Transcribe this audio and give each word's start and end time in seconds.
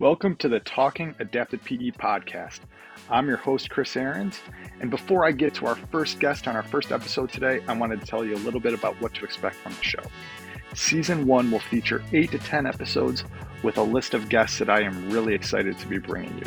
Welcome 0.00 0.34
to 0.36 0.48
the 0.48 0.58
Talking 0.58 1.14
Adapted 1.20 1.62
PE 1.62 1.92
podcast. 1.92 2.58
I'm 3.08 3.28
your 3.28 3.36
host, 3.36 3.70
Chris 3.70 3.96
Ahrens. 3.96 4.40
And 4.80 4.90
before 4.90 5.24
I 5.24 5.30
get 5.30 5.54
to 5.54 5.66
our 5.66 5.76
first 5.76 6.18
guest 6.18 6.48
on 6.48 6.56
our 6.56 6.64
first 6.64 6.90
episode 6.90 7.30
today, 7.30 7.60
I 7.68 7.74
wanted 7.74 8.00
to 8.00 8.06
tell 8.06 8.24
you 8.24 8.34
a 8.34 8.38
little 8.38 8.58
bit 8.58 8.74
about 8.74 9.00
what 9.00 9.14
to 9.14 9.24
expect 9.24 9.54
from 9.54 9.72
the 9.72 9.84
show. 9.84 10.02
Season 10.74 11.28
one 11.28 11.48
will 11.48 11.60
feature 11.60 12.02
eight 12.12 12.32
to 12.32 12.40
10 12.40 12.66
episodes 12.66 13.22
with 13.62 13.78
a 13.78 13.82
list 13.84 14.14
of 14.14 14.28
guests 14.28 14.58
that 14.58 14.68
I 14.68 14.80
am 14.80 15.10
really 15.10 15.32
excited 15.32 15.78
to 15.78 15.86
be 15.86 15.98
bringing 15.98 16.36
you. 16.38 16.46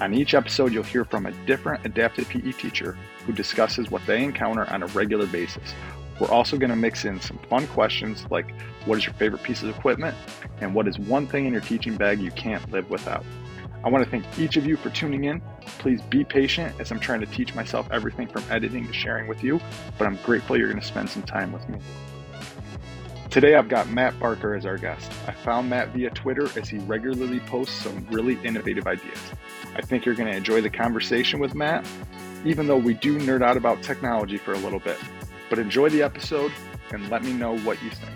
On 0.00 0.12
each 0.12 0.34
episode, 0.34 0.72
you'll 0.72 0.82
hear 0.82 1.04
from 1.04 1.26
a 1.26 1.32
different 1.46 1.86
adapted 1.86 2.26
PE 2.26 2.50
teacher 2.50 2.98
who 3.24 3.32
discusses 3.32 3.92
what 3.92 4.04
they 4.06 4.24
encounter 4.24 4.68
on 4.72 4.82
a 4.82 4.86
regular 4.86 5.26
basis. 5.28 5.72
We're 6.20 6.30
also 6.30 6.56
going 6.56 6.70
to 6.70 6.76
mix 6.76 7.04
in 7.04 7.20
some 7.20 7.38
fun 7.48 7.66
questions 7.68 8.26
like 8.30 8.52
what 8.84 8.98
is 8.98 9.06
your 9.06 9.14
favorite 9.14 9.42
piece 9.42 9.62
of 9.62 9.68
equipment 9.68 10.16
and 10.60 10.74
what 10.74 10.88
is 10.88 10.98
one 10.98 11.26
thing 11.26 11.46
in 11.46 11.52
your 11.52 11.62
teaching 11.62 11.96
bag 11.96 12.20
you 12.20 12.30
can't 12.32 12.70
live 12.72 12.90
without. 12.90 13.24
I 13.84 13.88
want 13.88 14.04
to 14.04 14.10
thank 14.10 14.24
each 14.38 14.56
of 14.56 14.66
you 14.66 14.76
for 14.76 14.90
tuning 14.90 15.24
in. 15.24 15.40
Please 15.78 16.02
be 16.02 16.24
patient 16.24 16.74
as 16.80 16.90
I'm 16.90 16.98
trying 16.98 17.20
to 17.20 17.26
teach 17.26 17.54
myself 17.54 17.88
everything 17.92 18.26
from 18.26 18.42
editing 18.50 18.86
to 18.86 18.92
sharing 18.92 19.28
with 19.28 19.44
you, 19.44 19.60
but 19.96 20.06
I'm 20.06 20.16
grateful 20.24 20.56
you're 20.56 20.68
going 20.68 20.80
to 20.80 20.86
spend 20.86 21.08
some 21.08 21.22
time 21.22 21.52
with 21.52 21.68
me. 21.68 21.78
Today 23.30 23.54
I've 23.54 23.68
got 23.68 23.88
Matt 23.90 24.18
Barker 24.18 24.54
as 24.54 24.66
our 24.66 24.78
guest. 24.78 25.12
I 25.28 25.32
found 25.32 25.70
Matt 25.70 25.90
via 25.90 26.10
Twitter 26.10 26.48
as 26.58 26.68
he 26.68 26.78
regularly 26.78 27.40
posts 27.40 27.76
some 27.76 28.06
really 28.10 28.38
innovative 28.42 28.86
ideas. 28.86 29.20
I 29.76 29.82
think 29.82 30.04
you're 30.04 30.14
going 30.14 30.30
to 30.30 30.36
enjoy 30.36 30.60
the 30.60 30.70
conversation 30.70 31.38
with 31.38 31.54
Matt, 31.54 31.86
even 32.44 32.66
though 32.66 32.78
we 32.78 32.94
do 32.94 33.18
nerd 33.18 33.42
out 33.42 33.56
about 33.56 33.82
technology 33.82 34.38
for 34.38 34.54
a 34.54 34.58
little 34.58 34.80
bit. 34.80 34.98
But 35.48 35.58
enjoy 35.58 35.88
the 35.88 36.02
episode 36.02 36.52
and 36.92 37.08
let 37.10 37.24
me 37.24 37.32
know 37.32 37.58
what 37.58 37.82
you 37.82 37.90
think. 37.90 38.12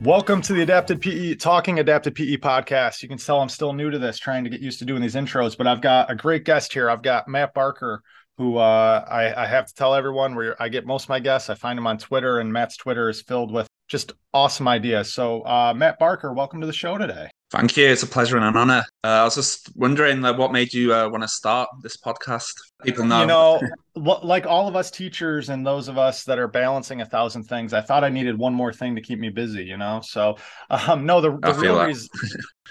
Welcome 0.00 0.42
to 0.42 0.52
the 0.52 0.62
Adapted 0.62 1.00
PE 1.00 1.34
Talking 1.36 1.78
Adapted 1.78 2.14
PE 2.14 2.36
podcast. 2.38 3.02
You 3.02 3.08
can 3.08 3.18
tell 3.18 3.40
I'm 3.40 3.48
still 3.48 3.72
new 3.72 3.90
to 3.90 3.98
this, 3.98 4.18
trying 4.18 4.42
to 4.44 4.50
get 4.50 4.60
used 4.60 4.80
to 4.80 4.84
doing 4.84 5.00
these 5.00 5.14
intros, 5.14 5.56
but 5.56 5.66
I've 5.66 5.80
got 5.80 6.10
a 6.10 6.14
great 6.14 6.44
guest 6.44 6.72
here. 6.72 6.90
I've 6.90 7.02
got 7.02 7.28
Matt 7.28 7.54
Barker, 7.54 8.02
who 8.36 8.56
uh, 8.56 9.04
I, 9.08 9.42
I, 9.42 9.46
have 9.46 9.66
to 9.66 9.74
tell 9.74 9.94
everyone 9.94 10.34
where 10.34 10.60
I 10.60 10.68
get 10.68 10.86
most 10.86 11.04
of 11.04 11.08
my 11.10 11.20
guests. 11.20 11.50
I 11.50 11.54
find 11.54 11.78
him 11.78 11.86
on 11.86 11.98
Twitter, 11.98 12.40
and 12.40 12.52
Matt's 12.52 12.76
Twitter 12.76 13.08
is 13.08 13.22
filled 13.22 13.52
with 13.52 13.68
just 13.86 14.12
awesome 14.34 14.66
ideas. 14.66 15.12
So, 15.12 15.42
uh, 15.42 15.72
Matt 15.76 15.98
Barker, 15.98 16.32
welcome 16.32 16.60
to 16.60 16.66
the 16.66 16.72
show 16.72 16.98
today. 16.98 17.30
Thank 17.52 17.76
you. 17.76 17.86
It's 17.86 18.02
a 18.02 18.06
pleasure 18.06 18.38
and 18.38 18.46
an 18.46 18.56
honor. 18.56 18.82
Uh, 19.04 19.08
I 19.08 19.24
was 19.24 19.34
just 19.34 19.76
wondering 19.76 20.24
uh, 20.24 20.32
what 20.32 20.52
made 20.52 20.72
you 20.72 20.94
uh, 20.94 21.06
want 21.10 21.22
to 21.22 21.28
start 21.28 21.68
this 21.82 21.98
podcast. 21.98 22.54
People 22.82 23.04
know, 23.04 23.20
you 23.20 23.26
know, 23.26 23.60
like 23.94 24.46
all 24.46 24.68
of 24.68 24.74
us 24.74 24.90
teachers 24.90 25.50
and 25.50 25.64
those 25.64 25.86
of 25.88 25.98
us 25.98 26.24
that 26.24 26.38
are 26.38 26.48
balancing 26.48 27.02
a 27.02 27.04
thousand 27.04 27.42
things. 27.42 27.74
I 27.74 27.82
thought 27.82 28.04
I 28.04 28.08
needed 28.08 28.38
one 28.38 28.54
more 28.54 28.72
thing 28.72 28.96
to 28.96 29.02
keep 29.02 29.18
me 29.18 29.28
busy. 29.28 29.64
You 29.64 29.76
know, 29.76 30.00
so 30.02 30.38
um, 30.70 31.04
no, 31.04 31.20
the, 31.20 31.36
the 31.42 31.52
real 31.52 31.84
reason, 31.84 32.08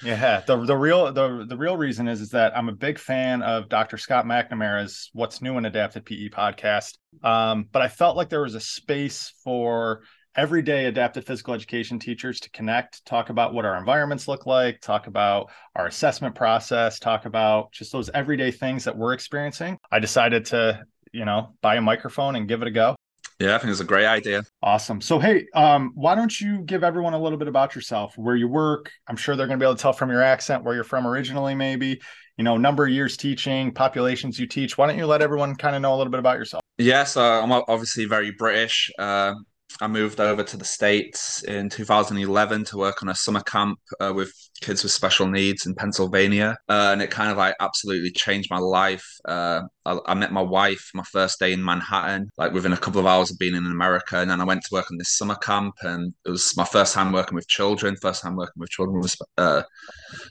yeah, 0.04 0.42
the 0.48 0.66
the 0.66 0.76
real 0.76 1.14
the 1.14 1.46
the 1.48 1.58
real 1.58 1.78
reason 1.78 2.08
is 2.08 2.20
is 2.20 2.30
that 2.30 2.58
I'm 2.58 2.68
a 2.68 2.74
big 2.74 2.98
fan 2.98 3.44
of 3.44 3.70
Dr. 3.70 4.00
Scott 4.00 4.26
McNamara's 4.26 5.12
"What's 5.14 5.44
New 5.44 5.60
in 5.60 5.66
Adapted 5.66 6.06
PE" 6.06 6.30
podcast. 6.30 6.98
Um, 7.24 7.68
but 7.72 7.84
I 7.84 7.88
felt 7.88 8.18
like 8.18 8.30
there 8.30 8.42
was 8.42 8.56
a 8.56 8.60
space 8.60 9.32
for 9.44 10.02
everyday 10.36 10.86
adaptive 10.86 11.26
physical 11.26 11.54
education 11.54 12.00
teachers 12.00 12.40
to 12.42 12.50
connect, 12.52 13.06
talk 13.06 13.30
about 13.30 13.54
what 13.54 13.66
our 13.66 13.78
environments 13.78 14.28
look 14.28 14.46
like, 14.46 14.80
talk 14.82 15.08
about 15.08 15.50
our 15.76 15.88
assessment 15.88 16.36
process, 16.36 17.00
talk 17.00 17.26
about 17.26 17.72
just 17.72 17.92
those 17.92 18.10
everyday 18.14 18.52
things 18.52 18.84
that 18.86 18.98
we're 18.98 19.14
experiencing. 19.14 19.78
I 19.92 20.00
decided 20.00 20.46
to, 20.48 20.84
you 21.12 21.26
know, 21.26 21.54
buy 21.62 21.76
a 21.76 21.82
microphone 21.82 22.36
and 22.36 22.48
give 22.48 22.62
it 22.62 22.68
a 22.68 22.72
go. 22.72 22.96
Yeah, 23.40 23.56
I 23.56 23.58
think 23.58 23.72
it's 23.72 23.80
a 23.80 23.86
great 23.86 24.06
idea. 24.06 24.44
Awesome. 24.62 25.02
So, 25.02 25.18
hey, 25.18 25.48
um, 25.56 25.94
why 25.96 26.14
don't 26.14 26.40
you 26.40 26.60
give 26.60 26.84
everyone 26.84 27.14
a 27.14 27.20
little 27.20 27.40
bit 27.40 27.48
about 27.48 27.74
yourself, 27.74 28.16
where 28.16 28.36
you 28.36 28.48
work? 28.48 28.92
I'm 29.08 29.16
sure 29.16 29.36
they're 29.36 29.48
going 29.48 29.58
to 29.58 29.64
be 29.64 29.68
able 29.68 29.76
to 29.76 29.82
tell 29.82 29.94
from 29.94 30.12
your 30.12 30.22
accent 30.22 30.64
where 30.64 30.76
you're 30.76 30.84
from 30.84 31.08
originally, 31.08 31.56
maybe, 31.56 32.00
you 32.38 32.44
know, 32.44 32.56
number 32.58 32.86
of 32.86 32.92
years 32.92 33.18
teaching, 33.18 33.74
populations 33.74 34.40
you 34.40 34.46
teach. 34.46 34.78
Why 34.78 34.86
don't 34.86 34.98
you 34.98 35.08
let 35.08 35.24
everyone 35.24 35.56
kind 35.56 35.76
of 35.76 35.82
know 35.82 35.96
a 35.96 35.98
little 35.98 36.12
bit 36.12 36.20
about 36.20 36.38
yourself? 36.38 36.62
Yes, 36.78 37.18
uh, 37.18 37.42
I'm 37.42 37.52
obviously 37.52 38.06
very 38.06 38.30
British. 38.32 38.92
Uh, 39.00 39.34
I 39.80 39.88
moved 39.88 40.20
over 40.20 40.44
to 40.44 40.58
the 40.58 40.66
States 40.66 41.44
in 41.44 41.70
2011 41.70 42.66
to 42.66 42.78
work 42.78 43.02
on 43.02 43.10
a 43.10 43.16
summer 43.16 43.42
camp 43.42 43.80
uh, 44.00 44.12
with 44.16 44.34
kids 44.62 44.84
with 44.84 44.92
special 44.92 45.28
needs 45.28 45.66
in 45.66 45.76
Pennsylvania. 45.76 46.58
Uh, 46.70 46.90
and 46.92 47.02
it 47.02 47.12
kind 47.12 47.32
of 47.32 47.38
like 47.38 47.56
absolutely 47.60 48.12
changed 48.12 48.50
my 48.50 48.58
life. 48.58 49.06
Uh, 49.26 49.62
I, 49.86 49.98
I, 50.06 50.14
met 50.14 50.32
my 50.32 50.42
wife 50.42 50.92
my 50.94 51.04
first 51.04 51.40
day 51.40 51.54
in 51.54 51.64
Manhattan, 51.64 52.30
like 52.38 52.54
within 52.54 52.74
a 52.74 52.78
couple 52.78 53.00
of 53.00 53.08
hours 53.08 53.32
of 53.32 53.40
being 53.40 53.56
in 53.56 53.66
America. 53.66 54.18
And 54.18 54.30
then 54.30 54.42
I 54.42 54.46
went 54.46 54.64
to 54.64 54.70
work 54.74 54.92
on 54.92 54.98
this 54.98 55.18
summer 55.18 55.36
camp, 55.36 55.76
and 55.82 56.14
it 56.26 56.30
was 56.30 56.56
my 56.56 56.66
first 56.66 56.94
time 56.94 57.12
working 57.12 57.36
with 57.36 57.48
children, 57.48 57.96
first 57.96 58.22
time 58.22 58.36
working 58.36 58.60
with 58.60 58.70
children 58.70 59.02
with 59.02 59.16
uh, 59.38 59.64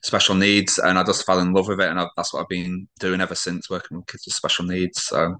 special 0.03 0.35
needs. 0.35 0.79
And 0.79 0.99
I 0.99 1.03
just 1.03 1.27
fell 1.27 1.41
in 1.41 1.53
love 1.53 1.69
with 1.69 1.81
it. 1.81 1.89
And 1.89 1.99
I, 1.99 2.07
that's 2.17 2.33
what 2.33 2.43
I've 2.43 2.49
been 2.49 2.89
doing 2.99 3.21
ever 3.21 3.35
since 3.35 3.69
working 3.69 3.97
with 3.99 4.07
kids 4.07 4.27
with 4.27 4.35
special 4.35 4.65
needs. 4.65 5.03
So 5.03 5.37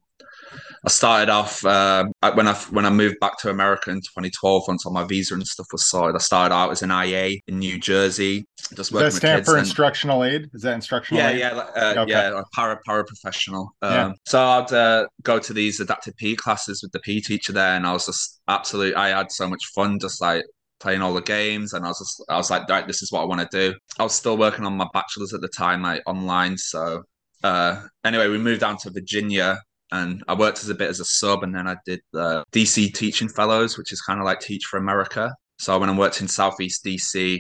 I 0.85 0.89
started 0.89 1.31
off 1.31 1.65
uh, 1.65 2.07
when 2.35 2.49
I 2.49 2.55
when 2.71 2.87
I 2.87 2.91
moved 2.91 3.21
back 3.21 3.39
to 3.41 3.51
America 3.51 3.91
in 3.91 3.97
2012. 3.99 4.63
Once 4.67 4.87
all 4.87 4.93
my 4.93 5.05
visa 5.05 5.35
and 5.35 5.47
stuff 5.47 5.67
was 5.73 5.89
sorted, 5.89 6.17
I 6.17 6.19
started 6.19 6.55
out 6.55 6.71
as 6.71 6.83
an 6.83 6.91
IA 6.91 7.39
in 7.47 7.59
New 7.59 7.79
Jersey. 7.79 8.47
Just 8.75 8.93
working 8.93 9.07
Does 9.07 9.15
that 9.15 9.19
stand 9.21 9.45
for 9.45 9.57
and, 9.57 9.61
instructional 9.61 10.25
aid? 10.25 10.49
Is 10.55 10.63
that 10.63 10.75
instructional? 10.75 11.23
Yeah, 11.23 11.31
aid? 11.31 11.39
yeah, 11.39 11.51
uh, 11.51 11.95
okay. 11.99 12.11
yeah. 12.11 12.43
Para 12.55 12.81
paraprofessional. 12.89 13.69
Um, 13.83 13.93
yeah. 13.93 14.13
So 14.27 14.43
I'd 14.43 14.73
uh, 14.73 15.07
go 15.23 15.39
to 15.39 15.53
these 15.53 15.81
adapted 15.81 16.17
PE 16.17 16.37
classes 16.37 16.83
with 16.83 16.93
the 16.93 17.01
PE 17.01 17.21
teacher 17.21 17.53
there, 17.53 17.77
and 17.77 17.87
I 17.87 17.93
was 17.93 18.07
just 18.07 18.41
absolutely. 18.49 18.95
I 18.95 19.09
had 19.09 19.31
so 19.31 19.49
much 19.49 19.65
fun, 19.75 19.99
just 19.99 20.23
like 20.23 20.45
playing 20.81 21.03
all 21.03 21.13
the 21.13 21.21
games 21.21 21.75
and 21.75 21.85
I 21.85 21.89
was 21.89 21.99
just 21.99 22.25
I 22.31 22.39
was 22.39 22.51
like 22.51 22.67
right 22.71 22.87
this 22.87 23.03
is 23.03 23.13
what 23.13 23.21
I 23.21 23.27
want 23.27 23.43
to 23.43 23.49
do 23.53 23.77
I 23.99 24.03
was 24.03 24.15
still 24.15 24.39
working 24.39 24.65
on 24.65 24.79
my 24.79 24.89
bachelor's 24.95 25.35
at 25.35 25.43
the 25.43 25.49
time 25.49 25.83
like 25.83 26.03
online 26.07 26.57
so 26.57 27.03
uh 27.45 27.83
anyway 28.03 28.29
we 28.29 28.39
moved 28.39 28.63
down 28.63 28.79
to 28.79 28.91
Virginia 28.91 29.59
and 29.93 30.23
I 30.29 30.35
worked 30.35 30.59
as 30.59 30.69
a 30.69 30.75
bit 30.75 30.89
as 30.89 31.01
a 31.01 31.05
sub, 31.05 31.43
and 31.43 31.55
then 31.55 31.67
I 31.67 31.77
did 31.85 32.01
the 32.13 32.45
DC 32.53 32.95
Teaching 32.95 33.29
Fellows, 33.29 33.77
which 33.77 33.93
is 33.93 34.01
kind 34.01 34.21
of 34.21 34.25
like 34.25 34.41
Teach 34.41 34.65
for 34.65 34.77
America. 34.77 35.35
So 35.59 35.75
I 35.75 35.77
went 35.77 35.91
and 35.91 35.99
worked 35.99 36.21
in 36.21 36.29
Southeast 36.29 36.85
DC 36.85 37.39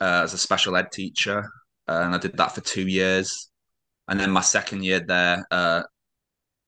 uh, 0.00 0.22
as 0.24 0.32
a 0.32 0.38
special 0.38 0.76
ed 0.76 0.92
teacher, 0.92 1.50
uh, 1.88 2.02
and 2.04 2.14
I 2.14 2.18
did 2.18 2.36
that 2.36 2.54
for 2.54 2.60
two 2.60 2.86
years. 2.86 3.50
And 4.08 4.18
then 4.18 4.30
my 4.30 4.40
second 4.40 4.84
year 4.84 5.00
there, 5.00 5.44
uh, 5.50 5.82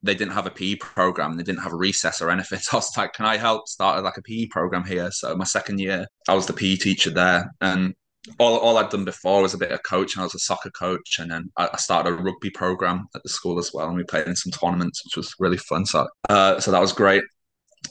they 0.02 0.14
didn't 0.14 0.34
have 0.34 0.46
a 0.46 0.50
PE 0.50 0.76
program, 0.76 1.36
they 1.36 1.44
didn't 1.44 1.62
have 1.62 1.72
a 1.72 1.76
recess 1.76 2.20
or 2.20 2.30
anything. 2.30 2.58
So 2.62 2.76
I 2.76 2.78
was 2.78 2.96
like, 2.96 3.12
"Can 3.12 3.26
I 3.26 3.36
help 3.36 3.68
start 3.68 4.02
like 4.02 4.16
a 4.16 4.22
PE 4.22 4.46
program 4.46 4.84
here?" 4.84 5.10
So 5.12 5.36
my 5.36 5.44
second 5.44 5.78
year, 5.78 6.06
I 6.28 6.34
was 6.34 6.46
the 6.46 6.52
PE 6.52 6.76
teacher 6.76 7.10
there, 7.10 7.52
and 7.60 7.94
all, 8.38 8.56
all 8.58 8.78
I'd 8.78 8.90
done 8.90 9.04
before 9.04 9.42
was 9.42 9.54
a 9.54 9.58
bit 9.58 9.72
of 9.72 9.82
coaching. 9.82 10.20
I 10.20 10.24
was 10.24 10.34
a 10.34 10.38
soccer 10.38 10.70
coach, 10.70 11.18
and 11.18 11.30
then 11.30 11.50
I, 11.56 11.68
I 11.72 11.76
started 11.76 12.10
a 12.10 12.16
rugby 12.16 12.50
program 12.50 13.08
at 13.14 13.22
the 13.22 13.28
school 13.28 13.58
as 13.58 13.72
well, 13.72 13.88
and 13.88 13.96
we 13.96 14.04
played 14.04 14.26
in 14.26 14.36
some 14.36 14.52
tournaments, 14.52 15.04
which 15.04 15.16
was 15.16 15.34
really 15.38 15.56
fun. 15.56 15.84
So, 15.86 16.06
uh, 16.28 16.60
so 16.60 16.70
that 16.70 16.80
was 16.80 16.92
great. 16.92 17.24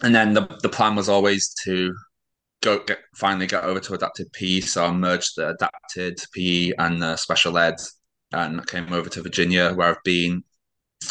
And 0.03 0.15
then 0.15 0.33
the 0.33 0.47
the 0.61 0.69
plan 0.69 0.95
was 0.95 1.09
always 1.09 1.53
to 1.65 1.93
go 2.61 2.79
get 2.79 2.99
finally 3.15 3.47
get 3.47 3.63
over 3.63 3.79
to 3.81 3.93
adapted 3.93 4.31
PE. 4.33 4.61
So 4.61 4.85
I 4.85 4.91
merged 4.91 5.33
the 5.35 5.49
adapted 5.49 6.19
PE 6.33 6.71
and 6.77 7.01
the 7.01 7.17
special 7.17 7.57
ed, 7.57 7.75
and 8.31 8.61
I 8.61 8.63
came 8.63 8.91
over 8.93 9.09
to 9.09 9.21
Virginia, 9.21 9.73
where 9.73 9.89
I've 9.89 10.03
been 10.03 10.43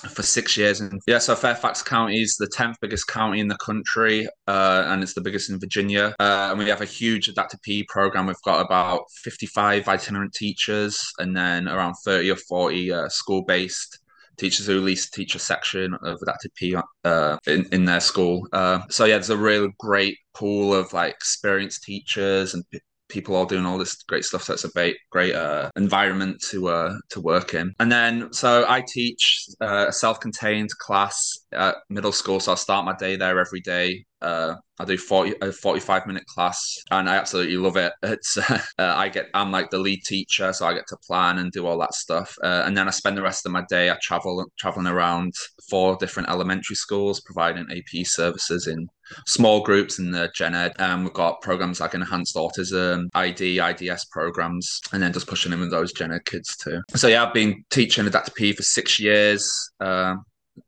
for 0.08 0.22
six 0.22 0.56
years. 0.56 0.80
And 0.80 1.00
yeah, 1.06 1.18
so 1.18 1.34
Fairfax 1.34 1.82
County 1.82 2.20
is 2.20 2.36
the 2.36 2.48
10th 2.48 2.76
biggest 2.80 3.06
county 3.06 3.40
in 3.40 3.48
the 3.48 3.56
country, 3.56 4.26
uh, 4.46 4.84
and 4.86 5.02
it's 5.02 5.14
the 5.14 5.20
biggest 5.20 5.50
in 5.50 5.60
Virginia. 5.60 6.14
Uh, 6.18 6.48
and 6.50 6.58
we 6.58 6.68
have 6.68 6.80
a 6.80 6.86
huge 6.86 7.28
adapted 7.28 7.60
PE 7.62 7.84
program. 7.88 8.26
We've 8.26 8.36
got 8.44 8.64
about 8.64 9.02
55 9.22 9.88
itinerant 9.88 10.32
teachers 10.32 11.12
and 11.18 11.36
then 11.36 11.68
around 11.68 11.94
30 12.04 12.30
or 12.30 12.36
40 12.36 12.92
uh, 12.92 13.08
school 13.08 13.44
based 13.44 13.98
teachers 14.38 14.66
who 14.66 14.78
at 14.78 14.82
least 14.82 15.12
teach 15.12 15.34
a 15.34 15.38
section 15.38 15.94
of 16.02 16.18
adapted 16.22 16.52
PE 16.54 16.80
uh, 17.04 17.36
in, 17.46 17.66
in 17.72 17.84
their 17.84 18.00
school. 18.00 18.46
Uh, 18.52 18.80
so 18.88 19.04
yeah, 19.04 19.16
there's 19.16 19.30
a 19.30 19.36
real 19.36 19.68
great 19.78 20.16
pool 20.34 20.74
of 20.74 20.92
like 20.92 21.12
experienced 21.12 21.82
teachers 21.82 22.54
and 22.54 22.64
people 23.10 23.34
all 23.34 23.46
doing 23.46 23.66
all 23.66 23.78
this 23.78 24.02
great 24.04 24.24
stuff. 24.24 24.44
So 24.44 24.54
it's 24.54 24.64
a 24.64 24.70
great, 24.70 24.96
great 25.10 25.34
uh, 25.34 25.70
environment 25.76 26.42
to 26.50 26.68
uh, 26.68 26.94
to 27.10 27.20
work 27.20 27.54
in. 27.54 27.74
And 27.78 27.90
then, 27.90 28.32
so 28.32 28.64
I 28.68 28.82
teach 28.86 29.46
uh, 29.60 29.86
a 29.88 29.92
self-contained 29.92 30.70
class 30.78 31.38
at 31.52 31.76
middle 31.88 32.12
school. 32.12 32.40
So 32.40 32.52
I 32.52 32.54
start 32.54 32.86
my 32.86 32.96
day 32.96 33.16
there 33.16 33.38
every 33.38 33.60
day. 33.60 34.04
Uh, 34.22 34.54
I 34.78 34.84
do 34.84 34.98
40, 34.98 35.34
a 35.40 35.52
45 35.52 36.06
minute 36.06 36.26
class 36.26 36.76
and 36.90 37.08
I 37.08 37.16
absolutely 37.16 37.56
love 37.56 37.76
it. 37.76 37.92
It's, 38.02 38.36
uh, 38.36 38.60
I 38.78 39.08
get, 39.08 39.26
I'm 39.34 39.50
like 39.50 39.70
the 39.70 39.78
lead 39.78 40.02
teacher, 40.04 40.52
so 40.52 40.66
I 40.66 40.74
get 40.74 40.86
to 40.88 40.96
plan 41.06 41.38
and 41.38 41.50
do 41.52 41.66
all 41.66 41.78
that 41.78 41.94
stuff. 41.94 42.34
Uh, 42.42 42.62
and 42.66 42.76
then 42.76 42.86
I 42.86 42.90
spend 42.90 43.16
the 43.16 43.22
rest 43.22 43.46
of 43.46 43.52
my 43.52 43.64
day, 43.68 43.90
I 43.90 43.96
travel, 44.02 44.44
traveling 44.58 44.86
around 44.86 45.32
four 45.70 45.96
different 45.96 46.28
elementary 46.28 46.76
schools, 46.76 47.20
providing 47.20 47.66
AP 47.70 48.04
services 48.04 48.66
in 48.66 48.88
small 49.26 49.60
groups 49.60 49.98
in 49.98 50.10
the 50.10 50.30
gen 50.34 50.54
ed. 50.54 50.72
And 50.78 51.04
we've 51.04 51.12
got 51.12 51.40
programs 51.40 51.80
like 51.80 51.94
enhanced 51.94 52.36
autism, 52.36 53.08
ID, 53.14 53.60
IDS 53.60 54.06
programs, 54.06 54.80
and 54.92 55.02
then 55.02 55.12
just 55.12 55.26
pushing 55.26 55.52
in 55.52 55.60
with 55.60 55.70
those 55.70 55.92
gen 55.92 56.12
ed 56.12 56.24
kids 56.24 56.56
too. 56.56 56.80
So 56.94 57.08
yeah, 57.08 57.24
I've 57.24 57.34
been 57.34 57.64
teaching 57.70 58.06
adaptive 58.06 58.34
PE 58.34 58.52
for 58.52 58.62
six 58.62 58.98
years. 58.98 59.70
Uh, 59.80 60.16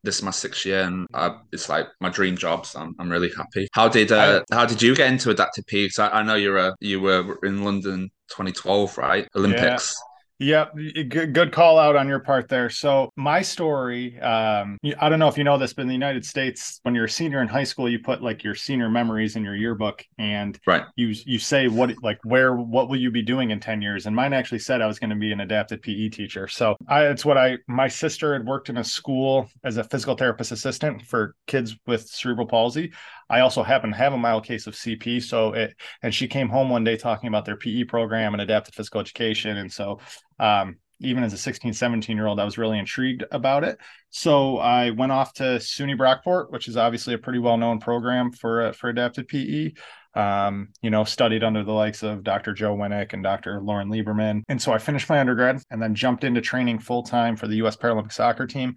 this 0.03 0.17
is 0.17 0.23
my 0.23 0.31
sixth 0.31 0.65
year, 0.65 0.83
and 0.83 1.07
I, 1.15 1.37
it's 1.53 1.69
like 1.69 1.87
my 2.01 2.09
dream 2.09 2.37
job. 2.37 2.67
So 2.67 2.81
I'm, 2.81 2.95
I'm 2.99 3.11
really 3.11 3.31
happy. 3.37 3.69
How 3.73 3.89
did 3.89 4.13
uh, 4.13 4.43
how 4.51 4.65
did 4.65 4.81
you 4.83 4.95
get 4.95 5.11
into 5.11 5.31
adaptive 5.31 5.67
PE? 5.67 5.85
Because 5.85 5.99
I, 5.99 6.09
I, 6.09 6.23
know 6.23 6.35
you're 6.35 6.57
a 6.57 6.75
you 6.81 7.01
were 7.01 7.39
in 7.43 7.65
London 7.65 8.11
2012, 8.31 8.99
right? 8.99 9.29
Olympics. 9.37 9.95
Yeah. 9.97 10.12
Yep, 10.43 10.75
good, 11.09 11.33
good 11.33 11.53
call 11.53 11.79
out 11.79 11.95
on 11.95 12.09
your 12.09 12.19
part 12.19 12.49
there. 12.49 12.69
So 12.69 13.11
my 13.15 13.43
story, 13.43 14.19
um, 14.19 14.77
I 15.01 15.09
don't 15.09 15.21
know 15.21 15.29
if 15.29 15.39
you 15.39 15.45
know 15.45 15.57
this, 15.57 15.73
but 15.73 15.83
in 15.83 15.89
the 15.89 15.95
United 15.95 16.25
States, 16.25 16.81
when 16.83 16.97
you're 16.97 17.05
a 17.05 17.11
senior 17.11 17.43
in 17.43 17.49
high 17.49 17.63
school, 17.63 17.89
you 17.89 18.01
put 18.01 18.23
like 18.23 18.43
your 18.43 18.57
senior 18.57 18.91
memories 18.91 19.37
in 19.37 19.45
your 19.45 19.55
yearbook, 19.55 20.05
and 20.19 20.59
right. 20.67 20.83
you 20.97 21.15
you 21.27 21.39
say 21.39 21.69
what 21.69 21.95
like 22.03 22.19
where 22.25 22.57
what 22.57 22.89
will 22.89 22.97
you 22.97 23.13
be 23.13 23.23
doing 23.23 23.53
in 23.53 23.61
ten 23.61 23.81
years? 23.81 24.07
And 24.07 24.17
mine 24.17 24.33
actually 24.33 24.59
said 24.59 24.83
I 24.83 24.89
was 24.89 24.99
going 24.99 25.11
to 25.11 25.17
be 25.17 25.31
an 25.31 25.41
adapted 25.41 25.81
PE 25.81 26.09
teacher. 26.09 26.49
So 26.49 26.77
I, 26.89 27.07
it's 27.07 27.25
what 27.25 27.39
I 27.39 27.59
my 27.69 27.87
sister 27.87 28.33
had 28.33 28.45
worked 28.45 28.69
in 28.69 28.79
a 28.79 28.85
school 28.85 29.49
as 29.63 29.77
a 29.77 29.85
physical 29.85 30.17
therapist 30.17 30.51
assistant 30.51 31.03
for 31.03 31.37
kids 31.47 31.77
with 31.87 32.09
cerebral 32.09 32.49
palsy. 32.49 32.93
I 33.33 33.41
also 33.41 33.63
happen 33.63 33.91
to 33.91 33.97
have 33.97 34.13
a 34.13 34.19
mild 34.19 34.45
case 34.45 34.67
of 34.67 34.75
CP. 34.75 35.23
So 35.23 35.55
it, 35.55 35.75
and 36.03 36.15
she 36.15 36.29
came 36.29 36.51
home 36.51 36.69
one 36.69 36.85
day 36.85 36.99
talking 36.99 37.29
about 37.29 37.47
their 37.47 37.57
PE 37.57 37.85
program 37.85 38.35
and 38.35 38.43
adapted 38.43 38.75
physical 38.75 39.01
education. 39.01 39.57
And 39.57 39.73
so, 39.73 40.01
um, 40.39 40.77
even 41.01 41.25
as 41.25 41.33
a 41.33 41.39
16, 41.39 41.73
17 41.73 42.15
year 42.17 42.27
old, 42.27 42.39
I 42.39 42.45
was 42.45 42.59
really 42.59 42.79
intrigued 42.79 43.25
about 43.33 43.65
it. 43.65 43.79
So 44.11 44.59
I 44.59 44.91
went 44.91 45.13
off 45.13 45.33
to 45.35 45.59
SUNY 45.59 45.97
Brockport, 45.97 46.53
which 46.53 46.69
is 46.69 46.77
obviously 46.77 47.15
a 47.15 47.19
pretty 47.19 47.39
well 47.39 47.57
known 47.57 47.81
program 47.81 48.31
for, 48.33 48.67
uh, 48.67 48.73
for 48.73 48.91
adapted 48.91 49.27
PE. 49.27 49.73
Um, 50.15 50.69
you 50.83 50.91
know, 50.91 51.05
studied 51.05 51.43
under 51.43 51.65
the 51.65 51.73
likes 51.73 52.03
of 52.03 52.23
Dr. 52.23 52.53
Joe 52.53 52.77
Winnick 52.77 53.15
and 53.15 53.23
Dr. 53.23 53.63
Lauren 53.63 53.89
Lieberman. 53.89 54.43
And 54.47 54.61
so 54.61 54.71
I 54.71 54.77
finished 54.77 55.09
my 55.09 55.19
undergrad 55.19 55.63
and 55.71 55.81
then 55.81 55.95
jumped 55.95 56.23
into 56.23 56.43
training 56.43 56.81
full 56.81 57.03
time 57.03 57.35
for 57.35 57.49
the 57.49 57.57
US 57.63 57.79
Paralympic 57.79 58.13
soccer 58.13 58.47
team. 58.47 58.77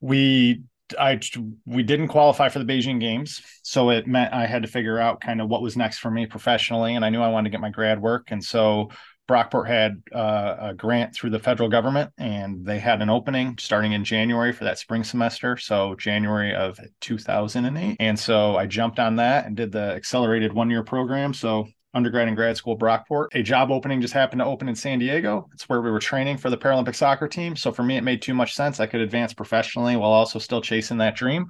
We 0.00 0.64
I 0.98 1.18
we 1.64 1.82
didn't 1.82 2.08
qualify 2.08 2.48
for 2.48 2.58
the 2.58 2.64
Beijing 2.64 3.00
Games, 3.00 3.40
so 3.62 3.90
it 3.90 4.06
meant 4.06 4.34
I 4.34 4.46
had 4.46 4.62
to 4.62 4.68
figure 4.68 4.98
out 4.98 5.20
kind 5.20 5.40
of 5.40 5.48
what 5.48 5.62
was 5.62 5.76
next 5.76 5.98
for 5.98 6.10
me 6.10 6.26
professionally, 6.26 6.94
and 6.94 7.04
I 7.04 7.10
knew 7.10 7.22
I 7.22 7.28
wanted 7.28 7.48
to 7.48 7.50
get 7.50 7.60
my 7.60 7.70
grad 7.70 8.00
work, 8.00 8.28
and 8.30 8.44
so 8.44 8.90
Brockport 9.26 9.66
had 9.66 10.02
uh, 10.14 10.56
a 10.60 10.74
grant 10.74 11.14
through 11.14 11.30
the 11.30 11.38
federal 11.38 11.68
government, 11.68 12.12
and 12.18 12.64
they 12.66 12.78
had 12.78 13.00
an 13.00 13.08
opening 13.08 13.56
starting 13.58 13.92
in 13.92 14.04
January 14.04 14.52
for 14.52 14.64
that 14.64 14.78
spring 14.78 15.04
semester, 15.04 15.56
so 15.56 15.94
January 15.94 16.54
of 16.54 16.78
2008, 17.00 17.96
and 18.00 18.18
so 18.18 18.56
I 18.56 18.66
jumped 18.66 18.98
on 18.98 19.16
that 19.16 19.46
and 19.46 19.56
did 19.56 19.72
the 19.72 19.94
accelerated 19.94 20.52
one 20.52 20.70
year 20.70 20.84
program. 20.84 21.32
So 21.32 21.66
undergrad 21.94 22.28
and 22.28 22.36
grad 22.36 22.56
school 22.56 22.76
Brockport. 22.76 23.28
A 23.34 23.42
job 23.42 23.70
opening 23.70 24.00
just 24.00 24.14
happened 24.14 24.40
to 24.40 24.46
open 24.46 24.68
in 24.68 24.74
San 24.74 24.98
Diego. 24.98 25.48
It's 25.52 25.68
where 25.68 25.80
we 25.80 25.90
were 25.90 26.00
training 26.00 26.38
for 26.38 26.50
the 26.50 26.58
Paralympic 26.58 26.94
soccer 26.94 27.28
team. 27.28 27.56
So 27.56 27.72
for 27.72 27.82
me, 27.82 27.96
it 27.96 28.04
made 28.04 28.22
too 28.22 28.34
much 28.34 28.54
sense. 28.54 28.80
I 28.80 28.86
could 28.86 29.00
advance 29.00 29.32
professionally 29.32 29.96
while 29.96 30.10
also 30.10 30.38
still 30.38 30.60
chasing 30.60 30.98
that 30.98 31.16
dream. 31.16 31.46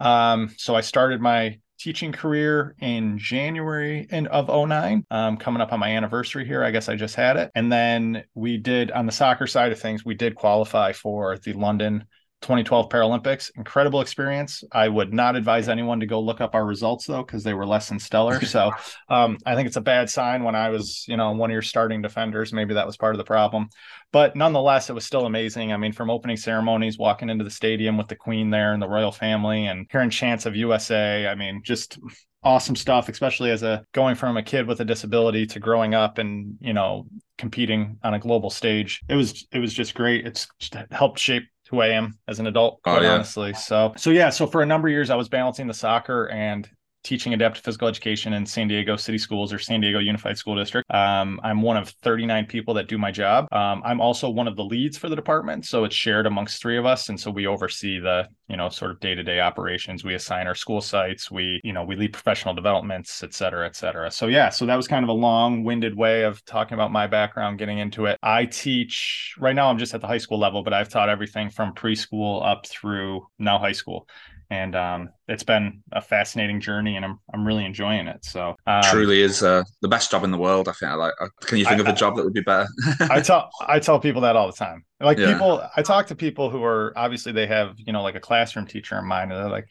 Um, 0.00 0.54
so 0.56 0.74
I 0.74 0.80
started 0.80 1.20
my 1.20 1.58
teaching 1.78 2.12
career 2.12 2.74
in 2.80 3.18
January 3.18 4.06
in, 4.10 4.26
of 4.28 4.48
09, 4.48 5.04
um, 5.10 5.36
coming 5.36 5.60
up 5.60 5.72
on 5.72 5.80
my 5.80 5.90
anniversary 5.90 6.46
here. 6.46 6.64
I 6.64 6.70
guess 6.70 6.88
I 6.88 6.96
just 6.96 7.14
had 7.14 7.36
it. 7.36 7.50
And 7.54 7.70
then 7.70 8.24
we 8.34 8.56
did 8.56 8.90
on 8.90 9.06
the 9.06 9.12
soccer 9.12 9.46
side 9.46 9.72
of 9.72 9.78
things, 9.78 10.04
we 10.04 10.14
did 10.14 10.34
qualify 10.34 10.92
for 10.92 11.38
the 11.38 11.52
London 11.52 12.06
2012 12.44 12.90
Paralympics. 12.90 13.50
Incredible 13.56 14.02
experience. 14.02 14.62
I 14.70 14.86
would 14.86 15.14
not 15.14 15.34
advise 15.34 15.68
anyone 15.68 15.98
to 16.00 16.06
go 16.06 16.20
look 16.20 16.42
up 16.42 16.54
our 16.54 16.64
results 16.64 17.06
though, 17.06 17.22
because 17.22 17.42
they 17.42 17.54
were 17.54 17.66
less 17.66 17.88
than 17.88 17.98
stellar. 17.98 18.44
So 18.44 18.70
um, 19.08 19.38
I 19.46 19.54
think 19.54 19.66
it's 19.66 19.78
a 19.78 19.80
bad 19.80 20.10
sign 20.10 20.44
when 20.44 20.54
I 20.54 20.68
was, 20.68 21.06
you 21.08 21.16
know, 21.16 21.32
one 21.32 21.50
of 21.50 21.54
your 21.54 21.62
starting 21.62 22.02
defenders. 22.02 22.52
Maybe 22.52 22.74
that 22.74 22.86
was 22.86 22.98
part 22.98 23.14
of 23.14 23.18
the 23.18 23.24
problem. 23.24 23.70
But 24.12 24.36
nonetheless, 24.36 24.90
it 24.90 24.92
was 24.92 25.06
still 25.06 25.24
amazing. 25.24 25.72
I 25.72 25.78
mean, 25.78 25.92
from 25.92 26.10
opening 26.10 26.36
ceremonies, 26.36 26.98
walking 26.98 27.30
into 27.30 27.44
the 27.44 27.50
stadium 27.50 27.96
with 27.96 28.08
the 28.08 28.14
Queen 28.14 28.50
there 28.50 28.74
and 28.74 28.82
the 28.82 28.88
royal 28.88 29.10
family 29.10 29.66
and 29.66 29.86
hearing 29.90 30.10
chants 30.10 30.44
of 30.44 30.54
USA. 30.54 31.26
I 31.26 31.34
mean, 31.34 31.62
just 31.64 31.98
awesome 32.42 32.76
stuff, 32.76 33.08
especially 33.08 33.50
as 33.50 33.62
a 33.62 33.86
going 33.92 34.16
from 34.16 34.36
a 34.36 34.42
kid 34.42 34.66
with 34.66 34.80
a 34.80 34.84
disability 34.84 35.46
to 35.46 35.60
growing 35.60 35.94
up 35.94 36.18
and, 36.18 36.58
you 36.60 36.74
know, 36.74 37.06
competing 37.38 37.98
on 38.04 38.12
a 38.12 38.18
global 38.18 38.50
stage. 38.50 39.00
It 39.08 39.16
was 39.16 39.46
it 39.50 39.60
was 39.60 39.72
just 39.72 39.94
great. 39.94 40.26
It's 40.26 40.46
just 40.60 40.76
helped 40.90 41.18
shape 41.18 41.44
who 41.74 41.80
I 41.80 41.88
am 41.88 42.18
as 42.28 42.38
an 42.38 42.46
adult, 42.46 42.82
quite 42.82 43.00
oh, 43.00 43.02
yeah. 43.02 43.14
honestly. 43.14 43.52
So, 43.54 43.92
so 43.96 44.10
yeah, 44.10 44.30
so 44.30 44.46
for 44.46 44.62
a 44.62 44.66
number 44.66 44.88
of 44.88 44.92
years, 44.92 45.10
I 45.10 45.16
was 45.16 45.28
balancing 45.28 45.66
the 45.66 45.74
soccer 45.74 46.28
and 46.30 46.68
teaching 47.04 47.34
adaptive 47.34 47.62
physical 47.62 47.86
education 47.86 48.32
in 48.32 48.46
San 48.46 48.66
Diego 48.66 48.96
City 48.96 49.18
Schools 49.18 49.52
or 49.52 49.58
San 49.58 49.80
Diego 49.80 49.98
Unified 49.98 50.38
School 50.38 50.56
District. 50.56 50.90
Um, 50.90 51.38
I'm 51.44 51.62
one 51.62 51.76
of 51.76 51.90
39 52.02 52.46
people 52.46 52.74
that 52.74 52.88
do 52.88 52.98
my 52.98 53.12
job. 53.12 53.46
Um, 53.52 53.82
I'm 53.84 54.00
also 54.00 54.30
one 54.30 54.48
of 54.48 54.56
the 54.56 54.64
leads 54.64 54.96
for 54.96 55.08
the 55.08 55.14
department, 55.14 55.66
so 55.66 55.84
it's 55.84 55.94
shared 55.94 56.26
amongst 56.26 56.60
three 56.60 56.78
of 56.78 56.86
us, 56.86 57.10
and 57.10 57.20
so 57.20 57.30
we 57.30 57.46
oversee 57.46 58.00
the 58.00 58.26
you 58.48 58.56
know 58.56 58.68
sort 58.68 58.90
of 58.90 59.00
day 59.00 59.14
to 59.14 59.22
day 59.22 59.40
operations. 59.40 60.02
We 60.02 60.14
assign 60.14 60.46
our 60.46 60.54
school 60.54 60.80
sites. 60.80 61.30
We 61.30 61.60
you 61.62 61.72
know 61.72 61.84
we 61.84 61.94
lead 61.94 62.12
professional 62.12 62.54
developments, 62.54 63.22
et 63.22 63.34
cetera, 63.34 63.66
et 63.66 63.76
cetera. 63.76 64.10
So 64.10 64.26
yeah, 64.26 64.48
so 64.48 64.66
that 64.66 64.76
was 64.76 64.88
kind 64.88 65.04
of 65.04 65.10
a 65.10 65.12
long 65.12 65.62
winded 65.62 65.96
way 65.96 66.22
of 66.22 66.44
talking 66.46 66.74
about 66.74 66.90
my 66.90 67.06
background, 67.06 67.58
getting 67.58 67.78
into 67.78 68.06
it. 68.06 68.18
I 68.22 68.46
teach 68.46 69.34
right 69.38 69.54
now. 69.54 69.68
I'm 69.68 69.78
just 69.78 69.94
at 69.94 70.00
the 70.00 70.06
high 70.06 70.18
school 70.18 70.38
level, 70.38 70.62
but 70.62 70.72
I've 70.72 70.88
taught 70.88 71.08
everything 71.10 71.50
from 71.50 71.74
preschool 71.74 72.44
up 72.44 72.66
through 72.66 73.26
now 73.38 73.58
high 73.58 73.72
school 73.72 74.08
and 74.54 74.76
um, 74.76 75.08
it's 75.26 75.42
been 75.42 75.82
a 75.90 76.00
fascinating 76.00 76.60
journey, 76.60 76.94
and 76.94 77.04
I'm 77.04 77.18
I'm 77.32 77.44
really 77.44 77.64
enjoying 77.64 78.06
it. 78.06 78.24
So 78.24 78.54
um, 78.66 78.82
truly 78.84 79.20
is 79.20 79.42
uh, 79.42 79.64
the 79.82 79.88
best 79.88 80.10
job 80.10 80.22
in 80.22 80.30
the 80.30 80.38
world. 80.38 80.68
I 80.68 80.72
think. 80.72 80.92
I 80.92 80.94
like. 80.94 81.12
Uh, 81.20 81.26
can 81.40 81.58
you 81.58 81.64
think 81.64 81.78
I, 81.78 81.80
of 81.80 81.88
a 81.88 81.92
job 81.92 82.16
that 82.16 82.24
would 82.24 82.32
be 82.32 82.40
better? 82.40 82.68
I 83.00 83.20
tell 83.20 83.50
I 83.66 83.80
tell 83.80 83.98
people 83.98 84.22
that 84.22 84.36
all 84.36 84.46
the 84.46 84.52
time. 84.52 84.84
Like 85.00 85.18
yeah. 85.18 85.32
people, 85.32 85.62
I 85.76 85.82
talk 85.82 86.06
to 86.06 86.14
people 86.14 86.50
who 86.50 86.62
are 86.62 86.92
obviously 86.96 87.32
they 87.32 87.48
have 87.48 87.74
you 87.78 87.92
know 87.92 88.02
like 88.02 88.14
a 88.14 88.20
classroom 88.20 88.66
teacher 88.66 88.96
in 88.96 89.06
mind, 89.06 89.32
and 89.32 89.40
they're 89.40 89.50
like, 89.50 89.68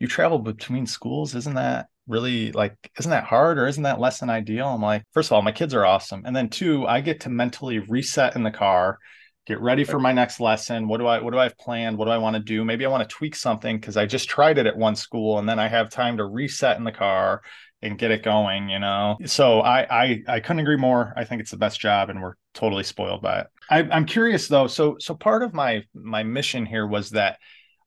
"You 0.00 0.08
travel 0.08 0.38
between 0.38 0.86
schools, 0.86 1.34
isn't 1.34 1.54
that?" 1.54 1.88
really 2.08 2.50
like 2.50 2.74
isn't 2.98 3.12
that 3.12 3.22
hard 3.22 3.58
or 3.58 3.66
isn't 3.68 3.84
that 3.84 4.00
less 4.00 4.18
than 4.18 4.28
ideal 4.28 4.66
i'm 4.66 4.82
like 4.82 5.04
first 5.12 5.28
of 5.28 5.32
all 5.34 5.40
my 5.40 5.52
kids 5.52 5.72
are 5.72 5.86
awesome 5.86 6.24
and 6.24 6.34
then 6.34 6.48
two 6.48 6.84
i 6.84 7.00
get 7.00 7.20
to 7.20 7.28
mentally 7.30 7.78
reset 7.78 8.34
in 8.34 8.42
the 8.42 8.50
car 8.50 8.98
get 9.46 9.60
ready 9.60 9.84
for 9.84 9.98
my 9.98 10.12
next 10.12 10.40
lesson. 10.40 10.88
What 10.88 10.98
do 10.98 11.06
i 11.06 11.20
what 11.20 11.32
do 11.32 11.38
i 11.38 11.44
have 11.44 11.58
planned? 11.58 11.98
What 11.98 12.06
do 12.06 12.10
i 12.10 12.18
want 12.18 12.34
to 12.34 12.40
do? 12.40 12.64
Maybe 12.64 12.84
i 12.84 12.88
want 12.88 13.08
to 13.08 13.14
tweak 13.14 13.34
something 13.34 13.78
because 13.78 13.96
i 13.96 14.06
just 14.06 14.28
tried 14.28 14.58
it 14.58 14.66
at 14.66 14.76
one 14.76 14.96
school 14.96 15.38
and 15.38 15.48
then 15.48 15.58
i 15.58 15.68
have 15.68 15.90
time 15.90 16.16
to 16.18 16.24
reset 16.24 16.78
in 16.78 16.84
the 16.84 16.92
car 16.92 17.42
and 17.82 17.98
get 17.98 18.10
it 18.10 18.22
going 18.22 18.68
you 18.68 18.78
know? 18.78 19.16
So 19.26 19.60
i 19.60 20.02
i, 20.04 20.22
I 20.28 20.40
couldn't 20.40 20.60
agree 20.60 20.76
more. 20.76 21.12
I 21.16 21.24
think 21.24 21.40
it's 21.40 21.50
the 21.50 21.56
best 21.56 21.80
job 21.80 22.10
and 22.10 22.22
we're 22.22 22.34
totally 22.54 22.84
spoiled 22.84 23.22
by 23.22 23.40
it. 23.40 23.46
I, 23.70 23.78
i'm 23.80 24.06
curious 24.06 24.48
though. 24.48 24.66
So 24.66 24.96
so 24.98 25.14
part 25.14 25.42
of 25.42 25.54
my 25.54 25.82
my 25.94 26.22
mission 26.22 26.66
here 26.66 26.86
was 26.86 27.10
that 27.10 27.38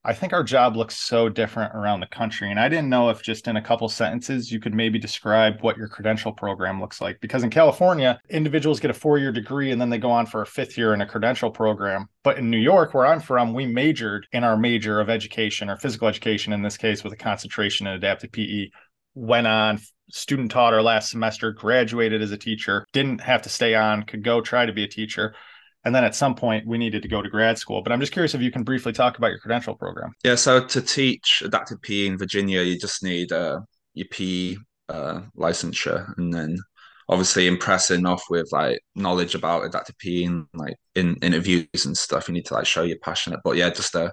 I 0.08 0.14
think 0.14 0.34
our 0.34 0.44
job 0.44 0.78
looks 0.78 0.96
so 0.96 1.30
different 1.30 1.74
around 1.74 2.00
the 2.00 2.06
country. 2.06 2.52
And 2.52 2.60
I 2.60 2.70
didn't 2.70 2.90
know 2.90 3.10
if 3.10 3.24
just 3.24 3.48
in 3.48 3.58
a 3.58 3.62
couple 3.62 3.90
sentences 3.90 4.52
you 4.52 4.60
could 4.60 4.76
maybe 4.76 5.00
describe 5.00 5.62
what 5.62 5.78
your 5.78 5.88
credential 5.88 6.32
program 6.32 6.80
looks 6.80 7.02
like. 7.02 7.20
Because 7.22 7.44
in 7.44 7.50
California, 7.50 8.20
individuals 8.30 8.80
get 8.80 8.92
a 8.92 8.94
four 8.94 9.18
year 9.18 9.32
degree 9.32 9.72
and 9.72 9.82
then 9.82 9.90
they 9.90 9.98
go 9.98 10.12
on 10.12 10.28
for 10.28 10.44
a 10.44 10.46
fifth 10.46 10.78
year 10.78 10.94
in 10.94 11.02
a 11.02 11.08
credential 11.08 11.50
program. 11.50 12.08
But 12.24 12.38
in 12.38 12.52
New 12.52 12.60
York, 12.60 12.94
where 12.94 13.08
I'm 13.08 13.20
from, 13.20 13.52
we 13.52 13.66
majored 13.66 14.28
in 14.32 14.44
our 14.44 14.56
major 14.56 15.00
of 15.00 15.10
education 15.10 15.72
or 15.72 15.78
physical 15.78 16.08
education, 16.08 16.54
in 16.54 16.62
this 16.62 16.78
case, 16.78 17.04
with 17.04 17.14
a 17.14 17.18
concentration 17.18 17.88
in 17.88 17.94
adaptive 17.94 18.32
PE. 18.32 18.70
Went 19.16 19.48
on, 19.48 19.80
student 20.12 20.52
taught 20.52 20.74
our 20.74 20.84
last 20.84 21.10
semester, 21.10 21.52
graduated 21.52 22.22
as 22.22 22.32
a 22.32 22.38
teacher, 22.38 22.86
didn't 22.94 23.22
have 23.22 23.42
to 23.42 23.50
stay 23.50 23.74
on, 23.74 24.04
could 24.04 24.24
go 24.24 24.40
try 24.40 24.68
to 24.68 24.74
be 24.74 24.84
a 24.84 24.88
teacher 24.88 25.34
and 25.86 25.94
then 25.94 26.04
at 26.04 26.16
some 26.16 26.36
point 26.36 26.68
we 26.68 26.78
needed 26.78 27.04
to 27.04 27.08
go 27.08 27.22
to 27.22 27.30
grad 27.30 27.58
school. 27.58 27.82
But 27.82 27.94
I'm 27.94 28.00
just 28.00 28.12
curious 28.12 28.34
if 28.34 28.42
you 28.42 28.52
can 28.52 28.64
briefly 28.64 28.92
talk 28.92 29.18
about 29.18 29.28
your 29.28 29.40
credential 29.40 29.76
program. 29.76 30.12
Yeah, 30.24 30.36
so 30.36 30.66
to 30.66 30.82
teach 30.82 31.44
adaptive 31.46 31.82
PE 31.82 32.08
in 32.08 32.18
Virginia, 32.18 32.62
you 32.62 32.78
just 32.78 33.04
need 33.04 33.32
uh, 33.32 33.62
your 33.94 34.08
PE 34.10 34.58
uh, 34.90 35.22
licensure, 35.38 36.12
and 36.18 36.34
then 36.34 36.58
obviously 37.08 37.48
impress 37.48 37.92
enough 37.92 38.24
with 38.30 38.52
like 38.52 38.80
knowledge 38.96 39.36
about 39.36 39.64
adaptive 39.64 39.98
PE 40.00 40.24
and 40.24 40.48
like 40.54 40.76
in 40.96 41.16
interviews 41.22 41.86
and 41.86 41.98
stuff. 41.98 42.28
You 42.28 42.34
need 42.34 42.46
to 42.48 42.56
like 42.56 42.66
show 42.66 42.84
you're 42.84 42.98
passionate. 43.00 43.40
But 43.44 43.56
yeah, 43.58 43.70
just 43.70 43.96
a 43.96 44.12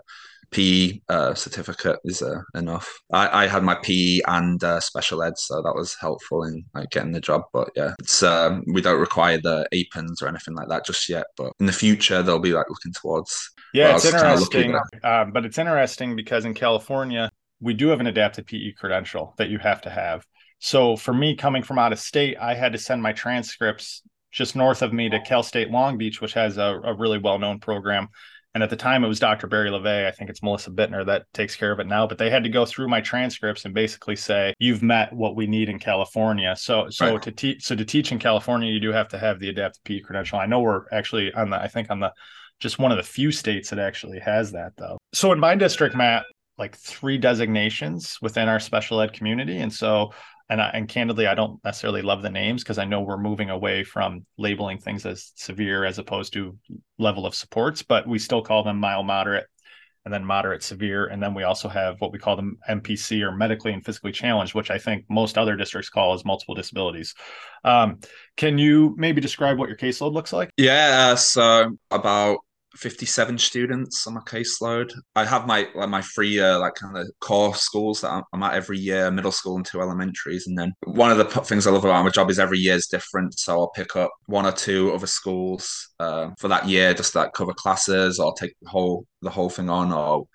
PE 0.53 1.01
uh, 1.09 1.35
certificate 1.35 1.99
is 2.05 2.23
uh, 2.23 2.41
enough. 2.55 3.01
I, 3.13 3.45
I 3.45 3.47
had 3.47 3.63
my 3.63 3.75
PE 3.75 4.21
and 4.27 4.63
uh, 4.63 4.81
special 4.81 5.23
ed, 5.23 5.39
so 5.39 5.63
that 5.63 5.75
was 5.75 5.97
helpful 6.01 6.45
in 6.45 6.65
like 6.75 6.91
getting 6.91 7.13
the 7.13 7.21
job. 7.21 7.43
But 7.53 7.71
yeah, 7.75 7.95
it's 7.99 8.23
um, 8.23 8.63
we 8.73 8.81
don't 8.81 9.01
require 9.01 9.39
the 9.39 9.67
APENS 9.73 10.23
or 10.23 10.29
anything 10.29 10.55
like 10.55 10.69
that 10.69 10.87
just 10.87 11.09
yet. 11.09 11.27
But 11.37 11.53
in 11.59 11.67
the 11.67 11.73
future, 11.73 12.23
they'll 12.23 12.39
be 12.39 12.53
like 12.53 12.69
looking 12.69 12.93
towards. 12.93 13.51
Yeah, 13.75 13.97
it's 13.97 14.05
interesting. 14.05 14.79
Um, 15.03 15.33
but 15.33 15.45
it's 15.45 15.59
interesting 15.59 16.15
because 16.15 16.45
in 16.45 16.55
California, 16.55 17.31
we 17.61 17.75
do 17.75 17.89
have 17.89 18.01
an 18.01 18.07
adapted 18.07 18.47
PE 18.47 18.73
credential 18.73 19.35
that 19.39 19.49
you 19.49 19.59
have 19.59 19.81
to 19.83 19.91
have. 19.91 20.27
So 20.59 20.97
for 20.97 21.13
me, 21.15 21.35
coming 21.35 21.63
from 21.63 21.79
out 21.79 21.93
of 21.93 21.99
state, 21.99 22.37
I 22.41 22.55
had 22.55 22.73
to 22.73 22.79
send 22.79 23.03
my 23.03 23.13
transcripts 23.13 24.03
just 24.31 24.55
north 24.57 24.83
of 24.83 24.93
me 24.93 25.09
to 25.09 25.21
Cal 25.21 25.43
State 25.43 25.71
Long 25.71 25.99
Beach, 25.99 26.21
which 26.21 26.35
has 26.35 26.57
a, 26.57 26.81
a 26.85 26.95
really 26.95 27.19
well 27.19 27.39
known 27.39 27.59
program 27.59 28.09
and 28.55 28.63
at 28.63 28.69
the 28.69 28.77
time, 28.77 29.03
it 29.03 29.09
was 29.09 29.19
Dr. 29.19 29.47
Barry 29.47 29.71
Lavay. 29.71 30.07
I 30.07 30.11
think 30.11 30.29
it's 30.29 30.43
Melissa 30.43 30.71
Bittner 30.71 31.07
that 31.07 31.25
takes 31.33 31.57
care 31.57 31.73
of 31.73 31.81
it 31.81 31.87
now. 31.87 32.07
But 32.07 32.19
they 32.19 32.29
had 32.29 32.43
to 32.45 32.51
go 32.51 32.67
through 32.67 32.89
my 32.89 33.01
transcripts 33.01 33.65
and 33.65 33.73
basically 33.73 34.17
say, 34.17 34.53
"You've 34.59 34.83
met 34.83 35.13
what 35.13 35.37
we 35.37 35.47
need 35.47 35.71
in 35.71 35.79
California." 35.79 36.55
So, 36.57 36.91
so 36.91 37.13
right. 37.13 37.23
to 37.23 37.33
teach, 37.33 37.65
so 37.65 37.75
to 37.75 37.85
teach 37.85 38.13
in 38.13 38.19
California, 38.19 38.71
you 38.71 38.81
do 38.81 38.93
have 38.93 39.09
to 39.09 39.19
have 39.19 39.39
the 39.39 39.49
adaptive 39.49 39.83
PE 39.85 40.01
credential. 40.01 40.39
I 40.39 40.47
know 40.47 40.61
we're 40.61 40.85
actually 40.93 41.33
on 41.33 41.51
the, 41.51 41.57
I 41.61 41.69
think 41.69 41.91
on 41.91 42.01
the, 42.01 42.13
just 42.61 42.79
one 42.79 42.93
of 42.93 42.99
the 42.99 43.03
few 43.03 43.33
states 43.33 43.71
that 43.71 43.79
actually 43.79 44.19
has 44.21 44.53
that 44.53 44.73
though. 44.77 44.99
So 45.15 45.33
in 45.33 45.41
my 45.41 45.55
district, 45.55 45.97
Matt, 45.97 46.25
like 46.59 46.77
three 46.77 47.17
designations 47.17 48.19
within 48.21 48.49
our 48.49 48.61
special 48.61 49.01
ed 49.01 49.15
community, 49.15 49.59
and 49.59 49.73
so 49.73 50.13
and 50.53 50.61
I, 50.61 50.69
and 50.75 50.87
candidly, 50.87 51.27
I 51.27 51.35
don't 51.35 51.65
necessarily 51.65 52.03
love 52.03 52.21
the 52.21 52.29
names 52.29 52.63
because 52.63 52.77
I 52.77 52.85
know 52.85 53.01
we're 53.01 53.17
moving 53.17 53.49
away 53.49 53.85
from 53.85 54.27
labeling 54.37 54.77
things 54.77 55.07
as 55.07 55.33
severe 55.35 55.87
as 55.87 55.99
opposed 55.99 56.35
to 56.35 56.59
level 56.99 57.25
of 57.25 57.35
supports, 57.35 57.83
but 57.83 58.07
we 58.07 58.19
still 58.19 58.43
call 58.43 58.63
them 58.63 58.79
mild, 58.79 59.07
moderate, 59.07 59.47
and 60.05 60.13
then 60.13 60.27
moderate, 60.27 60.63
severe, 60.63 61.07
and 61.07 61.23
then 61.23 61.33
we 61.33 61.45
also 61.45 61.71
have 61.71 61.99
what 62.03 62.13
we 62.13 62.19
call 62.19 62.37
them 62.37 62.59
MPC 62.69 63.23
or 63.23 63.33
medically 63.33 63.73
and 63.73 63.83
physically 63.83 64.13
challenged, 64.13 64.55
which 64.55 64.71
I 64.71 64.77
think 64.77 65.07
most 65.09 65.39
other 65.39 65.57
districts 65.57 65.89
call 65.89 66.13
as 66.13 66.23
multiple 66.23 66.55
disabilities. 66.55 67.15
Um, 67.65 68.01
can 68.37 68.59
you 68.59 68.95
maybe 68.99 69.23
describe 69.23 69.59
what 69.59 69.71
your 69.71 69.79
caseload 69.79 70.13
looks 70.13 70.35
like? 70.35 70.51
Yeah, 70.59 71.15
so 71.15 71.79
about 71.91 72.41
57 72.76 73.38
students 73.38 74.07
on 74.07 74.14
my 74.14 74.21
caseload. 74.21 74.93
I 75.14 75.25
have 75.25 75.47
my 75.47 75.69
like 75.75 75.88
my 75.88 76.02
three 76.02 76.41
uh, 76.41 76.59
like 76.59 76.75
kind 76.75 76.97
of 76.97 77.11
core 77.21 77.55
schools 77.55 78.00
that 78.00 78.25
I'm 78.33 78.43
at 78.43 78.55
every 78.55 78.79
year, 78.79 79.11
middle 79.11 79.33
school 79.33 79.57
and 79.57 79.64
two 79.64 79.81
elementaries, 79.81 80.47
and 80.47 80.57
then 80.57 80.73
one 80.85 81.11
of 81.11 81.19
the 81.19 81.25
things 81.25 81.67
I 81.67 81.71
love 81.71 81.85
about 81.85 82.05
my 82.05 82.11
job 82.11 82.31
is 82.31 82.38
every 82.38 82.59
year 82.59 82.75
is 82.75 82.87
different. 82.87 83.38
So 83.38 83.59
I'll 83.59 83.71
pick 83.71 83.97
up 83.97 84.11
one 84.26 84.47
or 84.47 84.52
two 84.52 84.93
other 84.93 85.07
schools 85.07 85.91
uh, 86.00 86.31
for 86.38 86.49
that 86.49 86.69
year, 86.69 86.95
just 86.95 87.14
like 87.14 87.33
cover 87.33 87.55
classes 87.55 88.19
or 88.19 88.35
take 88.35 88.55
the 88.62 88.71
whole 88.71 89.07
the 89.21 89.31
whole 89.31 89.50
thing 89.50 89.69
on 89.69 89.93
or 89.93 90.26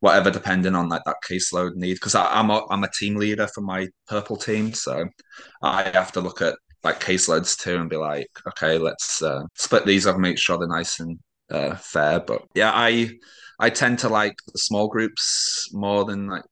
whatever, 0.00 0.30
depending 0.30 0.74
on 0.74 0.88
like 0.88 1.02
that 1.04 1.16
caseload 1.28 1.74
need. 1.76 1.94
Because 1.94 2.14
I'm 2.14 2.50
a, 2.50 2.66
I'm 2.70 2.84
a 2.84 2.90
team 2.90 3.16
leader 3.16 3.48
for 3.54 3.60
my 3.60 3.88
purple 4.08 4.36
team, 4.36 4.72
so 4.72 5.06
I 5.62 5.84
have 5.84 6.12
to 6.12 6.20
look 6.20 6.42
at 6.42 6.56
like 6.84 7.00
caseloads 7.00 7.56
too 7.56 7.76
and 7.76 7.90
be 7.90 7.96
like, 7.96 8.28
okay, 8.48 8.78
let's 8.78 9.22
uh, 9.22 9.42
split 9.54 9.86
these 9.86 10.06
up, 10.06 10.18
make 10.18 10.38
sure 10.38 10.58
they're 10.58 10.66
nice 10.66 10.98
and 11.00 11.18
uh, 11.50 11.76
fair. 11.76 12.20
But 12.20 12.42
yeah, 12.54 12.72
I 12.74 13.10
I 13.58 13.70
tend 13.70 13.98
to 14.00 14.08
like 14.08 14.34
small 14.56 14.88
groups 14.88 15.68
more 15.72 16.04
than 16.04 16.28
like. 16.28 16.42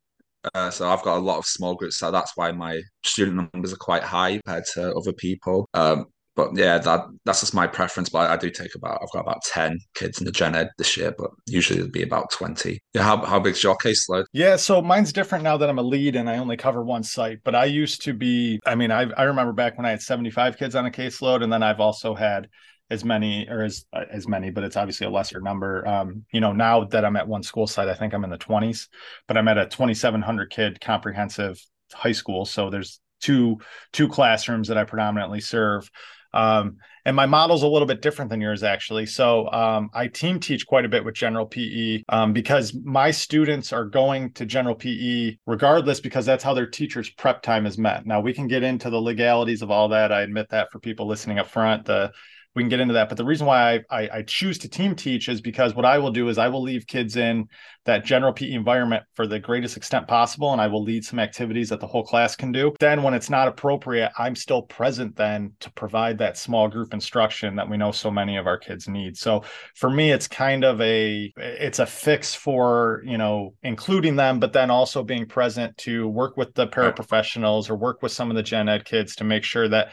Uh, 0.55 0.71
so 0.71 0.89
I've 0.89 1.03
got 1.03 1.19
a 1.19 1.21
lot 1.21 1.37
of 1.37 1.45
small 1.45 1.75
groups, 1.75 1.99
so 1.99 2.11
that's 2.11 2.33
why 2.35 2.51
my 2.51 2.81
student 3.05 3.51
numbers 3.53 3.75
are 3.75 3.77
quite 3.77 4.03
high 4.03 4.39
compared 4.39 4.65
to 4.73 4.95
other 4.95 5.13
people. 5.13 5.69
Um, 5.75 6.07
but 6.41 6.57
yeah, 6.57 6.79
that 6.79 7.01
that's 7.27 7.41
just 7.41 7.55
my 7.55 7.67
preference. 7.67 8.09
But 8.09 8.31
I, 8.31 8.37
do 8.39 8.51
take 8.51 8.75
about 8.75 9.01
I've 9.03 9.11
got 9.13 9.21
about 9.21 9.43
ten 9.43 9.79
kids 9.95 10.19
in 10.19 10.25
the 10.25 10.33
gen 10.33 10.55
ed 10.55 10.71
this 10.79 10.97
year, 10.97 11.13
but 11.17 11.31
usually 11.47 11.81
it'll 11.81 11.91
be 11.91 12.03
about 12.03 12.31
twenty. 12.31 12.81
Yeah, 12.95 13.03
how 13.03 13.25
how 13.27 13.41
big's 13.41 13.63
your 13.63 13.77
caseload? 13.77 14.25
Yeah, 14.33 14.57
so 14.57 14.81
mine's 14.81 15.13
different 15.13 15.45
now 15.45 15.59
that 15.59 15.69
I'm 15.69 15.79
a 15.79 15.83
lead 15.83 16.17
and 16.17 16.31
I 16.31 16.39
only 16.39 16.57
cover 16.57 16.83
one 16.83 17.03
site. 17.03 17.41
But 17.45 17.55
I 17.55 17.67
used 17.67 18.03
to 18.03 18.15
be. 18.15 18.59
I 18.65 18.75
mean, 18.75 18.91
I 18.91 19.11
I 19.11 19.25
remember 19.25 19.53
back 19.53 19.77
when 19.77 19.85
I 19.85 19.91
had 19.91 20.01
75 20.01 20.57
kids 20.57 20.75
on 20.75 20.87
a 20.87 20.91
caseload, 20.91 21.43
and 21.43 21.53
then 21.53 21.63
I've 21.63 21.81
also 21.81 22.15
had 22.15 22.49
as 22.91 23.05
many 23.05 23.47
or 23.49 23.63
as 23.63 23.85
uh, 23.93 24.05
as 24.11 24.27
many, 24.27 24.51
but 24.51 24.65
it's 24.65 24.77
obviously 24.77 25.07
a 25.07 25.11
lesser 25.11 25.41
number. 25.41 25.87
Um, 25.87 26.25
you 26.33 26.41
know, 26.41 26.53
now 26.53 26.85
that 26.85 27.05
I'm 27.05 27.17
at 27.17 27.29
one 27.29 27.43
school 27.43 27.67
site, 27.67 27.89
I 27.89 27.95
think 27.95 28.13
I'm 28.13 28.25
in 28.25 28.31
the 28.31 28.39
20s, 28.39 28.89
but 29.29 29.37
I'm 29.37 29.49
at 29.49 29.59
a 29.59 29.67
2,700 29.67 30.51
kid 30.51 30.81
comprehensive 30.81 31.61
high 31.93 32.13
school. 32.13 32.45
So 32.45 32.71
there's 32.71 33.01
two 33.21 33.59
two 33.93 34.09
classrooms 34.09 34.69
that 34.69 34.79
I 34.79 34.85
predominantly 34.85 35.41
serve. 35.41 35.91
Um, 36.33 36.77
and 37.05 37.17
my 37.17 37.27
model's 37.27 37.65
a 37.65 37.69
little 37.69 37.89
bit 37.89 38.03
different 38.03 38.31
than 38.31 38.41
yours 38.41 38.63
actually. 38.63 39.07
So 39.07 39.51
um, 39.51 39.91
I 39.93 40.07
team 40.07 40.39
teach 40.39 40.67
quite 40.67 40.85
a 40.85 40.89
bit 40.89 41.05
with 41.05 41.15
general 41.15 41.47
PE 41.47 42.05
um, 42.09 42.33
because 42.33 42.73
my 42.85 43.11
students 43.11 43.73
are 43.73 43.85
going 43.85 44.33
to 44.35 44.47
general 44.47 44.77
PE 44.77 45.37
regardless 45.47 46.01
because 46.01 46.27
that's 46.27 46.45
how 46.45 46.55
their 46.55 46.69
teacher's 46.69 47.11
prep 47.11 47.43
time 47.43 47.67
is 47.67 47.79
met. 47.79 48.07
Now 48.07 48.21
we 48.21 48.33
can 48.33 48.47
get 48.47 48.63
into 48.63 48.91
the 48.91 49.01
legalities 49.01 49.63
of 49.63 49.71
all 49.71 49.89
that. 49.89 50.13
I 50.13 50.23
admit 50.23 50.51
that 50.51 50.71
for 50.71 50.79
people 50.79 51.07
listening 51.07 51.39
up 51.39 51.49
front. 51.49 51.87
The 51.87 52.13
we 52.55 52.63
can 52.63 52.69
get 52.69 52.81
into 52.81 52.95
that. 52.95 53.09
But 53.09 53.17
the 53.17 53.25
reason 53.25 53.47
why 53.47 53.75
I, 53.75 53.81
I, 53.91 54.09
I 54.19 54.23
choose 54.23 54.59
to 54.59 54.69
team 54.69 54.97
teach 54.97 55.29
is 55.29 55.41
because 55.41 55.75
what 55.75 55.85
I 55.85 55.99
will 55.99 56.11
do 56.11 56.29
is 56.29 56.37
I 56.37 56.49
will 56.49 56.63
leave 56.63 56.87
kids 56.87 57.17
in 57.17 57.47
that 57.85 58.05
general 58.05 58.33
PE 58.33 58.53
environment 58.53 59.05
for 59.15 59.27
the 59.27 59.39
greatest 59.39 59.77
extent 59.77 60.09
possible, 60.09 60.53
and 60.53 60.61
I 60.61 60.67
will 60.67 60.83
lead 60.83 61.05
some 61.05 61.19
activities 61.19 61.69
that 61.69 61.81
the 61.81 61.87
whole 61.87 62.03
class 62.03 62.35
can 62.35 62.51
do. 62.51 62.75
Then, 62.81 63.03
when 63.03 63.15
it's 63.15 63.31
not 63.31 63.47
appropriate, 63.47 64.11
I'm 64.19 64.35
still 64.35 64.63
present 64.63 65.17
then 65.17 65.53
to 65.61 65.73
provide 65.73 66.19
that 66.19 66.37
small 66.37 66.69
group 66.69 66.93
instruction 66.93 67.55
that 67.57 67.71
we 67.71 67.77
know 67.77 67.93
so 67.93 68.11
many 68.11 68.37
of 68.37 68.47
our 68.47 68.59
kids 68.59 68.89
need. 68.89 69.17
So 69.17 69.45
for 69.77 69.89
me, 69.89 70.11
it's 70.11 70.27
kind 70.27 70.65
of 70.65 70.81
a 70.81 71.33
it's 71.37 71.79
a 71.79 71.87
fix 71.87 72.35
for 72.35 73.03
you 73.07 73.17
know 73.17 73.55
including 73.63 74.17
them, 74.17 74.41
but 74.41 74.53
then 74.53 74.71
also 74.71 75.05
being 75.05 75.27
present 75.27 75.77
to 75.79 76.09
work 76.09 76.37
with 76.37 76.55
the 76.55 76.67
paraprofessionals 76.67 77.71
or 77.71 77.77
work 77.77 78.03
with 78.03 78.13
some 78.13 78.31
of 78.31 78.37
the 78.37 78.43
gen 78.43 78.69
ed 78.69 78.85
kids 78.85 79.17
to 79.17 79.25
make 79.25 79.45
sure 79.45 79.69
that 79.69 79.93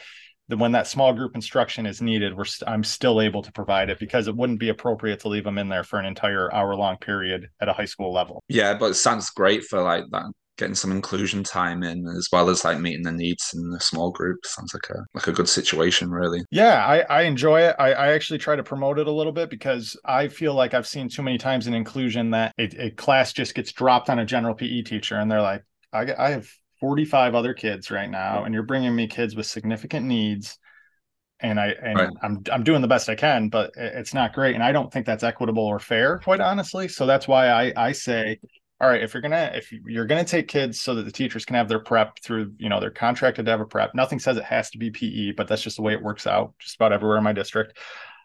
that 0.50 0.58
when 0.58 0.72
that 0.74 0.88
small 0.88 1.14
group 1.14 1.36
instruction 1.36 1.86
is 1.86 2.02
needed, 2.02 2.36
we're 2.36 2.46
st- 2.46 2.70
I'm 2.70 2.84
still 2.84 3.22
able 3.22 3.42
to 3.44 3.52
provide 3.52 3.90
it 3.90 4.00
because 4.00 4.28
it 4.28 4.36
wouldn't 4.36 4.60
be 4.60 4.70
appropriate 4.70 5.20
to 5.22 5.28
leave 5.28 5.44
them 5.44 5.58
in 5.58 5.70
there 5.70 5.84
for 5.84 6.00
an 6.00 6.06
entire 6.06 6.54
hour 6.54 6.76
long 6.76 6.98
period 6.98 7.50
at 7.62 7.70
a 7.70 7.74
high 7.74 7.86
school 7.86 8.14
level. 8.14 8.44
Yeah, 8.48 8.74
but 8.78 8.92
it 8.92 8.96
sounds 8.96 9.30
great 9.32 9.64
for 9.64 9.82
like 9.82 10.04
that 10.12 10.26
getting 10.58 10.76
some 10.76 10.92
inclusion 10.92 11.44
time 11.44 11.84
in 11.84 12.06
as 12.18 12.30
well 12.32 12.50
as 12.50 12.66
like 12.66 12.80
meeting 12.80 13.04
the 13.04 13.12
needs 13.12 13.52
in 13.54 13.70
the 13.70 13.80
small 13.80 14.12
group. 14.12 14.40
Sounds 14.46 14.74
like 14.74 14.90
a 14.90 15.00
like 15.14 15.28
a 15.28 15.32
good 15.32 15.48
situation 15.48 16.10
really. 16.10 16.44
Yeah 16.52 16.86
i 16.86 17.02
i 17.02 17.22
enjoy 17.24 17.62
it. 17.62 17.76
I, 17.80 17.94
I 17.94 18.08
actually 18.14 18.40
try 18.40 18.56
to 18.56 18.64
promote 18.64 19.00
it 19.00 19.08
a 19.08 19.12
little 19.12 19.32
bit 19.32 19.50
because 19.50 19.96
i 20.04 20.28
feel 20.28 20.54
like 20.54 20.74
i've 20.74 20.88
seen 20.88 21.10
too 21.10 21.22
many 21.22 21.38
times 21.38 21.68
in 21.68 21.74
inclusion 21.74 22.32
that 22.32 22.54
a, 22.58 22.88
a 22.88 22.90
class 22.92 23.34
just 23.34 23.54
gets 23.54 23.72
dropped 23.72 24.10
on 24.10 24.20
a 24.20 24.26
general 24.26 24.56
pe 24.56 24.82
teacher 24.82 25.16
and 25.16 25.30
they're 25.30 25.42
like 25.42 25.64
i, 25.94 26.14
I 26.18 26.30
have 26.32 26.50
45 26.80 27.36
other 27.36 27.54
kids 27.54 27.92
right 27.92 28.10
now 28.10 28.44
and 28.44 28.54
you're 28.54 28.64
bringing 28.64 28.96
me 28.96 29.08
kids 29.08 29.36
with 29.36 29.46
significant 29.46 30.06
needs 30.06 30.58
and 31.40 31.60
I 31.60 31.68
and 31.82 32.00
right. 32.00 32.10
I'm 32.22 32.44
I'm 32.52 32.64
doing 32.64 32.82
the 32.82 32.88
best 32.88 33.10
I 33.10 33.16
can, 33.16 33.50
but 33.50 33.72
it's 33.76 34.14
not 34.14 34.34
great, 34.34 34.56
and 34.56 34.64
I 34.64 34.72
don't 34.72 34.92
think 34.92 35.06
that's 35.06 35.24
equitable 35.24 35.66
or 35.66 35.80
fair, 35.80 36.20
quite 36.20 36.42
honestly. 36.42 36.88
So 36.88 37.06
that's 37.06 37.28
why 37.28 37.50
I 37.50 37.74
I 37.76 37.92
say, 37.92 38.40
all 38.82 38.90
right, 38.90 39.04
if 39.04 39.14
you're 39.14 39.22
gonna 39.22 39.52
if 39.54 39.72
you're 39.72 40.06
gonna 40.06 40.24
take 40.24 40.48
kids 40.48 40.82
so 40.82 40.96
that 40.96 41.04
the 41.04 41.12
teachers 41.12 41.46
can 41.46 41.56
have 41.56 41.68
their 41.68 41.80
prep 41.80 42.20
through, 42.24 42.54
you 42.58 42.70
know, 42.70 42.80
they're 42.80 42.90
contracted 42.90 43.46
to 43.46 43.52
have 43.52 43.62
a 43.62 43.66
prep. 43.66 43.94
Nothing 43.94 44.20
says 44.20 44.38
it 44.38 44.44
has 44.46 44.72
to 44.72 44.78
be 44.78 44.90
PE, 44.90 45.34
but 45.34 45.48
that's 45.48 45.62
just 45.62 45.76
the 45.76 45.84
way 45.84 45.94
it 45.94 46.02
works 46.02 46.26
out, 46.26 46.54
just 46.60 46.76
about 46.76 46.92
everywhere 46.92 47.18
in 47.18 47.24
my 47.24 47.34
district. 47.34 47.78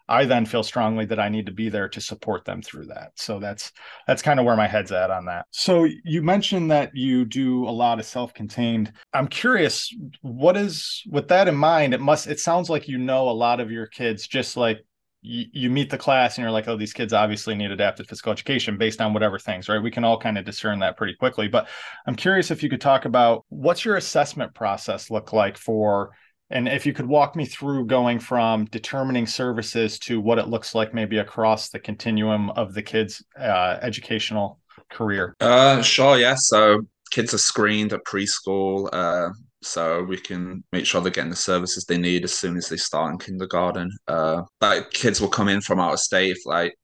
I 0.07 0.25
then 0.25 0.45
feel 0.45 0.63
strongly 0.63 1.05
that 1.05 1.19
I 1.19 1.29
need 1.29 1.45
to 1.45 1.51
be 1.51 1.69
there 1.69 1.87
to 1.89 2.01
support 2.01 2.43
them 2.43 2.61
through 2.61 2.87
that. 2.87 3.11
So 3.15 3.39
that's 3.39 3.71
that's 4.05 4.21
kind 4.21 4.39
of 4.39 4.45
where 4.45 4.57
my 4.57 4.67
head's 4.67 4.91
at 4.91 5.11
on 5.11 5.25
that. 5.25 5.45
So 5.51 5.87
you 6.03 6.21
mentioned 6.21 6.71
that 6.71 6.91
you 6.93 7.25
do 7.25 7.67
a 7.67 7.71
lot 7.71 7.99
of 7.99 8.05
self-contained. 8.05 8.91
I'm 9.13 9.27
curious, 9.27 9.93
what 10.21 10.57
is 10.57 11.03
with 11.09 11.29
that 11.29 11.47
in 11.47 11.55
mind? 11.55 11.93
It 11.93 12.01
must 12.01 12.27
it 12.27 12.39
sounds 12.39 12.69
like 12.69 12.87
you 12.87 12.97
know 12.97 13.29
a 13.29 13.31
lot 13.31 13.59
of 13.59 13.71
your 13.71 13.87
kids 13.87 14.27
just 14.27 14.57
like 14.57 14.85
you, 15.21 15.45
you 15.53 15.69
meet 15.69 15.89
the 15.89 15.97
class 15.97 16.37
and 16.37 16.43
you're 16.43 16.51
like, 16.51 16.67
oh, 16.67 16.75
these 16.75 16.93
kids 16.93 17.13
obviously 17.13 17.55
need 17.55 17.71
adapted 17.71 18.07
physical 18.07 18.33
education 18.33 18.77
based 18.77 19.01
on 19.01 19.13
whatever 19.13 19.39
things, 19.39 19.69
right? 19.69 19.81
We 19.81 19.89
can 19.89 20.03
all 20.03 20.19
kind 20.19 20.37
of 20.37 20.43
discern 20.45 20.79
that 20.79 20.97
pretty 20.97 21.15
quickly. 21.15 21.47
But 21.47 21.69
I'm 22.05 22.15
curious 22.15 22.51
if 22.51 22.61
you 22.61 22.69
could 22.69 22.81
talk 22.81 23.05
about 23.05 23.45
what's 23.49 23.85
your 23.85 23.95
assessment 23.95 24.53
process 24.53 25.09
look 25.09 25.31
like 25.31 25.57
for 25.57 26.11
and 26.53 26.67
if 26.69 26.85
you 26.85 26.93
could 26.93 27.07
walk 27.07 27.35
me 27.35 27.45
through 27.45 27.87
going 27.87 28.19
from 28.19 28.65
determining 28.65 29.25
services 29.25 29.97
to 29.99 30.21
what 30.21 30.37
it 30.37 30.47
looks 30.47 30.75
like 30.75 30.93
maybe 30.93 31.17
across 31.17 31.69
the 31.69 31.79
continuum 31.79 32.51
of 32.51 32.73
the 32.75 32.81
kids' 32.81 33.23
uh, 33.37 33.79
educational 33.81 34.59
career. 34.91 35.35
Uh, 35.39 35.81
sure, 35.81 36.17
yeah. 36.17 36.35
So 36.37 36.81
kids 37.11 37.33
are 37.33 37.39
screened 37.39 37.91
at 37.91 38.05
preschool. 38.05 38.87
Uh, 38.93 39.29
so 39.63 40.03
we 40.03 40.17
can 40.17 40.63
make 40.71 40.85
sure 40.85 41.01
they're 41.01 41.11
getting 41.11 41.31
the 41.31 41.35
services 41.35 41.85
they 41.85 41.97
need 41.97 42.23
as 42.23 42.33
soon 42.33 42.55
as 42.55 42.69
they 42.69 42.77
start 42.77 43.11
in 43.11 43.17
kindergarten. 43.17 43.89
Uh, 44.07 44.43
like 44.61 44.91
kids 44.91 45.19
will 45.19 45.29
come 45.29 45.49
in 45.49 45.59
from 45.59 45.79
out 45.79 45.93
of 45.93 45.99
state, 45.99 46.37
like 46.45 46.75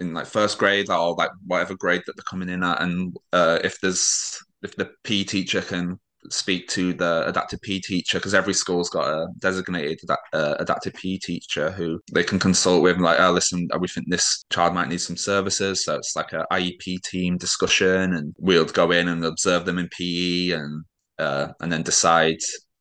in 0.00 0.14
like 0.14 0.26
first 0.26 0.56
grade 0.58 0.88
or 0.88 1.14
like 1.16 1.30
whatever 1.46 1.74
grade 1.74 2.02
that 2.06 2.14
they're 2.16 2.22
coming 2.30 2.48
in 2.48 2.62
at, 2.62 2.80
and 2.80 3.14
uh, 3.32 3.58
if 3.62 3.78
there's 3.80 4.38
if 4.62 4.74
the 4.76 4.90
PE 5.04 5.24
teacher 5.24 5.60
can 5.60 5.98
speak 6.30 6.68
to 6.68 6.92
the 6.92 7.24
adaptive 7.26 7.60
PE 7.62 7.80
teacher 7.80 8.18
because 8.18 8.34
every 8.34 8.54
school's 8.54 8.90
got 8.90 9.08
a 9.08 9.28
designated 9.38 9.98
uh, 10.32 10.54
adaptive 10.58 10.94
PE 10.94 11.18
teacher 11.18 11.70
who 11.70 12.00
they 12.12 12.24
can 12.24 12.38
consult 12.38 12.82
with. 12.82 12.98
Like, 12.98 13.20
oh, 13.20 13.32
listen, 13.32 13.68
we 13.78 13.88
think 13.88 14.08
this 14.08 14.44
child 14.50 14.74
might 14.74 14.88
need 14.88 15.00
some 15.00 15.16
services, 15.16 15.84
so 15.84 15.96
it's 15.96 16.16
like 16.16 16.32
a 16.32 16.46
IEP 16.52 17.02
team 17.02 17.36
discussion, 17.36 18.14
and 18.14 18.34
we'll 18.38 18.64
go 18.64 18.90
in 18.90 19.08
and 19.08 19.24
observe 19.24 19.64
them 19.64 19.78
in 19.78 19.88
PE 19.88 20.50
and 20.50 20.84
uh, 21.18 21.48
and 21.60 21.72
then 21.72 21.82
decide. 21.82 22.38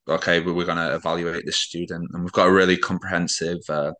Okay, 0.08 0.40
we're 0.40 0.66
going 0.66 0.78
to 0.78 0.94
evaluate 0.94 1.46
this 1.46 1.58
student, 1.58 2.08
and 2.14 2.24
we've 2.24 2.32
got 2.32 2.48
a 2.48 2.52
really 2.52 2.78
comprehensive 2.78 3.58
uh, 3.70 3.92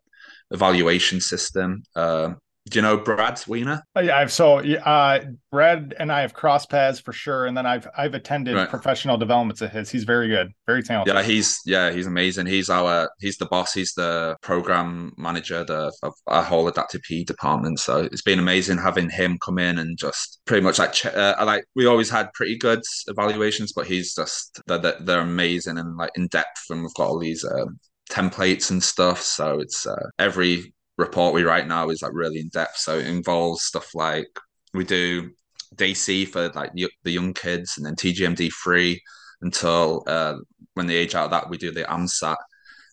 evaluation 0.52 1.20
system. 1.20 1.82
Uh, 1.96 2.34
do 2.68 2.78
you 2.78 2.82
know 2.82 2.96
Brad 2.96 3.40
Weiner? 3.46 3.82
Uh, 3.96 4.00
yeah, 4.00 4.18
I've 4.18 4.32
so 4.32 4.58
uh, 4.58 5.24
Brad 5.52 5.94
and 6.00 6.10
I 6.10 6.22
have 6.22 6.34
crossed 6.34 6.68
paths 6.68 6.98
for 6.98 7.12
sure, 7.12 7.46
and 7.46 7.56
then 7.56 7.64
I've 7.64 7.86
I've 7.96 8.14
attended 8.14 8.56
right. 8.56 8.68
professional 8.68 9.16
developments 9.16 9.62
of 9.62 9.70
his. 9.70 9.88
He's 9.88 10.02
very 10.02 10.28
good, 10.28 10.50
very 10.66 10.82
talented. 10.82 11.14
Yeah, 11.14 11.22
he's 11.22 11.60
yeah 11.64 11.92
he's 11.92 12.06
amazing. 12.06 12.46
He's 12.46 12.68
our 12.68 13.08
he's 13.20 13.36
the 13.36 13.46
boss. 13.46 13.72
He's 13.72 13.94
the 13.94 14.36
program 14.42 15.12
manager 15.16 15.62
the, 15.62 15.92
of 16.02 16.12
our 16.26 16.42
whole 16.42 16.66
adaptive 16.66 17.02
PE 17.02 17.24
department. 17.24 17.78
So 17.78 17.98
it's 17.98 18.22
been 18.22 18.40
amazing 18.40 18.78
having 18.78 19.10
him 19.10 19.38
come 19.38 19.58
in 19.58 19.78
and 19.78 19.96
just 19.96 20.40
pretty 20.44 20.64
much 20.64 20.80
like 20.80 21.06
uh, 21.06 21.36
like 21.46 21.64
we 21.76 21.86
always 21.86 22.10
had 22.10 22.32
pretty 22.34 22.58
good 22.58 22.80
evaluations, 23.06 23.72
but 23.72 23.86
he's 23.86 24.12
just 24.12 24.60
they're, 24.66 24.78
they're 24.78 25.20
amazing 25.20 25.78
and 25.78 25.96
like 25.96 26.10
in 26.16 26.26
depth, 26.28 26.64
and 26.70 26.82
we've 26.82 26.94
got 26.94 27.08
all 27.08 27.18
these. 27.18 27.44
Um, 27.44 27.78
templates 28.08 28.70
and 28.70 28.84
stuff 28.84 29.20
so 29.20 29.58
it's 29.58 29.84
uh, 29.84 29.96
every 30.20 30.72
report 30.98 31.34
we 31.34 31.42
write 31.42 31.68
now 31.68 31.88
is 31.90 32.02
like 32.02 32.14
really 32.14 32.40
in 32.40 32.48
depth. 32.48 32.76
So 32.76 32.98
it 32.98 33.06
involves 33.06 33.64
stuff 33.64 33.94
like 33.94 34.28
we 34.74 34.84
do 34.84 35.30
DAYC 35.74 36.28
for 36.28 36.50
like 36.50 36.72
the 36.74 37.12
young 37.12 37.34
kids, 37.34 37.74
and 37.76 37.86
then 37.86 37.96
TGMD 37.96 38.50
three 38.62 39.00
until 39.42 40.04
uh, 40.06 40.36
when 40.74 40.86
they 40.86 40.96
age 40.96 41.14
out 41.14 41.26
of 41.26 41.30
that, 41.32 41.50
we 41.50 41.58
do 41.58 41.70
the 41.70 41.84
AMSAT. 41.84 42.36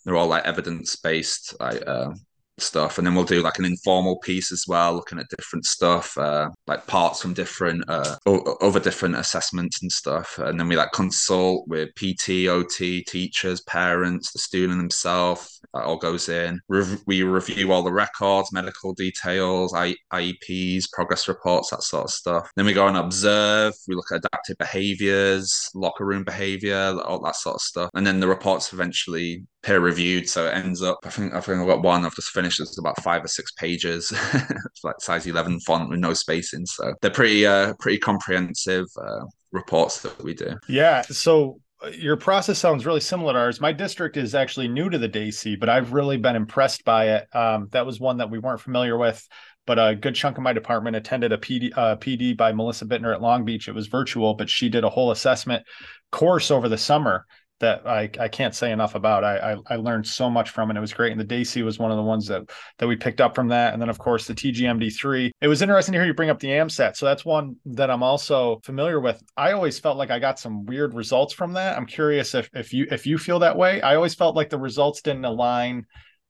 They're 0.03 0.15
all 0.15 0.27
like 0.27 0.45
evidence 0.45 0.95
based, 0.98 1.55
like 1.60 1.81
uh, 1.88 2.12
stuff 2.60 2.98
and 2.98 3.07
then 3.07 3.15
we'll 3.15 3.24
do 3.24 3.41
like 3.41 3.57
an 3.57 3.65
informal 3.65 4.19
piece 4.19 4.51
as 4.51 4.65
well 4.67 4.93
looking 4.93 5.17
at 5.17 5.27
different 5.36 5.65
stuff 5.65 6.15
uh, 6.17 6.50
like 6.67 6.86
parts 6.88 7.22
from 7.22 7.33
different 7.33 7.83
uh, 7.88 8.15
other 8.62 8.79
different 8.79 9.15
assessments 9.15 9.81
and 9.81 9.91
stuff. 9.91 10.38
And 10.38 10.60
then 10.60 10.67
we 10.67 10.75
like 10.75 10.91
consult 10.91 11.67
with 11.67 11.89
pt 11.95 12.48
ot 12.48 13.05
teachers 13.07 13.62
parents 13.62 14.31
the 14.31 14.39
student 14.39 14.79
himself 14.79 15.50
that 15.74 15.83
all 15.83 15.98
goes 15.98 16.29
in. 16.29 16.60
Re- 16.67 16.98
we 17.07 17.24
review 17.24 17.72
all 17.72 17.83
the 17.83 17.91
records 17.91 18.51
medical 18.51 18.93
details 18.93 19.74
I- 19.74 19.95
ieps 20.13 20.86
progress 20.91 21.27
reports 21.27 21.72
that 21.72 21.83
sort 21.83 22.05
of 22.05 22.12
stuff. 22.12 22.50
Then 22.55 22.65
we 22.65 22.74
go 22.74 22.88
and 22.88 22.98
observe 22.98 23.74
we 23.88 23.95
look 23.95 24.12
at 24.12 24.17
adaptive 24.17 24.57
behaviors 24.57 25.69
locker 25.74 26.05
room 26.05 26.24
behavior 26.24 26.95
all 27.03 27.19
that 27.22 27.36
sort 27.36 27.55
of 27.55 27.62
stuff. 27.62 27.89
And 27.93 28.05
then 28.05 28.19
the 28.19 28.27
reports 28.27 28.74
eventually 28.74 29.45
peer 29.63 29.79
reviewed 29.79 30.29
so 30.29 30.46
it 30.46 30.53
ends 30.53 30.82
up 30.82 31.00
i 31.03 31.10
think 31.10 31.34
i 31.34 31.39
think 31.39 31.60
i've 31.60 31.67
got 31.67 31.82
one 31.82 32.05
i've 32.05 32.15
just 32.15 32.29
finished 32.29 32.60
it's 32.60 32.77
about 32.77 33.01
five 33.01 33.24
or 33.24 33.27
six 33.27 33.51
pages 33.53 34.12
it's 34.34 34.84
like 34.84 35.00
size 35.00 35.25
11 35.25 35.60
font 35.62 35.89
with 35.89 36.00
no 36.00 36.13
spacing 36.13 36.65
so 36.65 36.93
they're 37.01 37.10
pretty 37.10 37.46
uh 37.46 37.74
pretty 37.79 37.98
comprehensive 37.98 38.86
uh, 39.01 39.25
reports 39.51 40.01
that 40.01 40.22
we 40.24 40.34
do 40.34 40.58
yeah 40.67 41.01
so 41.01 41.60
uh, 41.84 41.89
your 41.89 42.17
process 42.17 42.60
sounds 42.60 42.86
really 42.86 43.01
similar 43.01 43.34
to 43.34 43.39
ours. 43.39 43.60
My 43.60 43.74
district 43.74 44.15
is 44.15 44.36
actually 44.36 44.67
new 44.67 44.89
to 44.89 44.98
the 44.98 45.10
DAYC, 45.10 45.60
but 45.60 45.70
I've 45.70 45.91
really 45.91 46.17
been 46.17 46.36
impressed 46.36 46.86
by 46.86 47.10
it. 47.15 47.36
Um, 47.36 47.67
that 47.72 47.86
was 47.86 48.00
one 48.00 48.17
that 48.17 48.29
we 48.29 48.39
weren't 48.39 48.62
familiar 48.62 48.98
with, 48.98 49.27
but 49.65 49.79
a 49.79 49.96
good 49.96 50.15
chunk 50.15 50.38
of 50.38 50.43
my 50.43 50.53
department 50.53 50.96
attended 50.96 51.34
a 51.34 51.38
PD, 51.38 51.72
uh, 51.75 51.98
PD 51.98 52.38
by 52.38 52.53
Melissa 52.53 52.86
Bittner 52.86 53.13
at 53.13 53.22
Long 53.22 53.43
Beach. 53.43 53.67
It 53.67 53.75
was 53.75 53.88
virtual, 53.88 54.34
but 54.34 54.50
she 54.50 54.70
did 54.70 54.86
a 54.86 54.89
whole 54.89 55.12
assessment 55.12 55.65
course 56.12 56.51
over 56.51 56.70
the 56.70 56.77
summer 56.77 57.25
that 57.60 57.88
I, 57.88 58.10
I 58.19 58.27
can't 58.27 58.53
say 58.53 58.72
enough 58.72 58.95
about. 58.95 59.24
I, 59.24 59.53
I, 59.53 59.55
I 59.67 59.75
learned 59.77 60.05
so 60.05 60.29
much 60.29 60.50
from 60.50 60.69
it. 60.69 60.77
It 60.77 60.81
was 60.81 60.93
great. 60.93 61.12
And 61.12 61.22
the 61.22 61.25
DAYC 61.25 61.63
was 61.63 61.79
one 61.79 61.91
of 61.91 61.98
the 61.98 62.03
ones 62.03 62.27
that 62.27 62.50
that 62.79 62.88
we 62.88 62.95
picked 62.95 63.22
up 63.22 63.36
from 63.36 63.48
that. 63.50 63.74
And 63.74 63.81
then 63.81 63.89
of 63.89 63.98
course 63.98 64.27
the 64.27 64.33
TGMD 64.33 64.93
three. 64.95 65.31
It 65.41 65.48
was 65.48 65.62
interesting 65.62 65.93
to 65.93 66.00
hear 66.00 66.07
you 66.07 66.13
bring 66.13 66.29
up 66.29 66.39
the 66.39 66.50
AMSAT. 66.50 66.95
So 66.95 67.05
that's 67.05 67.24
one 67.24 67.55
that 67.65 67.89
I'm 67.89 68.03
also 68.03 68.60
familiar 68.63 69.00
with. 69.00 69.22
I 69.38 69.53
always 69.53 69.79
felt 69.79 69.98
like 69.98 70.12
I 70.12 70.19
got 70.19 70.39
some 70.39 70.65
weird 70.65 70.93
results 70.93 71.33
from 71.33 71.53
that. 71.53 71.77
I'm 71.77 71.86
curious 71.86 72.36
if 72.36 72.50
if 72.53 72.74
you 72.74 72.88
if 72.91 73.05
you 73.05 73.17
feel 73.17 73.39
that 73.39 73.57
way. 73.57 73.81
I 73.81 73.95
always 73.95 74.15
felt 74.15 74.36
like 74.36 74.50
the 74.50 74.60
results 74.60 75.01
didn't 75.01 75.25
align 75.25 75.86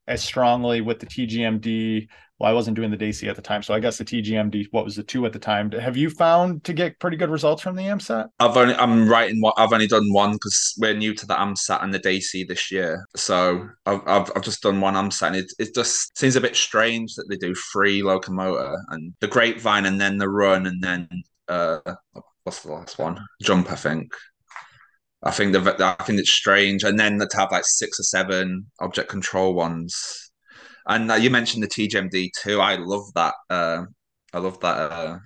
as 0.07 0.21
strongly 0.21 0.81
with 0.81 0.99
the 0.99 1.05
TGMD 1.05 2.07
well, 2.43 2.51
I 2.51 2.53
wasn't 2.53 2.75
doing 2.75 2.91
the 2.91 2.97
DAYC 2.97 3.29
at 3.29 3.37
the 3.37 3.41
time, 3.41 3.63
so 3.63 3.73
I 3.73 3.79
guess 3.79 3.97
the 3.97 4.03
TGMD, 4.03 4.67
what 4.71 4.83
was 4.83 4.97
the 4.97 5.03
two 5.03 5.25
at 5.25 5.31
the 5.31 5.39
time? 5.39 5.71
Have 5.71 5.95
you 5.95 6.09
found 6.09 6.65
to 6.65 6.73
get 6.73 6.99
pretty 6.99 7.15
good 7.15 7.29
results 7.29 7.61
from 7.61 7.77
the 7.77 7.83
AMSAT? 7.83 8.27
I've 8.37 8.57
only 8.57 8.75
I'm 8.75 9.07
writing 9.07 9.39
what 9.39 9.53
I've 9.55 9.71
only 9.71 9.87
done 9.87 10.11
one 10.11 10.33
because 10.33 10.75
we're 10.77 10.93
new 10.93 11.13
to 11.13 11.25
the 11.25 11.35
AMSAT 11.35 11.81
and 11.81 11.93
the 11.93 12.01
DAYC 12.01 12.49
this 12.49 12.69
year, 12.69 13.07
so 13.15 13.69
I've, 13.85 14.01
I've, 14.05 14.31
I've 14.35 14.43
just 14.43 14.61
done 14.61 14.81
one 14.81 14.95
AMSAT, 14.95 15.27
and 15.27 15.35
it 15.37 15.53
it 15.57 15.73
just 15.73 16.17
seems 16.17 16.35
a 16.35 16.41
bit 16.41 16.57
strange 16.57 17.15
that 17.15 17.27
they 17.29 17.37
do 17.37 17.55
free 17.55 18.03
locomotor 18.03 18.75
and 18.89 19.13
the 19.21 19.29
grapevine 19.29 19.85
and 19.85 20.01
then 20.01 20.17
the 20.17 20.27
run 20.27 20.65
and 20.65 20.83
then 20.83 21.07
uh 21.47 21.79
what's 22.43 22.63
the 22.63 22.73
last 22.73 22.99
one 22.99 23.25
jump 23.41 23.71
I 23.71 23.75
think. 23.75 24.11
I 25.23 25.31
think 25.31 25.53
the 25.53 25.95
I 25.97 26.03
think 26.03 26.19
it's 26.19 26.29
strange, 26.29 26.83
and 26.83 26.99
then 26.99 27.19
to 27.19 27.37
have 27.37 27.53
like 27.53 27.63
six 27.63 28.01
or 28.01 28.03
seven 28.03 28.65
object 28.81 29.07
control 29.07 29.53
ones 29.53 30.22
and 30.87 31.11
uh, 31.11 31.15
you 31.15 31.29
mentioned 31.29 31.63
the 31.63 31.67
TGMD 31.67 32.31
two. 32.41 32.59
I 32.59 32.75
love 32.75 33.13
that. 33.15 33.33
Uh, 33.49 33.83
I 34.33 34.39
love 34.39 34.59
that 34.61 34.77
uh, 34.77 35.19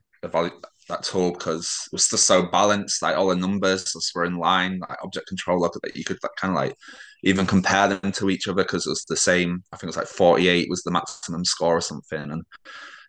that 0.89 1.03
tool 1.03 1.31
because 1.31 1.83
it 1.87 1.93
was 1.93 2.07
just 2.07 2.25
so 2.25 2.43
balanced. 2.43 3.01
Like 3.01 3.17
all 3.17 3.27
the 3.27 3.35
numbers 3.35 3.93
just 3.93 4.11
were 4.15 4.25
in 4.25 4.37
line. 4.37 4.79
Like 4.79 5.03
object 5.03 5.27
control 5.27 5.59
look 5.59 5.73
that 5.81 5.95
you 5.95 6.03
could 6.03 6.17
like, 6.23 6.31
kind 6.37 6.51
of 6.51 6.55
like 6.55 6.75
even 7.23 7.45
compare 7.45 7.87
them 7.87 8.11
to 8.13 8.29
each 8.29 8.47
other 8.47 8.63
because 8.63 8.85
it 8.85 8.91
was 8.91 9.05
the 9.07 9.17
same. 9.17 9.63
I 9.71 9.77
think 9.77 9.83
it 9.83 9.87
was 9.87 9.97
like 9.97 10.07
forty 10.07 10.47
eight 10.47 10.69
was 10.69 10.83
the 10.83 10.91
maximum 10.91 11.45
score 11.45 11.77
or 11.77 11.81
something. 11.81 12.31
And 12.31 12.43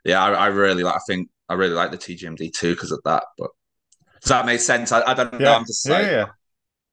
yeah, 0.04 0.22
I, 0.22 0.32
I 0.32 0.46
really 0.46 0.82
like. 0.82 0.96
I 0.96 1.00
think 1.06 1.28
I 1.48 1.54
really 1.54 1.74
like 1.74 1.90
the 1.90 1.98
TGMD 1.98 2.52
too 2.52 2.74
because 2.74 2.92
of 2.92 3.00
that. 3.04 3.24
But 3.36 3.50
does 4.22 4.30
that 4.30 4.46
make 4.46 4.60
sense? 4.60 4.92
I, 4.92 5.02
I 5.02 5.14
don't 5.14 5.32
yeah. 5.34 5.38
know. 5.38 5.54
I'm 5.54 5.66
just 5.66 5.88
like, 5.88 6.04
yeah, 6.04 6.10
yeah. 6.10 6.26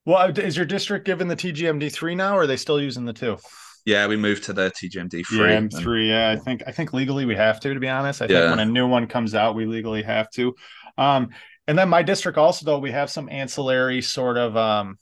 Well, 0.06 0.38
is 0.38 0.56
your 0.56 0.68
district 0.68 1.06
given 1.06 1.28
the 1.28 1.36
TGMD 1.36 1.92
three 1.92 2.16
now, 2.16 2.38
or 2.38 2.42
are 2.42 2.48
they 2.48 2.58
still 2.58 2.80
using 2.80 3.06
the 3.06 3.14
two? 3.14 3.38
Yeah, 3.86 4.08
we 4.08 4.18
moved 4.18 4.44
to 4.46 4.54
the 4.54 4.72
TGMD 4.72 5.26
three. 5.28 5.38
Yeah, 5.38 5.56
M 5.56 5.70
three. 5.70 6.10
Yeah, 6.10 6.32
I 6.32 6.38
think 6.38 6.64
I 6.66 6.72
think 6.72 6.92
legally 6.92 7.26
we 7.26 7.36
have 7.36 7.60
to. 7.62 7.74
To 7.74 7.80
be 7.80 7.88
honest, 7.88 8.22
I 8.22 8.28
think 8.28 8.50
when 8.50 8.60
a 8.60 8.66
new 8.66 8.88
one 8.88 9.08
comes 9.08 9.36
out, 9.36 9.56
we 9.56 9.66
legally 9.66 10.02
have 10.02 10.30
to. 10.32 10.56
Um, 10.98 11.30
and 11.68 11.78
then 11.78 11.90
my 11.90 12.04
district 12.04 12.38
also 12.38 12.66
though 12.66 12.80
we 12.80 12.92
have 12.92 13.10
some 13.10 13.30
ancillary 13.30 14.02
sort 14.02 14.38
of 14.38 14.56
um, 14.58 14.98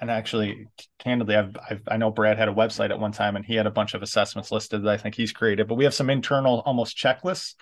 and 0.00 0.10
actually 0.10 0.66
candidly 0.98 1.36
I've, 1.36 1.56
I've, 1.70 1.82
i 1.88 1.96
know 1.96 2.10
brad 2.10 2.38
had 2.38 2.48
a 2.48 2.54
website 2.54 2.90
at 2.90 2.98
one 2.98 3.12
time 3.12 3.36
and 3.36 3.44
he 3.44 3.54
had 3.54 3.66
a 3.66 3.70
bunch 3.70 3.94
of 3.94 4.02
assessments 4.02 4.52
listed 4.52 4.82
that 4.82 4.90
i 4.90 4.96
think 4.96 5.14
he's 5.14 5.32
created 5.32 5.68
but 5.68 5.76
we 5.76 5.84
have 5.84 5.94
some 5.94 6.10
internal 6.10 6.60
almost 6.66 6.96
checklists 6.96 7.54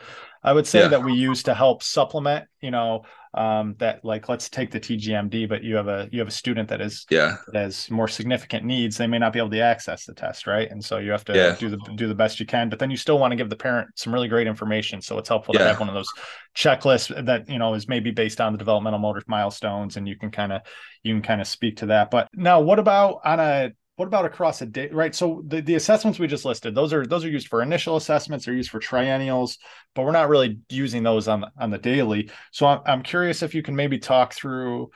i 0.43 0.53
would 0.53 0.67
say 0.67 0.81
yeah. 0.81 0.89
that 0.89 1.05
we 1.05 1.13
use 1.13 1.43
to 1.45 1.55
help 1.55 1.83
supplement 1.83 2.47
you 2.61 2.71
know 2.71 3.03
um, 3.35 3.77
that 3.79 4.05
like 4.05 4.29
let's 4.29 4.49
take 4.49 4.71
the 4.71 4.81
TGMD, 4.81 5.49
but 5.49 5.63
you 5.63 5.77
have 5.77 5.87
a 5.87 6.09
you 6.11 6.19
have 6.19 6.29
a 6.29 6.33
student 6.33 6.69
that 6.69 6.81
is 6.81 7.07
yeah 7.11 7.37
that 7.53 7.61
has 7.61 7.91
more 7.91 8.09
significant 8.09 8.65
needs. 8.65 8.97
They 8.97 9.07
may 9.07 9.19
not 9.19 9.33
be 9.33 9.39
able 9.39 9.51
to 9.51 9.61
access 9.61 10.05
the 10.05 10.15
test, 10.15 10.47
right? 10.47 10.71
And 10.71 10.85
so 10.85 10.99
you 10.99 11.13
have 11.13 11.25
to 11.27 11.35
yeah. 11.35 11.57
do 11.57 11.69
the 11.69 11.79
do 11.95 12.09
the 12.09 12.15
best 12.15 12.41
you 12.41 12.47
can. 12.47 12.69
But 12.69 12.79
then 12.81 12.91
you 12.91 12.97
still 12.97 13.19
want 13.19 13.33
to 13.33 13.37
give 13.37 13.49
the 13.49 13.57
parent 13.57 13.91
some 13.95 14.13
really 14.13 14.29
great 14.29 14.47
information. 14.47 15.01
So 15.01 15.19
it's 15.19 15.29
helpful 15.29 15.55
yeah. 15.55 15.61
to 15.61 15.69
have 15.69 15.81
one 15.81 15.89
of 15.89 15.95
those 15.95 16.11
checklists 16.57 17.27
that 17.27 17.49
you 17.49 17.59
know 17.59 17.75
is 17.75 17.87
maybe 17.87 18.11
based 18.11 18.41
on 18.41 18.53
the 18.53 18.59
developmental 18.59 18.99
motor 18.99 19.23
milestones, 19.29 19.97
and 19.97 20.09
you 20.09 20.17
can 20.17 20.31
kind 20.31 20.53
of 20.53 20.63
you 21.03 21.15
can 21.15 21.23
kind 21.23 21.41
of 21.41 21.47
speak 21.47 21.79
to 21.79 21.87
that. 21.87 22.11
But 22.11 22.29
now, 22.35 22.61
what 22.61 22.79
about 22.81 23.21
on 23.25 23.39
a 23.39 23.71
what 24.01 24.07
about 24.07 24.25
across 24.25 24.63
a 24.63 24.67
day 24.67 24.89
right 24.93 25.15
so 25.15 25.45
the, 25.47 25.61
the 25.61 25.75
assessments 25.75 26.19
we 26.19 26.27
just 26.27 26.47
listed 26.47 26.75
those 26.75 26.91
are 26.95 27.05
those 27.05 27.23
are 27.23 27.29
used 27.29 27.49
for 27.49 27.61
initial 27.61 27.97
assessments 27.97 28.47
they're 28.47 28.55
used 28.55 28.71
for 28.71 28.81
triennials 28.81 29.59
but 29.95 30.07
we're 30.07 30.11
not 30.11 30.31
really 30.31 30.59
using 30.71 31.03
those 31.03 31.29
on 31.29 31.45
on 31.59 31.69
the 31.69 31.77
daily. 31.77 32.31
So 32.51 32.65
i'm, 32.65 32.81
I'm 32.87 33.03
curious 33.03 33.43
if 33.43 33.55
you 33.55 33.63
can 33.63 33.77
maybe 33.77 33.99
talk 33.99 34.33
through 34.33 34.91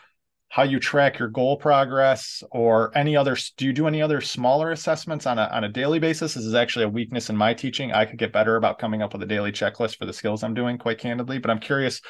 how 0.48 0.62
you 0.62 0.80
track 0.80 1.18
your 1.18 1.28
goal 1.28 1.58
progress 1.58 2.42
or 2.50 2.96
any 2.96 3.14
other 3.14 3.36
do 3.58 3.66
you 3.66 3.74
do 3.74 3.86
any 3.86 4.00
other 4.00 4.22
smaller 4.22 4.70
assessments 4.70 5.26
on 5.26 5.38
a, 5.38 5.50
on 5.52 5.64
a 5.64 5.68
daily 5.68 5.98
basis? 5.98 6.32
This 6.32 6.44
is 6.44 6.54
actually 6.54 6.86
a 6.86 6.88
weakness 6.88 7.28
in 7.28 7.36
my 7.36 7.52
teaching. 7.52 7.92
I 7.92 8.06
could 8.06 8.18
get 8.18 8.32
better 8.32 8.56
about 8.56 8.78
coming 8.78 9.02
up 9.02 9.12
with 9.12 9.22
a 9.22 9.26
daily 9.26 9.52
checklist 9.52 9.98
for 9.98 10.06
the 10.06 10.14
skills 10.14 10.42
i'm 10.42 10.54
doing 10.54 10.78
quite 10.78 10.98
candidly 10.98 11.38
but 11.38 11.50
i'm 11.50 11.60
curious 11.60 12.00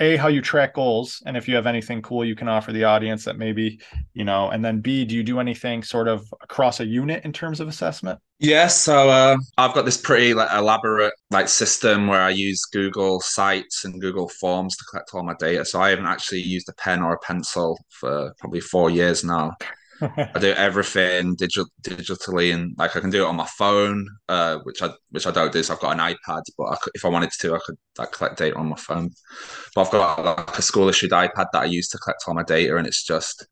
a 0.00 0.16
how 0.16 0.28
you 0.28 0.40
track 0.40 0.74
goals 0.74 1.22
and 1.26 1.36
if 1.36 1.46
you 1.46 1.54
have 1.54 1.66
anything 1.66 2.02
cool 2.02 2.24
you 2.24 2.34
can 2.34 2.48
offer 2.48 2.72
the 2.72 2.84
audience 2.84 3.24
that 3.24 3.38
maybe 3.38 3.78
you 4.14 4.24
know 4.24 4.50
and 4.50 4.64
then 4.64 4.80
b 4.80 5.04
do 5.04 5.14
you 5.14 5.22
do 5.22 5.38
anything 5.38 5.82
sort 5.82 6.08
of 6.08 6.24
across 6.42 6.80
a 6.80 6.86
unit 6.86 7.24
in 7.24 7.32
terms 7.32 7.60
of 7.60 7.68
assessment? 7.68 8.18
Yes 8.38 8.50
yeah, 8.50 8.66
so 8.68 9.10
uh, 9.10 9.36
i've 9.58 9.74
got 9.74 9.84
this 9.84 9.98
pretty 9.98 10.34
like, 10.34 10.50
elaborate 10.52 11.12
like 11.30 11.48
system 11.48 12.06
where 12.06 12.22
i 12.22 12.30
use 12.30 12.64
google 12.72 13.20
sites 13.20 13.84
and 13.84 14.00
google 14.00 14.28
forms 14.28 14.76
to 14.76 14.84
collect 14.90 15.10
all 15.14 15.22
my 15.22 15.34
data 15.38 15.64
so 15.64 15.80
i 15.80 15.90
haven't 15.90 16.06
actually 16.06 16.40
used 16.40 16.68
a 16.68 16.74
pen 16.74 17.02
or 17.02 17.12
a 17.12 17.18
pencil 17.18 17.78
for 17.90 18.34
probably 18.38 18.60
four 18.60 18.90
years 18.90 19.22
now 19.22 19.54
I 20.34 20.38
do 20.38 20.52
everything 20.52 21.34
digital 21.34 21.66
digitally, 21.82 22.54
and 22.54 22.74
like 22.78 22.96
I 22.96 23.00
can 23.00 23.10
do 23.10 23.24
it 23.24 23.28
on 23.28 23.36
my 23.36 23.46
phone, 23.58 24.08
uh, 24.28 24.58
which 24.64 24.82
I 24.82 24.90
which 25.10 25.26
I 25.26 25.30
don't 25.30 25.52
do. 25.52 25.62
So 25.62 25.74
I've 25.74 25.80
got 25.80 25.92
an 25.92 25.98
iPad, 25.98 26.42
but 26.56 26.64
I 26.64 26.76
could, 26.76 26.92
if 26.94 27.04
I 27.04 27.08
wanted 27.08 27.30
to, 27.40 27.54
I 27.54 27.58
could 27.64 27.76
like 27.98 28.12
collect 28.12 28.38
data 28.38 28.56
on 28.56 28.68
my 28.68 28.76
phone. 28.76 29.10
But 29.74 29.82
I've 29.82 29.90
got 29.90 30.24
like 30.24 30.58
a 30.58 30.62
school 30.62 30.88
issued 30.88 31.10
iPad 31.10 31.46
that 31.52 31.62
I 31.62 31.64
use 31.64 31.88
to 31.88 31.98
collect 31.98 32.24
all 32.26 32.34
my 32.34 32.44
data, 32.44 32.76
and 32.76 32.86
it's 32.86 33.04
just 33.04 33.46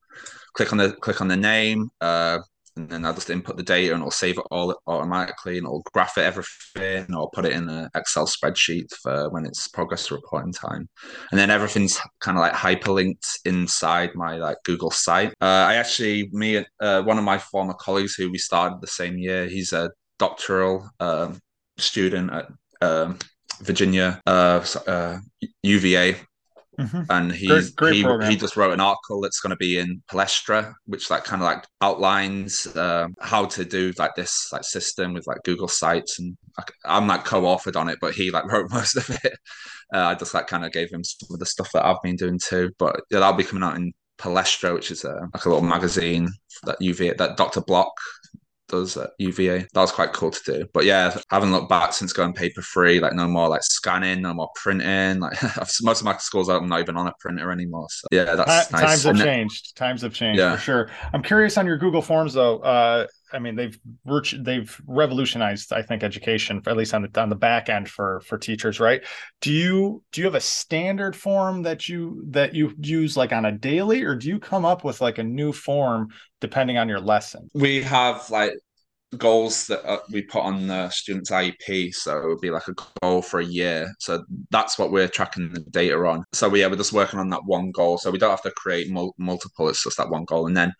click 0.54 0.72
on 0.72 0.78
the 0.78 0.92
click 0.92 1.20
on 1.20 1.28
the 1.28 1.36
name, 1.36 1.90
uh, 2.00 2.38
and 2.78 2.88
then 2.88 3.04
I 3.04 3.12
just 3.12 3.30
input 3.30 3.56
the 3.56 3.62
data 3.62 3.92
and 3.92 4.00
it'll 4.00 4.10
save 4.10 4.38
it 4.38 4.44
all 4.50 4.74
automatically 4.86 5.58
and 5.58 5.66
it'll 5.66 5.84
graph 5.92 6.16
it 6.16 6.22
everything 6.22 7.14
or 7.14 7.30
put 7.30 7.44
it 7.44 7.52
in 7.52 7.68
an 7.68 7.88
Excel 7.94 8.26
spreadsheet 8.26 8.92
for 9.02 9.28
when 9.30 9.44
it's 9.44 9.68
progress 9.68 10.10
reporting 10.10 10.52
time. 10.52 10.88
And 11.30 11.38
then 11.38 11.50
everything's 11.50 11.98
kind 12.20 12.38
of 12.38 12.42
like 12.42 12.52
hyperlinked 12.52 13.26
inside 13.44 14.14
my 14.14 14.36
like 14.36 14.58
Google 14.64 14.90
site. 14.90 15.30
Uh, 15.40 15.66
I 15.68 15.74
actually, 15.74 16.30
me, 16.32 16.64
uh, 16.80 17.02
one 17.02 17.18
of 17.18 17.24
my 17.24 17.38
former 17.38 17.74
colleagues 17.74 18.14
who 18.14 18.30
we 18.30 18.38
started 18.38 18.80
the 18.80 18.86
same 18.86 19.18
year, 19.18 19.46
he's 19.46 19.72
a 19.72 19.90
doctoral 20.18 20.88
um, 21.00 21.40
student 21.78 22.32
at 22.32 22.48
um, 22.80 23.18
Virginia 23.60 24.20
uh, 24.26 25.18
UVA 25.62 26.12
uh, 26.12 26.16
Mm-hmm. 26.78 27.02
And 27.10 27.32
he's 27.32 27.70
great, 27.70 28.04
great 28.04 28.22
he 28.24 28.30
he 28.30 28.36
just 28.36 28.56
wrote 28.56 28.72
an 28.72 28.80
article 28.80 29.20
that's 29.20 29.40
going 29.40 29.50
to 29.50 29.56
be 29.56 29.78
in 29.78 30.00
Palestra, 30.10 30.72
which 30.86 31.10
like 31.10 31.24
kind 31.24 31.42
of 31.42 31.46
like 31.46 31.66
outlines 31.80 32.68
uh, 32.68 33.08
how 33.20 33.46
to 33.46 33.64
do 33.64 33.92
like 33.98 34.14
this 34.14 34.48
like 34.52 34.62
system 34.62 35.12
with 35.12 35.26
like 35.26 35.42
Google 35.44 35.68
Sites, 35.68 36.20
and 36.20 36.36
I'm 36.84 37.08
like 37.08 37.24
co-authored 37.24 37.76
on 37.76 37.88
it, 37.88 37.98
but 38.00 38.14
he 38.14 38.30
like 38.30 38.44
wrote 38.52 38.70
most 38.70 38.96
of 38.96 39.10
it. 39.10 39.38
Uh, 39.92 39.98
I 39.98 40.14
just 40.14 40.34
like 40.34 40.46
kind 40.46 40.64
of 40.64 40.72
gave 40.72 40.90
him 40.90 41.02
some 41.02 41.34
of 41.34 41.40
the 41.40 41.46
stuff 41.46 41.70
that 41.72 41.84
I've 41.84 42.02
been 42.02 42.16
doing 42.16 42.38
too. 42.38 42.70
But 42.78 43.00
yeah, 43.10 43.20
that'll 43.20 43.36
be 43.36 43.44
coming 43.44 43.64
out 43.64 43.76
in 43.76 43.92
Palestra, 44.18 44.74
which 44.74 44.90
is 44.90 45.04
a, 45.04 45.28
like 45.34 45.44
a 45.44 45.48
little 45.48 45.62
magazine 45.62 46.28
that 46.64 46.78
UV 46.80 47.16
that 47.16 47.36
Dr. 47.36 47.60
Block 47.60 47.92
does 48.68 48.96
at 48.96 49.10
UVA. 49.18 49.66
That 49.72 49.80
was 49.80 49.92
quite 49.92 50.12
cool 50.12 50.30
to 50.30 50.40
do. 50.44 50.66
But 50.72 50.84
yeah, 50.84 51.16
I 51.30 51.34
haven't 51.34 51.52
looked 51.52 51.68
back 51.68 51.92
since 51.92 52.12
going 52.12 52.32
paper 52.32 52.62
free. 52.62 53.00
Like 53.00 53.14
no 53.14 53.26
more 53.26 53.48
like 53.48 53.62
scanning, 53.62 54.22
no 54.22 54.34
more 54.34 54.50
printing. 54.54 55.20
Like 55.28 55.68
most 55.82 56.00
of 56.00 56.04
my 56.04 56.16
schools, 56.18 56.48
I'm 56.48 56.68
not 56.68 56.80
even 56.80 56.96
on 56.96 57.06
a 57.06 57.12
printer 57.18 57.50
anymore. 57.50 57.86
So 57.90 58.06
yeah, 58.12 58.34
that's 58.34 58.70
nice. 58.70 58.82
Times 58.82 59.02
have 59.04 59.16
changed. 59.16 59.76
Times 59.76 60.02
have 60.02 60.14
changed 60.14 60.38
yeah. 60.38 60.54
for 60.54 60.60
sure. 60.60 60.90
I'm 61.12 61.22
curious 61.22 61.56
on 61.58 61.66
your 61.66 61.76
Google 61.76 62.02
Forms 62.02 62.34
though. 62.34 62.58
Uh, 62.60 63.06
I 63.32 63.38
mean, 63.38 63.56
they've 63.56 63.78
they've 64.40 64.80
revolutionized, 64.86 65.72
I 65.72 65.82
think, 65.82 66.02
education, 66.02 66.62
at 66.66 66.76
least 66.76 66.94
on 66.94 67.02
the 67.02 67.20
on 67.20 67.28
the 67.28 67.36
back 67.36 67.68
end 67.68 67.88
for 67.88 68.20
for 68.20 68.38
teachers, 68.38 68.80
right? 68.80 69.02
Do 69.40 69.52
you 69.52 70.02
do 70.12 70.20
you 70.20 70.26
have 70.26 70.34
a 70.34 70.40
standard 70.40 71.16
form 71.16 71.62
that 71.62 71.88
you 71.88 72.22
that 72.28 72.54
you 72.54 72.74
use 72.80 73.16
like 73.16 73.32
on 73.32 73.44
a 73.44 73.52
daily, 73.52 74.02
or 74.02 74.14
do 74.14 74.28
you 74.28 74.38
come 74.38 74.64
up 74.64 74.84
with 74.84 75.00
like 75.00 75.18
a 75.18 75.24
new 75.24 75.52
form 75.52 76.08
depending 76.40 76.78
on 76.78 76.88
your 76.88 77.00
lesson? 77.00 77.48
We 77.54 77.82
have 77.82 78.28
like 78.30 78.52
goals 79.16 79.66
that 79.68 79.84
uh, 79.88 80.00
we 80.12 80.22
put 80.22 80.42
on 80.42 80.66
the 80.66 80.88
student's 80.90 81.30
IEP. 81.30 81.94
So 81.94 82.18
it 82.18 82.26
would 82.26 82.40
be 82.40 82.50
like 82.50 82.68
a 82.68 82.74
goal 83.02 83.22
for 83.22 83.40
a 83.40 83.44
year. 83.44 83.92
So 83.98 84.24
that's 84.50 84.78
what 84.78 84.90
we're 84.90 85.08
tracking 85.08 85.50
the 85.52 85.60
data 85.60 85.96
on. 85.96 86.24
So 86.32 86.54
yeah, 86.54 86.66
we're 86.66 86.76
just 86.76 86.92
working 86.92 87.18
on 87.18 87.30
that 87.30 87.44
one 87.44 87.70
goal. 87.70 87.98
So 87.98 88.10
we 88.10 88.18
don't 88.18 88.30
have 88.30 88.42
to 88.42 88.50
create 88.52 88.90
mul- 88.90 89.14
multiple. 89.18 89.68
It's 89.68 89.82
just 89.82 89.96
that 89.96 90.10
one 90.10 90.24
goal, 90.24 90.46
and 90.46 90.56
then 90.56 90.72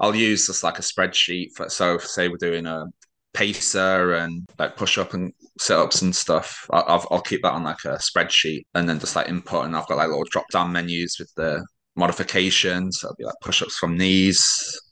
I'll 0.00 0.14
use 0.14 0.46
just 0.46 0.64
like 0.64 0.78
a 0.78 0.82
spreadsheet 0.82 1.52
for 1.54 1.68
so 1.68 1.98
say 1.98 2.28
we're 2.28 2.36
doing 2.36 2.66
a 2.66 2.86
pacer 3.32 4.14
and 4.14 4.46
like 4.58 4.76
push 4.76 4.96
up 4.96 5.12
and 5.12 5.32
sit 5.58 5.76
ups 5.76 6.02
and 6.02 6.14
stuff. 6.14 6.66
I'll, 6.72 7.06
I'll 7.10 7.20
keep 7.20 7.42
that 7.42 7.52
on 7.52 7.64
like 7.64 7.84
a 7.84 7.98
spreadsheet 7.98 8.64
and 8.74 8.88
then 8.88 8.98
just 8.98 9.16
like 9.16 9.28
input 9.28 9.66
and 9.66 9.76
I've 9.76 9.86
got 9.86 9.98
like 9.98 10.08
little 10.08 10.24
drop 10.30 10.46
down 10.50 10.72
menus 10.72 11.16
with 11.18 11.32
the 11.34 11.64
modifications. 11.96 13.00
So 13.00 13.08
it'll 13.08 13.16
be 13.16 13.24
like 13.24 13.34
push 13.42 13.62
ups 13.62 13.76
from 13.76 13.98
these. 13.98 14.42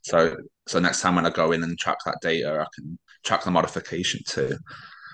So 0.03 0.37
so 0.67 0.79
next 0.79 1.01
time 1.01 1.15
when 1.15 1.27
I 1.27 1.31
go 1.31 1.53
in 1.53 1.62
and 1.62 1.79
track 1.79 1.99
that 2.05 2.19
data, 2.21 2.61
I 2.61 2.67
can 2.75 2.99
track 3.25 3.45
the 3.45 3.51
modification 3.51 4.21
too. 4.27 4.57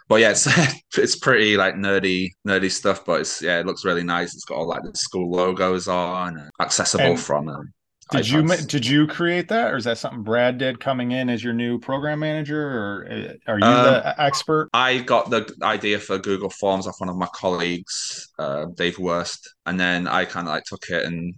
But 0.09 0.21
yeah, 0.21 0.31
it's 0.31 0.49
it's 0.99 1.17
pretty 1.17 1.57
like 1.57 1.75
nerdy 1.75 2.31
nerdy 2.47 2.71
stuff, 2.71 3.05
but 3.05 3.21
it's 3.21 3.43
yeah, 3.43 3.61
it 3.61 3.67
looks 3.67 3.85
really 3.85 4.05
nice. 4.05 4.35
It's 4.35 4.45
got 4.45 4.57
all 4.57 4.69
like 4.69 4.83
the 4.83 4.93
school 4.95 5.31
logos 5.31 5.87
on, 5.89 6.51
accessible 6.61 7.05
and, 7.05 7.21
from 7.21 7.49
um, 7.49 7.73
did 8.11 8.29
you 8.29 8.47
did 8.67 8.87
you 8.87 9.07
create 9.07 9.49
that, 9.49 9.73
or 9.73 9.77
is 9.77 9.85
that 9.85 9.99
something 9.99 10.23
Brad 10.23 10.59
did 10.59 10.81
coming 10.81 11.13
in 11.13 11.29
as 11.29 11.43
your 11.43 11.53
new 11.53 11.79
program 11.79 12.21
manager, 12.21 12.61
or 12.61 13.09
uh, 13.11 13.53
are 13.53 13.59
you 13.59 13.67
um, 13.67 13.85
the 13.85 14.21
expert? 14.21 14.69
I 14.73 14.99
got 14.99 15.31
the 15.31 15.55
idea 15.63 15.99
for 15.99 16.19
Google 16.19 16.51
Forms 16.51 16.87
off 16.87 16.97
one 16.99 17.09
of 17.09 17.17
my 17.17 17.29
colleagues, 17.35 18.29
uh, 18.39 18.67
Dave 18.75 18.99
Worst, 18.99 19.55
and 19.67 19.79
then 19.79 20.07
I 20.07 20.25
kind 20.25 20.47
of 20.47 20.55
like 20.55 20.65
took 20.65 20.89
it 20.89 21.05
and 21.05 21.35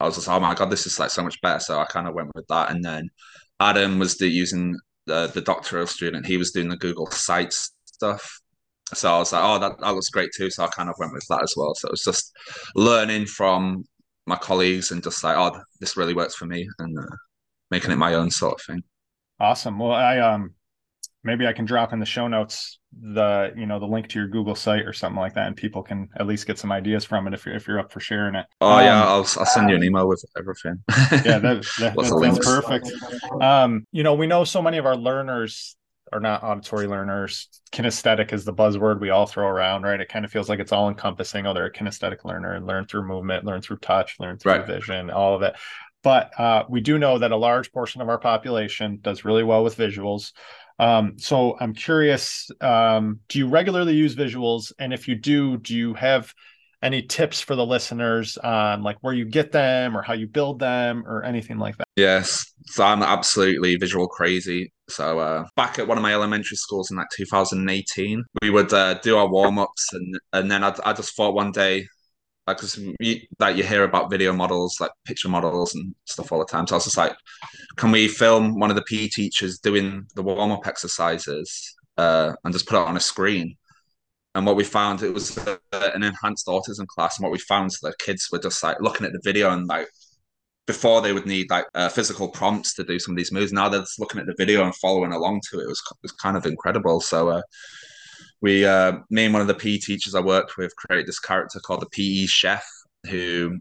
I 0.00 0.04
was 0.04 0.14
just, 0.14 0.28
oh 0.28 0.38
my 0.40 0.54
god, 0.54 0.70
this 0.70 0.86
is 0.86 0.98
like 0.98 1.10
so 1.10 1.22
much 1.22 1.40
better. 1.40 1.60
So 1.60 1.78
I 1.78 1.84
kind 1.84 2.06
of 2.06 2.14
went 2.14 2.34
with 2.34 2.46
that, 2.48 2.70
and 2.70 2.84
then 2.84 3.08
Adam 3.60 3.98
was 3.98 4.16
the, 4.16 4.28
using 4.28 4.76
the 5.06 5.30
the 5.32 5.40
doctoral 5.40 5.86
student. 5.86 6.26
He 6.26 6.36
was 6.36 6.52
doing 6.52 6.68
the 6.68 6.76
Google 6.76 7.10
Sites 7.10 7.72
stuff. 7.84 8.40
So 8.94 9.12
I 9.12 9.18
was 9.18 9.32
like, 9.32 9.42
oh, 9.44 9.58
that, 9.58 9.72
that 9.80 9.94
looks 9.94 10.08
great 10.08 10.30
too. 10.34 10.50
So 10.50 10.64
I 10.64 10.68
kind 10.68 10.88
of 10.88 10.94
went 10.98 11.12
with 11.12 11.26
that 11.28 11.42
as 11.42 11.54
well. 11.56 11.74
So 11.74 11.88
it 11.88 11.92
was 11.92 12.04
just 12.04 12.32
learning 12.74 13.26
from 13.26 13.84
my 14.28 14.36
colleagues 14.36 14.90
and 14.90 15.02
just 15.02 15.24
like, 15.24 15.36
oh, 15.36 15.60
this 15.80 15.96
really 15.96 16.14
works 16.14 16.34
for 16.34 16.46
me, 16.46 16.68
and 16.78 16.98
uh, 16.98 17.16
making 17.70 17.90
it 17.90 17.96
my 17.96 18.14
own 18.14 18.30
sort 18.30 18.54
of 18.54 18.64
thing. 18.64 18.82
Awesome. 19.40 19.78
Well, 19.78 19.92
I 19.92 20.18
um 20.18 20.54
maybe 21.24 21.46
I 21.46 21.52
can 21.52 21.64
drop 21.64 21.92
in 21.92 22.00
the 22.00 22.06
show 22.06 22.28
notes 22.28 22.78
the 23.00 23.52
you 23.56 23.66
know 23.66 23.78
the 23.78 23.86
link 23.86 24.08
to 24.08 24.18
your 24.18 24.28
Google 24.28 24.54
site 24.54 24.86
or 24.86 24.92
something 24.92 25.18
like 25.18 25.34
that, 25.34 25.46
and 25.46 25.56
people 25.56 25.82
can 25.82 26.08
at 26.16 26.26
least 26.26 26.46
get 26.46 26.58
some 26.58 26.72
ideas 26.72 27.04
from 27.04 27.26
it 27.26 27.34
if 27.34 27.46
you're 27.46 27.54
if 27.54 27.68
you're 27.68 27.78
up 27.78 27.92
for 27.92 28.00
sharing 28.00 28.34
it. 28.34 28.46
Oh 28.60 28.78
um, 28.78 28.84
yeah, 28.84 29.04
I'll 29.04 29.26
I'll 29.38 29.46
send 29.46 29.70
you 29.70 29.76
an 29.76 29.84
email 29.84 30.08
with 30.08 30.24
everything. 30.36 30.82
yeah, 30.88 31.38
that, 31.38 31.66
that, 31.78 31.94
that 31.96 32.20
that's 32.22 32.44
perfect. 32.44 32.90
Um, 33.40 33.86
you 33.92 34.02
know, 34.02 34.14
we 34.14 34.26
know 34.26 34.44
so 34.44 34.62
many 34.62 34.78
of 34.78 34.86
our 34.86 34.96
learners 34.96 35.76
are 36.12 36.20
not 36.20 36.42
auditory 36.42 36.86
learners. 36.86 37.48
Kinesthetic 37.72 38.32
is 38.32 38.44
the 38.44 38.54
buzzword 38.54 39.00
we 39.00 39.10
all 39.10 39.26
throw 39.26 39.46
around, 39.46 39.82
right? 39.82 40.00
It 40.00 40.08
kind 40.08 40.24
of 40.24 40.30
feels 40.30 40.48
like 40.48 40.60
it's 40.60 40.72
all 40.72 40.88
encompassing. 40.88 41.46
Oh, 41.46 41.54
they're 41.54 41.66
a 41.66 41.72
kinesthetic 41.72 42.24
learner 42.24 42.54
and 42.54 42.66
learn 42.66 42.86
through 42.86 43.06
movement, 43.06 43.44
learn 43.44 43.62
through 43.62 43.78
touch, 43.78 44.16
learn 44.18 44.38
through 44.38 44.52
right. 44.52 44.66
vision, 44.66 45.10
all 45.10 45.34
of 45.34 45.42
it. 45.42 45.54
But 46.02 46.38
uh, 46.38 46.64
we 46.68 46.80
do 46.80 46.98
know 46.98 47.18
that 47.18 47.32
a 47.32 47.36
large 47.36 47.72
portion 47.72 48.00
of 48.00 48.08
our 48.08 48.18
population 48.18 48.98
does 49.02 49.24
really 49.24 49.42
well 49.42 49.64
with 49.64 49.76
visuals. 49.76 50.32
Um, 50.78 51.18
so 51.18 51.56
I'm 51.58 51.74
curious, 51.74 52.50
um, 52.60 53.20
do 53.28 53.38
you 53.38 53.48
regularly 53.48 53.94
use 53.94 54.14
visuals? 54.14 54.72
And 54.78 54.92
if 54.92 55.08
you 55.08 55.16
do, 55.16 55.56
do 55.58 55.74
you 55.74 55.94
have 55.94 56.32
any 56.80 57.02
tips 57.02 57.40
for 57.40 57.56
the 57.56 57.66
listeners 57.66 58.38
on 58.38 58.82
like 58.82 58.96
where 59.00 59.12
you 59.12 59.24
get 59.24 59.50
them 59.50 59.96
or 59.96 60.02
how 60.02 60.12
you 60.12 60.28
build 60.28 60.60
them 60.60 61.02
or 61.06 61.24
anything 61.24 61.58
like 61.58 61.76
that? 61.78 61.88
Yes. 61.96 62.52
So 62.66 62.84
I'm 62.84 63.02
absolutely 63.02 63.74
visual 63.76 64.06
crazy. 64.06 64.72
So 64.88 65.18
uh, 65.18 65.46
back 65.56 65.78
at 65.78 65.86
one 65.86 65.98
of 65.98 66.02
my 66.02 66.12
elementary 66.14 66.56
schools 66.56 66.90
in 66.90 66.96
like 66.96 67.08
2018, 67.14 68.24
we 68.42 68.50
would 68.50 68.72
uh, 68.72 68.94
do 68.94 69.16
our 69.18 69.28
warm 69.28 69.58
ups, 69.58 69.92
and 69.92 70.18
and 70.32 70.50
then 70.50 70.64
I, 70.64 70.74
I 70.84 70.92
just 70.94 71.14
thought 71.14 71.34
one 71.34 71.52
day, 71.52 71.86
like, 72.46 72.58
cause 72.58 72.78
you, 73.00 73.20
like 73.38 73.56
you 73.56 73.64
hear 73.64 73.84
about 73.84 74.10
video 74.10 74.32
models, 74.32 74.78
like 74.80 74.90
picture 75.04 75.28
models 75.28 75.74
and 75.74 75.94
stuff 76.06 76.32
all 76.32 76.38
the 76.38 76.46
time. 76.46 76.66
So 76.66 76.74
I 76.74 76.78
was 76.78 76.84
just 76.84 76.96
like, 76.96 77.14
can 77.76 77.90
we 77.92 78.08
film 78.08 78.58
one 78.58 78.70
of 78.70 78.76
the 78.76 78.82
PE 78.82 79.08
teachers 79.08 79.58
doing 79.58 80.06
the 80.14 80.22
warm 80.22 80.52
up 80.52 80.66
exercises 80.66 81.76
uh, 81.98 82.32
and 82.44 82.52
just 82.54 82.66
put 82.66 82.80
it 82.80 82.88
on 82.88 82.96
a 82.96 83.00
screen? 83.00 83.56
And 84.34 84.46
what 84.46 84.56
we 84.56 84.64
found, 84.64 85.02
it 85.02 85.12
was 85.12 85.36
uh, 85.38 85.56
an 85.72 86.02
enhanced 86.02 86.46
autism 86.46 86.86
class. 86.86 87.18
And 87.18 87.24
what 87.24 87.32
we 87.32 87.38
found, 87.38 87.68
is 87.72 87.80
the 87.80 87.92
kids 87.98 88.28
were 88.30 88.38
just 88.38 88.62
like 88.62 88.80
looking 88.80 89.06
at 89.06 89.12
the 89.12 89.20
video 89.24 89.50
and 89.50 89.66
like 89.66 89.88
before 90.68 91.00
they 91.00 91.14
would 91.14 91.24
need 91.24 91.48
like 91.48 91.64
uh, 91.74 91.88
physical 91.88 92.28
prompts 92.28 92.74
to 92.74 92.84
do 92.84 92.98
some 92.98 93.14
of 93.14 93.16
these 93.16 93.32
moves. 93.32 93.54
Now 93.54 93.70
they're 93.70 93.80
just 93.80 93.98
looking 93.98 94.20
at 94.20 94.26
the 94.26 94.34
video 94.36 94.62
and 94.64 94.74
following 94.76 95.12
along 95.14 95.40
to 95.50 95.58
it. 95.58 95.62
It 95.64 95.68
was, 95.68 95.82
it 95.90 95.96
was 96.02 96.12
kind 96.12 96.36
of 96.36 96.44
incredible. 96.44 97.00
So 97.00 97.30
uh, 97.30 97.42
we, 98.42 98.66
uh, 98.66 98.98
me 99.08 99.24
and 99.24 99.32
one 99.32 99.40
of 99.40 99.48
the 99.48 99.54
PE 99.54 99.78
teachers 99.78 100.14
I 100.14 100.20
worked 100.20 100.58
with, 100.58 100.76
created 100.76 101.08
this 101.08 101.20
character 101.20 101.58
called 101.58 101.80
the 101.80 101.86
PE 101.86 102.26
chef 102.26 102.68
who 103.08 103.58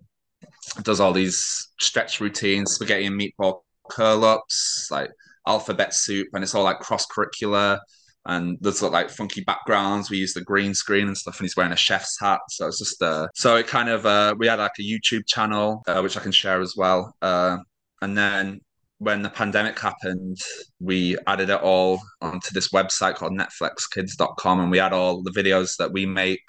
does 0.81 0.99
all 0.99 1.13
these 1.13 1.69
stretch 1.79 2.19
routines, 2.19 2.73
spaghetti 2.73 3.05
and 3.05 3.19
meatball 3.19 3.61
curl 3.89 4.25
ups, 4.25 4.89
like 4.91 5.09
alphabet 5.47 5.93
soup, 5.93 6.27
and 6.33 6.43
it's 6.43 6.53
all 6.53 6.65
like 6.65 6.79
cross 6.79 7.07
curricular 7.07 7.79
and 8.27 8.57
there's 8.61 8.83
like 8.83 9.09
funky 9.09 9.41
backgrounds. 9.41 10.09
We 10.09 10.17
use 10.17 10.33
the 10.33 10.41
green 10.41 10.73
screen 10.73 11.07
and 11.07 11.17
stuff, 11.17 11.39
and 11.39 11.45
he's 11.45 11.55
wearing 11.55 11.71
a 11.71 11.77
chef's 11.77 12.19
hat. 12.19 12.41
So 12.49 12.67
it's 12.67 12.79
just 12.79 13.01
uh, 13.01 13.27
so 13.33 13.55
it 13.55 13.67
kind 13.67 13.89
of 13.89 14.05
uh, 14.05 14.35
we 14.37 14.47
had 14.47 14.59
like 14.59 14.73
a 14.79 14.83
YouTube 14.83 15.25
channel 15.27 15.81
uh, 15.87 16.01
which 16.01 16.17
I 16.17 16.19
can 16.19 16.31
share 16.31 16.61
as 16.61 16.75
well. 16.75 17.15
Uh, 17.21 17.57
and 18.01 18.17
then 18.17 18.61
when 18.99 19.21
the 19.21 19.29
pandemic 19.29 19.77
happened, 19.79 20.37
we 20.79 21.17
added 21.27 21.49
it 21.49 21.61
all 21.61 22.01
onto 22.21 22.51
this 22.53 22.69
website 22.69 23.15
called 23.15 23.33
netflixkids.com 23.33 24.59
and 24.59 24.71
we 24.71 24.77
had 24.79 24.93
all 24.93 25.21
the 25.21 25.31
videos 25.31 25.77
that 25.77 25.91
we 25.91 26.05
make 26.05 26.41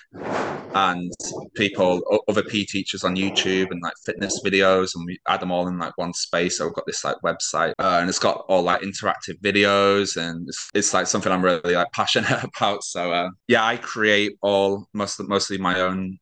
and 0.74 1.12
people, 1.54 2.00
other 2.28 2.42
P 2.42 2.64
teachers 2.64 3.04
on 3.04 3.16
YouTube 3.16 3.70
and 3.70 3.80
like 3.82 3.94
fitness 4.04 4.40
videos, 4.44 4.94
and 4.94 5.04
we 5.06 5.18
add 5.28 5.40
them 5.40 5.50
all 5.50 5.66
in 5.68 5.78
like 5.78 5.96
one 5.96 6.12
space. 6.12 6.58
So 6.58 6.66
we've 6.66 6.74
got 6.74 6.86
this 6.86 7.04
like 7.04 7.16
website 7.24 7.72
uh, 7.78 7.98
and 8.00 8.08
it's 8.08 8.18
got 8.18 8.44
all 8.48 8.62
like 8.62 8.82
interactive 8.82 9.40
videos 9.42 10.16
and 10.16 10.48
it's, 10.48 10.70
it's 10.74 10.94
like 10.94 11.06
something 11.06 11.32
I'm 11.32 11.44
really 11.44 11.74
like 11.74 11.90
passionate 11.92 12.44
about. 12.56 12.84
So 12.84 13.12
uh, 13.12 13.30
yeah, 13.46 13.64
I 13.64 13.76
create 13.76 14.32
all 14.42 14.86
most 14.92 15.20
mostly 15.20 15.58
my 15.58 15.80
own 15.80 16.18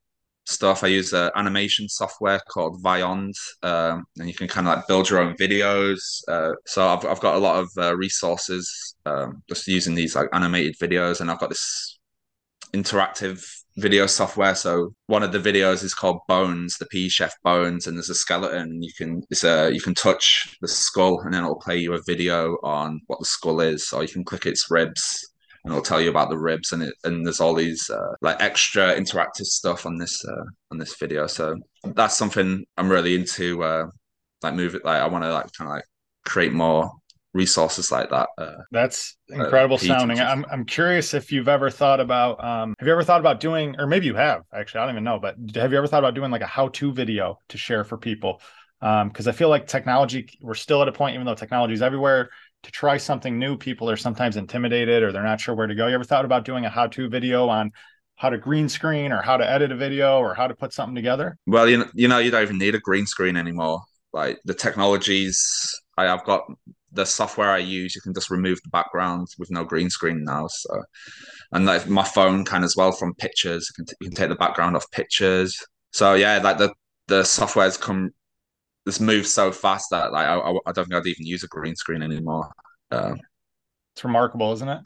stuff. 0.46 0.84
I 0.84 0.88
use 0.88 1.12
an 1.12 1.30
animation 1.34 1.88
software 1.88 2.40
called 2.48 2.82
Vyond, 2.82 3.34
um, 3.62 4.04
and 4.18 4.28
you 4.28 4.34
can 4.34 4.48
kind 4.48 4.66
of 4.66 4.76
like 4.76 4.86
build 4.86 5.10
your 5.10 5.20
own 5.20 5.34
videos. 5.36 6.22
Uh, 6.28 6.52
so 6.66 6.86
I've, 6.86 7.04
I've 7.04 7.20
got 7.20 7.36
a 7.36 7.38
lot 7.38 7.56
of 7.56 7.70
uh, 7.76 7.96
resources 7.96 8.96
um, 9.04 9.42
just 9.48 9.66
using 9.66 9.94
these 9.94 10.16
like 10.16 10.28
animated 10.32 10.76
videos, 10.78 11.20
and 11.20 11.30
I've 11.30 11.40
got 11.40 11.50
this 11.50 11.98
interactive 12.72 13.44
video 13.76 14.06
software. 14.06 14.54
So 14.54 14.94
one 15.06 15.22
of 15.22 15.32
the 15.32 15.38
videos 15.38 15.84
is 15.84 15.94
called 15.94 16.20
Bones, 16.28 16.78
the 16.78 16.86
PE 16.86 17.08
Chef 17.08 17.34
Bones, 17.42 17.86
and 17.86 17.96
there's 17.96 18.10
a 18.10 18.14
skeleton. 18.14 18.82
You 18.82 18.92
can 18.96 19.22
it's 19.30 19.44
a 19.44 19.70
you 19.72 19.80
can 19.80 19.94
touch 19.94 20.56
the 20.60 20.68
skull, 20.68 21.20
and 21.20 21.34
then 21.34 21.42
it'll 21.42 21.56
play 21.56 21.76
you 21.76 21.94
a 21.94 22.02
video 22.06 22.56
on 22.62 23.00
what 23.06 23.18
the 23.18 23.26
skull 23.26 23.60
is, 23.60 23.92
or 23.92 24.02
you 24.02 24.08
can 24.08 24.24
click 24.24 24.46
its 24.46 24.70
ribs 24.70 25.32
and 25.66 25.72
it'll 25.72 25.82
tell 25.82 26.00
you 26.00 26.10
about 26.10 26.30
the 26.30 26.38
ribs 26.38 26.72
and 26.72 26.82
it 26.82 26.94
and 27.04 27.26
there's 27.26 27.40
all 27.40 27.52
these 27.54 27.90
uh, 27.90 28.14
like 28.22 28.40
extra 28.40 28.94
interactive 28.94 29.44
stuff 29.44 29.84
on 29.84 29.98
this 29.98 30.24
uh, 30.24 30.44
on 30.70 30.78
this 30.78 30.96
video. 30.96 31.26
So 31.26 31.56
that's 31.94 32.16
something 32.16 32.64
i'm 32.76 32.88
really 32.88 33.14
into 33.14 33.62
uh 33.62 33.86
like 34.42 34.54
move 34.54 34.74
it 34.74 34.84
like 34.84 35.00
i 35.00 35.06
want 35.06 35.24
to 35.24 35.32
like 35.32 35.46
kind 35.52 35.70
of 35.70 35.76
like 35.76 35.84
create 36.24 36.52
more 36.52 36.90
resources 37.34 37.92
like 37.92 38.08
that 38.08 38.28
uh, 38.38 38.56
that's 38.72 39.16
uh, 39.30 39.44
incredible 39.44 39.76
sounding. 39.76 40.18
I'm, 40.18 40.46
I'm 40.50 40.64
curious 40.64 41.12
if 41.12 41.30
you've 41.30 41.48
ever 41.48 41.68
thought 41.68 42.00
about 42.00 42.42
um 42.42 42.74
have 42.78 42.86
you 42.86 42.92
ever 42.92 43.04
thought 43.04 43.20
about 43.20 43.40
doing 43.40 43.76
or 43.78 43.86
maybe 43.86 44.06
you 44.06 44.14
have 44.14 44.42
actually 44.52 44.80
i 44.80 44.86
don't 44.86 44.94
even 44.94 45.04
know 45.04 45.18
but 45.18 45.36
have 45.54 45.70
you 45.70 45.78
ever 45.78 45.86
thought 45.86 45.98
about 45.98 46.14
doing 46.14 46.30
like 46.30 46.40
a 46.40 46.46
how-to 46.46 46.92
video 46.92 47.38
to 47.48 47.58
share 47.58 47.84
for 47.84 47.98
people? 47.98 48.40
Um 48.80 49.08
because 49.08 49.28
i 49.28 49.32
feel 49.32 49.50
like 49.50 49.66
technology 49.66 50.28
we're 50.40 50.54
still 50.54 50.80
at 50.80 50.88
a 50.88 50.92
point 50.92 51.14
even 51.14 51.26
though 51.26 51.34
technology 51.34 51.74
is 51.74 51.82
everywhere 51.82 52.30
to 52.62 52.70
try 52.70 52.96
something 52.96 53.38
new, 53.38 53.56
people 53.56 53.88
are 53.88 53.96
sometimes 53.96 54.36
intimidated 54.36 55.02
or 55.02 55.12
they're 55.12 55.22
not 55.22 55.40
sure 55.40 55.54
where 55.54 55.66
to 55.66 55.74
go. 55.74 55.86
You 55.86 55.94
ever 55.94 56.04
thought 56.04 56.24
about 56.24 56.44
doing 56.44 56.64
a 56.64 56.70
how 56.70 56.86
to 56.88 57.08
video 57.08 57.48
on 57.48 57.72
how 58.16 58.30
to 58.30 58.38
green 58.38 58.68
screen 58.68 59.12
or 59.12 59.22
how 59.22 59.36
to 59.36 59.48
edit 59.48 59.70
a 59.70 59.76
video 59.76 60.18
or 60.18 60.34
how 60.34 60.46
to 60.46 60.54
put 60.54 60.72
something 60.72 60.94
together? 60.94 61.36
Well, 61.46 61.68
you 61.68 61.78
know, 61.78 61.86
you 61.94 62.08
know, 62.08 62.18
you 62.18 62.30
don't 62.30 62.42
even 62.42 62.58
need 62.58 62.74
a 62.74 62.80
green 62.80 63.06
screen 63.06 63.36
anymore. 63.36 63.82
Like 64.12 64.38
the 64.44 64.54
technologies, 64.54 65.70
I, 65.98 66.04
have 66.04 66.24
got 66.24 66.44
the 66.92 67.04
software 67.04 67.50
I 67.50 67.58
use, 67.58 67.94
you 67.94 68.00
can 68.00 68.14
just 68.14 68.30
remove 68.30 68.58
the 68.62 68.70
background 68.70 69.28
with 69.38 69.50
no 69.50 69.64
green 69.64 69.90
screen 69.90 70.24
now. 70.24 70.46
So, 70.48 70.82
and 71.52 71.66
like 71.66 71.88
my 71.88 72.04
phone 72.04 72.44
can 72.44 72.64
as 72.64 72.74
well 72.76 72.92
from 72.92 73.14
pictures. 73.14 73.68
You 73.70 73.74
can, 73.74 73.86
t- 73.86 73.96
you 74.00 74.08
can 74.08 74.16
take 74.16 74.28
the 74.30 74.36
background 74.36 74.76
off 74.76 74.90
pictures. 74.90 75.62
So 75.92 76.14
yeah, 76.14 76.38
like 76.38 76.58
the 76.58 76.72
the 77.08 77.22
software's 77.22 77.76
come, 77.76 78.10
it's 78.86 79.00
moves 79.00 79.32
so 79.32 79.52
fast 79.52 79.90
that 79.90 80.12
like 80.12 80.26
I, 80.26 80.38
I 80.66 80.72
don't 80.72 80.86
think 80.86 80.94
I'd 80.94 81.06
even 81.06 81.26
use 81.26 81.42
a 81.42 81.48
green 81.48 81.76
screen 81.76 82.02
anymore. 82.02 82.50
Um, 82.90 83.18
it's 83.94 84.04
remarkable, 84.04 84.52
isn't 84.52 84.68
it? 84.68 84.80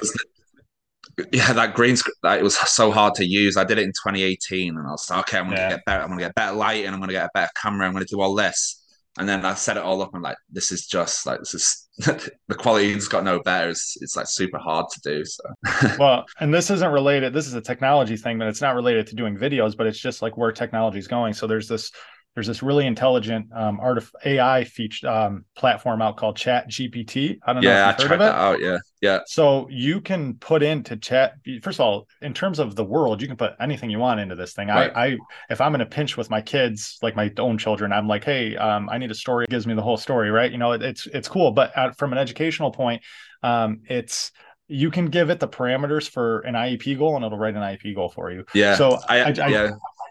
Yeah, 1.32 1.52
that 1.52 1.74
green 1.74 1.96
screen, 1.96 2.14
it 2.24 2.42
was 2.42 2.56
so 2.56 2.90
hard 2.90 3.14
to 3.16 3.26
use. 3.26 3.56
I 3.56 3.64
did 3.64 3.78
it 3.78 3.84
in 3.84 3.90
2018, 3.90 4.76
and 4.76 4.86
I 4.86 4.90
was 4.90 5.10
like, 5.10 5.20
okay, 5.20 5.38
I'm 5.38 5.44
gonna 5.44 5.56
yeah. 5.56 5.70
get 5.70 5.84
better. 5.84 6.02
I'm 6.02 6.08
gonna 6.08 6.20
get 6.20 6.34
better 6.34 6.56
light, 6.56 6.84
and 6.84 6.94
I'm 6.94 7.00
gonna 7.00 7.12
get 7.12 7.26
a 7.26 7.30
better 7.34 7.50
camera. 7.60 7.86
I'm 7.86 7.92
gonna 7.92 8.04
do 8.04 8.20
all 8.20 8.34
this 8.34 8.80
and 9.18 9.28
then 9.28 9.44
I 9.44 9.54
set 9.54 9.76
it 9.76 9.82
all 9.82 10.02
up 10.02 10.14
and 10.14 10.22
like 10.22 10.36
this 10.50 10.70
is 10.70 10.86
just 10.86 11.26
like 11.26 11.40
this 11.40 11.54
is 11.54 11.88
the 11.98 12.54
quality's 12.54 13.08
got 13.08 13.24
no 13.24 13.40
better. 13.42 13.70
It's, 13.70 13.96
it's 14.00 14.16
like 14.16 14.26
super 14.26 14.58
hard 14.58 14.86
to 14.92 15.00
do. 15.02 15.24
So 15.24 15.42
well, 15.98 16.26
and 16.38 16.54
this 16.54 16.70
isn't 16.70 16.90
related. 16.90 17.32
This 17.34 17.46
is 17.46 17.54
a 17.54 17.60
technology 17.60 18.16
thing, 18.16 18.38
but 18.38 18.48
it's 18.48 18.60
not 18.60 18.74
related 18.74 19.08
to 19.08 19.16
doing 19.16 19.36
videos. 19.36 19.76
But 19.76 19.88
it's 19.88 19.98
just 19.98 20.22
like 20.22 20.36
where 20.36 20.52
technology 20.52 20.98
is 20.98 21.08
going. 21.08 21.34
So 21.34 21.46
there's 21.46 21.68
this 21.68 21.90
there's 22.34 22.46
this 22.46 22.62
really 22.62 22.86
intelligent 22.86 23.48
um, 23.52 23.80
art 23.80 23.98
of 23.98 24.10
AI 24.24 24.62
feature 24.64 25.08
um, 25.08 25.44
platform 25.56 26.00
out 26.00 26.16
called 26.16 26.36
Chat 26.36 26.70
GPT. 26.70 27.38
I 27.44 27.52
don't 27.52 27.62
know. 27.62 27.70
if 27.90 27.98
you've 28.02 28.04
I 28.04 28.08
tried 28.08 28.20
that 28.20 28.34
out. 28.34 28.60
Yeah, 28.60 28.78
yeah. 29.00 29.20
So 29.26 29.66
you 29.68 30.00
can 30.00 30.34
put 30.34 30.62
into 30.62 30.96
Chat. 30.96 31.34
First 31.62 31.80
of 31.80 31.86
all, 31.86 32.06
in 32.22 32.32
terms 32.32 32.60
of 32.60 32.76
the 32.76 32.84
world, 32.84 33.20
you 33.20 33.26
can 33.26 33.36
put 33.36 33.54
anything 33.60 33.90
you 33.90 33.98
want 33.98 34.20
into 34.20 34.36
this 34.36 34.52
thing. 34.52 34.68
Right. 34.68 34.92
I, 34.94 35.06
I, 35.06 35.16
if 35.50 35.60
I'm 35.60 35.74
in 35.74 35.80
a 35.80 35.86
pinch 35.86 36.16
with 36.16 36.30
my 36.30 36.40
kids, 36.40 36.98
like 37.02 37.16
my 37.16 37.32
own 37.38 37.58
children, 37.58 37.92
I'm 37.92 38.06
like, 38.06 38.22
hey, 38.22 38.56
um, 38.56 38.88
I 38.88 38.98
need 38.98 39.10
a 39.10 39.14
story. 39.14 39.44
It 39.44 39.50
gives 39.50 39.66
me 39.66 39.74
the 39.74 39.82
whole 39.82 39.96
story, 39.96 40.30
right? 40.30 40.52
You 40.52 40.58
know, 40.58 40.72
it, 40.72 40.82
it's 40.82 41.06
it's 41.06 41.28
cool. 41.28 41.50
But 41.50 41.98
from 41.98 42.12
an 42.12 42.18
educational 42.18 42.70
point, 42.70 43.02
um, 43.42 43.80
it's 43.88 44.30
you 44.70 44.88
can 44.88 45.06
give 45.06 45.30
it 45.30 45.40
the 45.40 45.48
parameters 45.48 46.08
for 46.08 46.40
an 46.40 46.54
IEP 46.54 46.96
goal 46.96 47.16
and 47.16 47.24
it'll 47.24 47.36
write 47.36 47.56
an 47.56 47.60
IEP 47.60 47.92
goal 47.92 48.08
for 48.08 48.30
you. 48.30 48.44
Yeah. 48.54 48.76
So 48.76 49.00
I, 49.08 49.22
I, 49.22 49.48
yeah. 49.48 49.70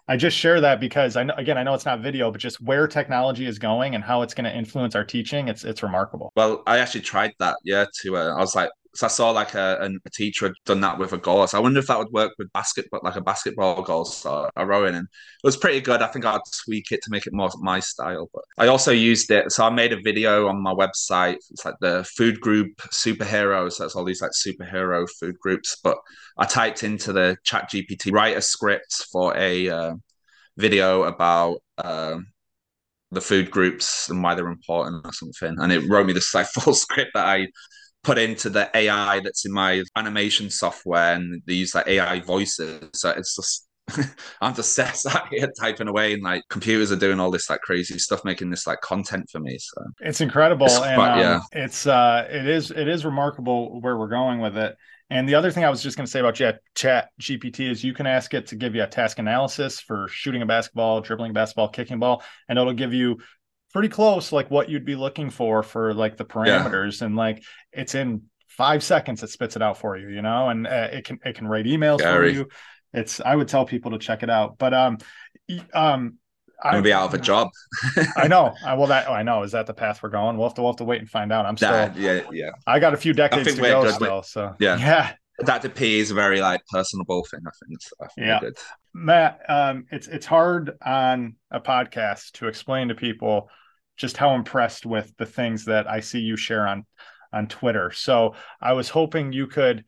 I 0.09 0.17
just 0.17 0.35
share 0.35 0.59
that 0.59 0.79
because 0.79 1.15
I 1.15 1.23
know 1.23 1.35
again 1.37 1.55
I 1.59 1.61
know 1.61 1.75
it's 1.75 1.85
not 1.85 1.99
video, 2.01 2.31
but 2.31 2.41
just 2.41 2.59
where 2.61 2.87
technology 2.87 3.45
is 3.45 3.59
going 3.59 3.93
and 3.93 4.03
how 4.03 4.23
it's 4.23 4.33
going 4.33 4.45
to 4.45 4.55
influence 4.55 4.95
our 4.95 5.03
teaching, 5.03 5.47
it's 5.47 5.63
it's 5.63 5.83
remarkable. 5.83 6.33
Well, 6.35 6.63
I 6.65 6.79
actually 6.79 7.01
tried 7.01 7.33
that, 7.37 7.57
yeah. 7.63 7.85
To 8.01 8.17
uh, 8.17 8.33
I 8.35 8.39
was 8.39 8.55
like, 8.55 8.71
so 8.95 9.05
I 9.05 9.09
saw 9.09 9.31
like 9.31 9.53
a, 9.53 9.89
a 10.05 10.09
teacher 10.09 10.47
had 10.47 10.55
done 10.65 10.81
that 10.81 10.97
with 10.97 11.13
a 11.13 11.17
goal. 11.17 11.45
So 11.47 11.57
I 11.57 11.61
wonder 11.61 11.79
if 11.79 11.87
that 11.87 11.99
would 11.99 12.11
work 12.11 12.33
with 12.39 12.51
basketball, 12.53 13.01
like 13.03 13.15
a 13.15 13.21
basketball 13.21 13.81
goal. 13.83 14.05
So 14.05 14.49
I 14.55 14.63
rowing. 14.63 14.95
and 14.95 15.05
it 15.05 15.47
was 15.47 15.57
pretty 15.57 15.79
good. 15.79 16.01
I 16.01 16.07
think 16.07 16.25
I'd 16.25 16.41
tweak 16.65 16.91
it 16.91 17.01
to 17.03 17.11
make 17.11 17.27
it 17.27 17.33
more 17.33 17.49
my 17.59 17.79
style. 17.79 18.29
But 18.33 18.43
I 18.57 18.67
also 18.67 18.91
used 18.91 19.29
it. 19.31 19.51
So 19.51 19.65
I 19.65 19.69
made 19.69 19.93
a 19.93 20.01
video 20.01 20.47
on 20.47 20.61
my 20.61 20.73
website. 20.73 21.37
It's 21.51 21.65
like 21.65 21.75
the 21.81 22.03
food 22.17 22.39
group 22.41 22.75
superheroes. 22.91 23.73
So 23.73 23.83
that's 23.83 23.95
all 23.95 24.05
these 24.05 24.21
like 24.21 24.31
superhero 24.31 25.07
food 25.19 25.37
groups. 25.39 25.77
But 25.83 25.97
I 26.37 26.45
typed 26.45 26.83
into 26.83 27.13
the 27.13 27.37
Chat 27.43 27.69
GPT 27.69 28.11
write 28.11 28.37
a 28.37 28.41
script 28.41 29.05
for 29.11 29.35
a 29.37 29.69
uh, 29.69 29.93
video 30.57 31.03
about. 31.03 31.57
Uh, 31.77 32.17
the 33.11 33.21
food 33.21 33.49
groups 33.49 34.09
and 34.09 34.21
why 34.21 34.35
they're 34.35 34.47
important 34.47 35.05
or 35.05 35.11
something. 35.11 35.55
And 35.59 35.71
it 35.71 35.89
wrote 35.89 36.05
me 36.05 36.13
this 36.13 36.33
like 36.35 36.45
full 36.53 36.73
script 36.73 37.11
that 37.15 37.25
I 37.25 37.47
put 38.03 38.17
into 38.17 38.49
the 38.49 38.69
AI 38.73 39.19
that's 39.19 39.45
in 39.45 39.51
my 39.51 39.83
animation 39.95 40.49
software 40.49 41.13
and 41.13 41.41
they 41.45 41.53
use 41.53 41.75
like 41.75 41.87
AI 41.87 42.19
voices. 42.21 42.89
So 42.93 43.09
it's 43.09 43.35
just 43.35 43.67
I'm 44.41 44.53
just 44.53 44.73
sat 44.73 44.97
here 45.31 45.49
typing 45.59 45.87
away 45.87 46.13
and 46.13 46.23
like 46.23 46.43
computers 46.49 46.91
are 46.91 46.97
doing 46.97 47.19
all 47.19 47.31
this 47.31 47.49
like 47.49 47.61
crazy 47.61 47.97
stuff, 47.99 48.23
making 48.23 48.49
this 48.49 48.67
like 48.67 48.81
content 48.81 49.29
for 49.31 49.39
me. 49.39 49.57
So 49.59 49.83
it's 49.99 50.21
incredible. 50.21 50.67
It's, 50.67 50.79
and 50.79 51.01
um, 51.01 51.19
yeah, 51.19 51.39
it's 51.51 51.87
uh 51.87 52.27
it 52.29 52.47
is 52.47 52.71
it 52.71 52.87
is 52.87 53.05
remarkable 53.05 53.81
where 53.81 53.97
we're 53.97 54.07
going 54.07 54.39
with 54.39 54.57
it. 54.57 54.75
And 55.11 55.27
the 55.27 55.35
other 55.35 55.49
thing 55.49 55.65
I 55.65 55.71
was 55.71 55.81
just 55.81 55.97
going 55.97 56.05
to 56.05 56.11
say 56.11 56.19
about 56.19 56.35
Chat, 56.35 56.59
Chat 56.75 57.09
GPT 57.19 57.67
is 57.67 57.83
you 57.83 57.95
can 57.95 58.05
ask 58.05 58.31
it 58.35 58.45
to 58.47 58.55
give 58.55 58.75
you 58.75 58.83
a 58.83 58.87
task 58.87 59.17
analysis 59.17 59.79
for 59.79 60.07
shooting 60.07 60.43
a 60.43 60.45
basketball, 60.45 61.01
dribbling 61.01 61.31
a 61.31 61.33
basketball, 61.33 61.69
kicking 61.69 61.95
a 61.95 61.97
ball, 61.97 62.21
and 62.47 62.59
it'll 62.59 62.73
give 62.73 62.93
you 62.93 63.17
pretty 63.73 63.89
close 63.89 64.31
like 64.31 64.49
what 64.49 64.69
you'd 64.69 64.85
be 64.85 64.95
looking 64.95 65.29
for 65.29 65.63
for 65.63 65.93
like 65.93 66.17
the 66.17 66.25
parameters 66.25 67.01
yeah. 67.01 67.07
and 67.07 67.15
like 67.15 67.43
it's 67.71 67.95
in 67.95 68.23
five 68.47 68.83
seconds 68.83 69.23
it 69.23 69.29
spits 69.29 69.55
it 69.55 69.61
out 69.61 69.77
for 69.77 69.97
you 69.97 70.09
you 70.09 70.21
know 70.21 70.49
and 70.49 70.67
uh, 70.67 70.89
it 70.91 71.05
can 71.05 71.19
it 71.23 71.35
can 71.35 71.47
write 71.47 71.65
emails 71.65 71.99
Gary. 71.99 72.33
for 72.33 72.39
you 72.39 72.47
it's 72.93 73.21
i 73.21 73.35
would 73.35 73.47
tell 73.47 73.65
people 73.65 73.91
to 73.91 73.99
check 73.99 74.23
it 74.23 74.29
out 74.29 74.57
but 74.57 74.73
um 74.73 74.97
um 75.73 76.17
I'm 76.61 76.73
gonna 76.73 76.83
be 76.83 76.91
out 76.93 77.05
of 77.05 77.13
a 77.13 77.17
job. 77.17 77.51
I 78.17 78.27
know. 78.27 78.53
I, 78.65 78.73
well, 78.73 78.87
that 78.87 79.07
oh, 79.07 79.13
I 79.13 79.23
know. 79.23 79.43
Is 79.43 79.53
that 79.53 79.65
the 79.65 79.73
path 79.73 80.03
we're 80.03 80.09
going? 80.09 80.37
We'll 80.37 80.49
have 80.49 80.55
to 80.55 80.61
we'll 80.61 80.71
have 80.71 80.77
to 80.77 80.83
wait 80.83 80.99
and 80.99 81.09
find 81.09 81.31
out. 81.31 81.45
I'm 81.45 81.55
still. 81.55 81.71
Nah, 81.71 81.93
yeah, 81.95 82.21
yeah. 82.31 82.49
I 82.67 82.79
got 82.79 82.93
a 82.93 82.97
few 82.97 83.13
decades 83.13 83.55
to 83.55 83.61
go 83.61 83.89
still. 83.91 84.23
So 84.23 84.55
yeah, 84.59 84.77
yeah. 84.79 85.13
Dr. 85.45 85.69
P 85.69 85.99
is 85.99 86.11
a 86.11 86.13
very 86.13 86.41
like 86.41 86.61
personable 86.69 87.23
thing. 87.23 87.39
I 87.47 87.51
think. 87.65 87.81
So 87.81 87.95
I 88.01 88.07
think 88.07 88.27
yeah. 88.27 88.39
Good. 88.41 88.57
Matt, 88.93 89.39
um, 89.47 89.85
it's 89.89 90.07
it's 90.07 90.25
hard 90.25 90.77
on 90.85 91.35
a 91.49 91.61
podcast 91.61 92.33
to 92.33 92.49
explain 92.49 92.89
to 92.89 92.95
people 92.95 93.49
just 93.99 94.17
how 94.17 94.33
impressed 94.33 94.85
with 94.85 95.15
the 95.17 95.25
things 95.25 95.65
that 95.65 95.87
I 95.87 95.99
see 95.99 96.19
you 96.19 96.37
share 96.37 96.65
on 96.67 96.85
on 97.31 97.47
Twitter. 97.47 97.91
So 97.91 98.33
I 98.59 98.73
was 98.73 98.89
hoping 98.89 99.33
you 99.33 99.45
could 99.45 99.83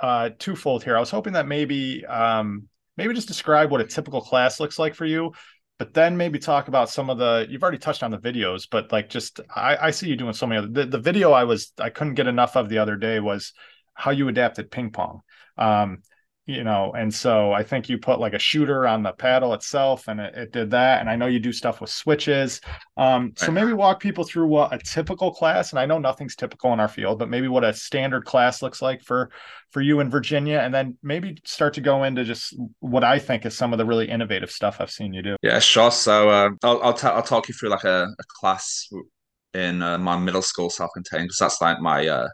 uh, 0.00 0.30
twofold 0.38 0.82
here. 0.82 0.96
I 0.96 1.00
was 1.00 1.10
hoping 1.10 1.34
that 1.34 1.46
maybe 1.46 2.04
um, 2.06 2.68
maybe 2.96 3.14
just 3.14 3.28
describe 3.28 3.70
what 3.70 3.80
a 3.80 3.84
typical 3.84 4.22
class 4.22 4.58
looks 4.58 4.78
like 4.78 4.94
for 4.94 5.04
you, 5.04 5.32
but 5.78 5.94
then 5.94 6.16
maybe 6.16 6.38
talk 6.38 6.68
about 6.68 6.90
some 6.90 7.10
of 7.10 7.18
the 7.18 7.46
you've 7.48 7.62
already 7.62 7.78
touched 7.78 8.02
on 8.02 8.10
the 8.10 8.18
videos, 8.18 8.66
but 8.68 8.90
like 8.90 9.08
just 9.08 9.40
I, 9.54 9.76
I 9.76 9.90
see 9.90 10.08
you 10.08 10.16
doing 10.16 10.32
so 10.32 10.46
many 10.46 10.58
other 10.58 10.68
the, 10.68 10.86
the 10.86 10.98
video 10.98 11.32
I 11.32 11.44
was 11.44 11.72
I 11.78 11.90
couldn't 11.90 12.14
get 12.14 12.26
enough 12.26 12.56
of 12.56 12.68
the 12.68 12.78
other 12.78 12.96
day 12.96 13.20
was 13.20 13.52
how 13.94 14.10
you 14.10 14.28
adapted 14.28 14.70
ping 14.70 14.90
pong. 14.90 15.20
Um, 15.58 16.02
you 16.46 16.64
know 16.64 16.92
and 16.92 17.12
so 17.12 17.52
i 17.52 17.62
think 17.62 17.88
you 17.88 17.98
put 17.98 18.18
like 18.18 18.32
a 18.32 18.38
shooter 18.38 18.86
on 18.86 19.02
the 19.02 19.12
paddle 19.12 19.54
itself 19.54 20.08
and 20.08 20.20
it, 20.20 20.34
it 20.34 20.52
did 20.52 20.70
that 20.70 21.00
and 21.00 21.08
i 21.08 21.14
know 21.14 21.26
you 21.26 21.38
do 21.38 21.52
stuff 21.52 21.80
with 21.80 21.90
switches. 21.90 22.60
Um, 22.96 23.32
so 23.36 23.50
maybe 23.50 23.72
walk 23.72 24.00
people 24.00 24.24
through 24.24 24.46
what 24.46 24.72
a 24.72 24.78
typical 24.78 25.32
class 25.32 25.70
and 25.70 25.78
i 25.78 25.86
know 25.86 25.98
nothing's 25.98 26.36
typical 26.36 26.72
in 26.72 26.80
our 26.80 26.88
field 26.88 27.18
but 27.18 27.28
maybe 27.30 27.48
what 27.48 27.64
a 27.64 27.72
standard 27.72 28.24
class 28.24 28.62
looks 28.62 28.82
like 28.82 29.02
for 29.02 29.30
for 29.70 29.80
you 29.80 30.00
in 30.00 30.10
virginia 30.10 30.58
and 30.58 30.74
then 30.74 30.96
maybe 31.02 31.36
start 31.44 31.74
to 31.74 31.80
go 31.80 32.04
into 32.04 32.24
just 32.24 32.56
what 32.80 33.04
i 33.04 33.18
think 33.18 33.46
is 33.46 33.56
some 33.56 33.72
of 33.72 33.78
the 33.78 33.84
really 33.84 34.08
innovative 34.08 34.50
stuff 34.50 34.80
i've 34.80 34.90
seen 34.90 35.12
you 35.12 35.22
do. 35.22 35.36
Yeah 35.42 35.58
sure. 35.58 35.90
So 35.90 36.28
uh, 36.28 36.50
I'll, 36.62 36.82
I'll, 36.82 36.94
t- 36.94 37.06
I'll 37.06 37.22
talk 37.22 37.48
you 37.48 37.54
through 37.54 37.70
like 37.70 37.84
a, 37.84 38.04
a 38.18 38.24
class 38.40 38.88
in 39.54 39.82
uh, 39.82 39.98
my 39.98 40.18
middle 40.18 40.42
school 40.42 40.70
self-contained 40.70 41.24
because 41.24 41.38
that's 41.38 41.60
like 41.60 41.80
my 41.80 42.06
uh 42.06 42.28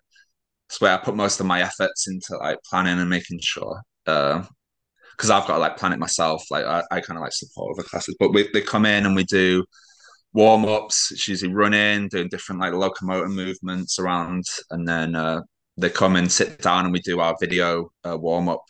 it's 0.69 0.81
where 0.81 0.93
I 0.93 0.97
put 0.97 1.15
most 1.15 1.39
of 1.39 1.47
my 1.47 1.63
efforts 1.63 2.09
into 2.09 2.37
like 2.39 2.59
planning 2.69 2.99
and 2.99 3.09
making 3.09 3.39
sure 3.41 3.81
because 4.07 5.31
uh, 5.31 5.37
I've 5.37 5.47
got 5.47 5.55
to 5.55 5.59
like 5.59 5.77
plan 5.77 5.93
it 5.93 5.99
myself. 5.99 6.43
Like 6.51 6.65
I, 6.65 6.83
I 6.91 7.01
kind 7.01 7.19
of 7.19 7.23
like 7.23 7.33
support 7.33 7.77
other 7.77 7.89
classes, 7.89 8.17
but 8.19 8.33
we, 8.33 8.49
they 8.53 8.63
come 8.63 8.87
in 8.87 9.07
and 9.07 9.17
we 9.17 9.25
do 9.25 9.65
warm 10.33 10.65
ups. 10.65 11.11
It's 11.13 11.29
usually 11.29 11.53
running, 11.53 12.09
doing 12.09 12.29
different 12.29 12.61
like 12.61 12.73
locomotor 12.73 13.29
movements 13.29 13.99
around, 13.99 14.45
and 14.71 14.87
then 14.87 15.15
uh, 15.15 15.43
they 15.77 15.91
come 15.91 16.17
and 16.17 16.31
sit 16.31 16.61
down 16.63 16.85
and 16.85 16.93
we 16.93 17.01
do 17.01 17.21
our 17.21 17.37
video 17.41 17.91
uh, 18.09 18.17
warm 18.17 18.49
up 18.49 18.63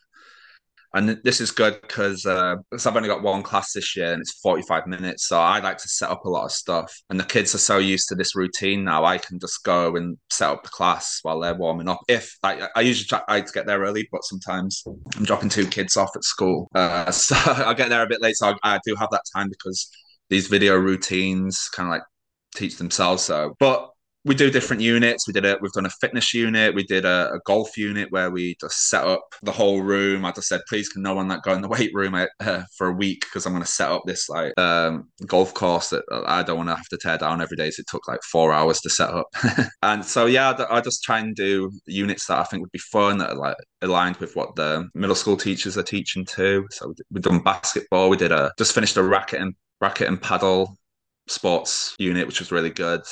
and 0.95 1.21
this 1.25 1.41
is 1.41 1.51
good 1.51 1.81
because 1.83 2.25
uh, 2.27 2.57
I've 2.73 2.97
only 2.97 3.09
got 3.09 3.23
one 3.23 3.43
class 3.43 3.73
this 3.73 3.97
year 3.97 4.13
and 4.13 4.21
it's 4.21 4.41
45 4.41 4.87
minutes. 4.87 5.29
So 5.29 5.39
I 5.39 5.61
like 5.61 5.79
to 5.79 5.89
set 5.89 6.11
up 6.11 6.25
a 6.25 6.29
lot 6.29 6.45
of 6.45 6.53
stuff. 6.53 6.93
And 7.11 7.19
the 7.21 7.25
kids 7.25 7.55
are 7.55 7.59
so 7.59 7.79
used 7.79 8.09
to 8.09 8.15
this 8.15 8.35
routine 8.35 8.85
now, 8.85 9.05
I 9.05 9.19
can 9.19 9.39
just 9.39 9.63
go 9.65 9.97
and 9.97 10.17
set 10.31 10.51
up 10.51 10.63
the 10.63 10.71
class 10.71 11.19
while 11.23 11.41
they're 11.41 11.55
warming 11.55 11.89
up. 11.89 12.01
If 12.09 12.37
I, 12.43 12.69
I 12.75 12.81
usually 12.81 13.07
try 13.07 13.41
to 13.41 13.53
get 13.53 13.67
there 13.67 13.81
early, 13.81 14.09
but 14.11 14.25
sometimes 14.25 14.83
I'm 15.17 15.25
dropping 15.25 15.49
two 15.49 15.67
kids 15.67 15.97
off 15.97 16.17
at 16.17 16.25
school. 16.25 16.69
Uh, 16.77 17.11
so 17.11 17.35
I 17.37 17.75
get 17.75 17.89
there 17.89 18.03
a 18.03 18.07
bit 18.07 18.21
late. 18.21 18.37
So 18.37 18.55
I, 18.63 18.75
I 18.75 18.81
do 18.87 18.95
have 18.97 19.09
that 19.11 19.23
time 19.35 19.49
because 19.49 19.91
these 20.29 20.47
video 20.47 20.77
routines 20.77 21.69
kind 21.75 21.89
of 21.89 21.91
like 21.91 22.03
teach 22.55 22.77
themselves. 22.77 23.23
So, 23.23 23.55
but 23.59 23.91
we 24.27 24.35
do 24.35 24.51
different 24.51 24.83
units. 24.83 25.29
We 25.29 25.33
did 25.33 25.45
it. 25.45 25.63
We've 25.63 25.71
done 25.71 25.87
a 25.87 25.91
fitness 25.91 26.35
unit. 26.35 26.75
We 26.75 26.83
did 26.83 27.05
a, 27.05 27.31
a, 27.35 27.39
golf 27.47 27.77
unit 27.77 28.11
where 28.11 28.29
we 28.29 28.57
just 28.61 28.89
set 28.89 29.05
up 29.05 29.23
the 29.43 29.53
whole 29.53 29.83
room. 29.83 30.25
I 30.25 30.33
just 30.33 30.49
said, 30.49 30.63
please, 30.69 30.89
can 30.89 31.01
no 31.03 31.15
one 31.15 31.29
that 31.29 31.43
go 31.43 31.53
in 31.53 31.63
the 31.63 31.69
weight 31.77 31.93
room 31.95 32.17
uh, 32.17 32.63
for 32.77 32.89
a 32.89 32.93
week 32.93 33.21
because 33.21 33.47
I'm 33.47 33.53
going 33.53 33.65
to 33.65 33.71
set 33.71 33.89
up 33.89 34.03
this 34.05 34.29
like 34.29 34.53
um, 34.59 35.09
golf 35.27 35.55
course 35.55 35.91
that 35.91 36.03
I 36.27 36.43
don't 36.43 36.57
want 36.57 36.71
to 36.71 36.75
have 36.75 36.89
to 36.89 36.99
tear 37.01 37.19
down 37.19 37.41
every 37.41 37.57
day. 37.57 37.71
So 37.71 37.83
it 37.83 37.87
took 37.89 38.09
like 38.09 38.21
four 38.25 38.53
hours 38.53 38.81
to 38.81 38.91
set 38.91 39.11
up. 39.11 39.29
and 39.83 40.05
so 40.05 40.27
yeah, 40.27 40.51
I, 40.51 40.79
I 40.79 40.81
just 40.81 41.05
try 41.05 41.21
and 41.21 41.37
do 41.37 41.71
units 41.87 42.27
that 42.27 42.41
I 42.41 42.45
think 42.45 42.63
would 42.63 42.73
be 42.73 42.81
fun 42.81 43.19
that 43.19 43.31
are 43.31 43.37
like 43.37 43.57
aligned 43.81 44.17
with 44.17 44.35
what 44.35 44.57
the 44.57 44.89
middle 44.95 45.15
school 45.15 45.37
teachers 45.37 45.79
are 45.79 45.85
teaching 45.85 46.25
too. 46.25 46.67
So 46.73 46.93
we've 47.13 47.23
done 47.23 47.45
basketball. 47.45 48.11
We 48.11 48.17
did 48.17 48.33
a 48.33 48.53
just 48.59 48.75
finished 48.75 48.97
a 48.97 49.05
racket 49.05 49.41
and 49.41 49.55
racket 49.81 50.09
and 50.09 50.21
paddle 50.21 50.77
sports 51.29 51.95
unit, 52.01 52.27
which 52.27 52.41
was 52.41 52.51
really 52.51 52.71
good 52.71 53.03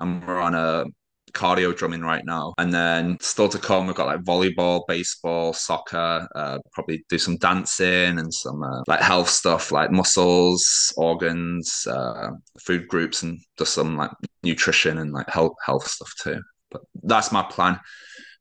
and 0.00 0.26
we're 0.26 0.40
on 0.40 0.54
a 0.54 0.84
cardio 1.32 1.76
drumming 1.76 2.02
right 2.02 2.24
now. 2.24 2.54
And 2.58 2.72
then 2.72 3.18
still 3.20 3.48
to 3.48 3.58
come, 3.58 3.86
we've 3.86 3.96
got 3.96 4.06
like 4.06 4.22
volleyball, 4.22 4.82
baseball, 4.86 5.52
soccer, 5.52 6.28
uh, 6.34 6.58
probably 6.72 7.04
do 7.08 7.18
some 7.18 7.36
dancing 7.36 8.18
and 8.18 8.32
some 8.32 8.62
uh, 8.62 8.82
like 8.86 9.00
health 9.00 9.28
stuff 9.28 9.72
like 9.72 9.90
muscles, 9.90 10.92
organs, 10.96 11.86
uh, 11.88 12.30
food 12.60 12.88
groups, 12.88 13.22
and 13.22 13.38
just 13.58 13.74
some 13.74 13.96
like 13.96 14.10
nutrition 14.42 14.98
and 14.98 15.12
like 15.12 15.28
health 15.28 15.54
health 15.64 15.86
stuff 15.86 16.12
too. 16.22 16.40
but 16.70 16.82
that's 17.02 17.32
my 17.32 17.42
plan. 17.42 17.78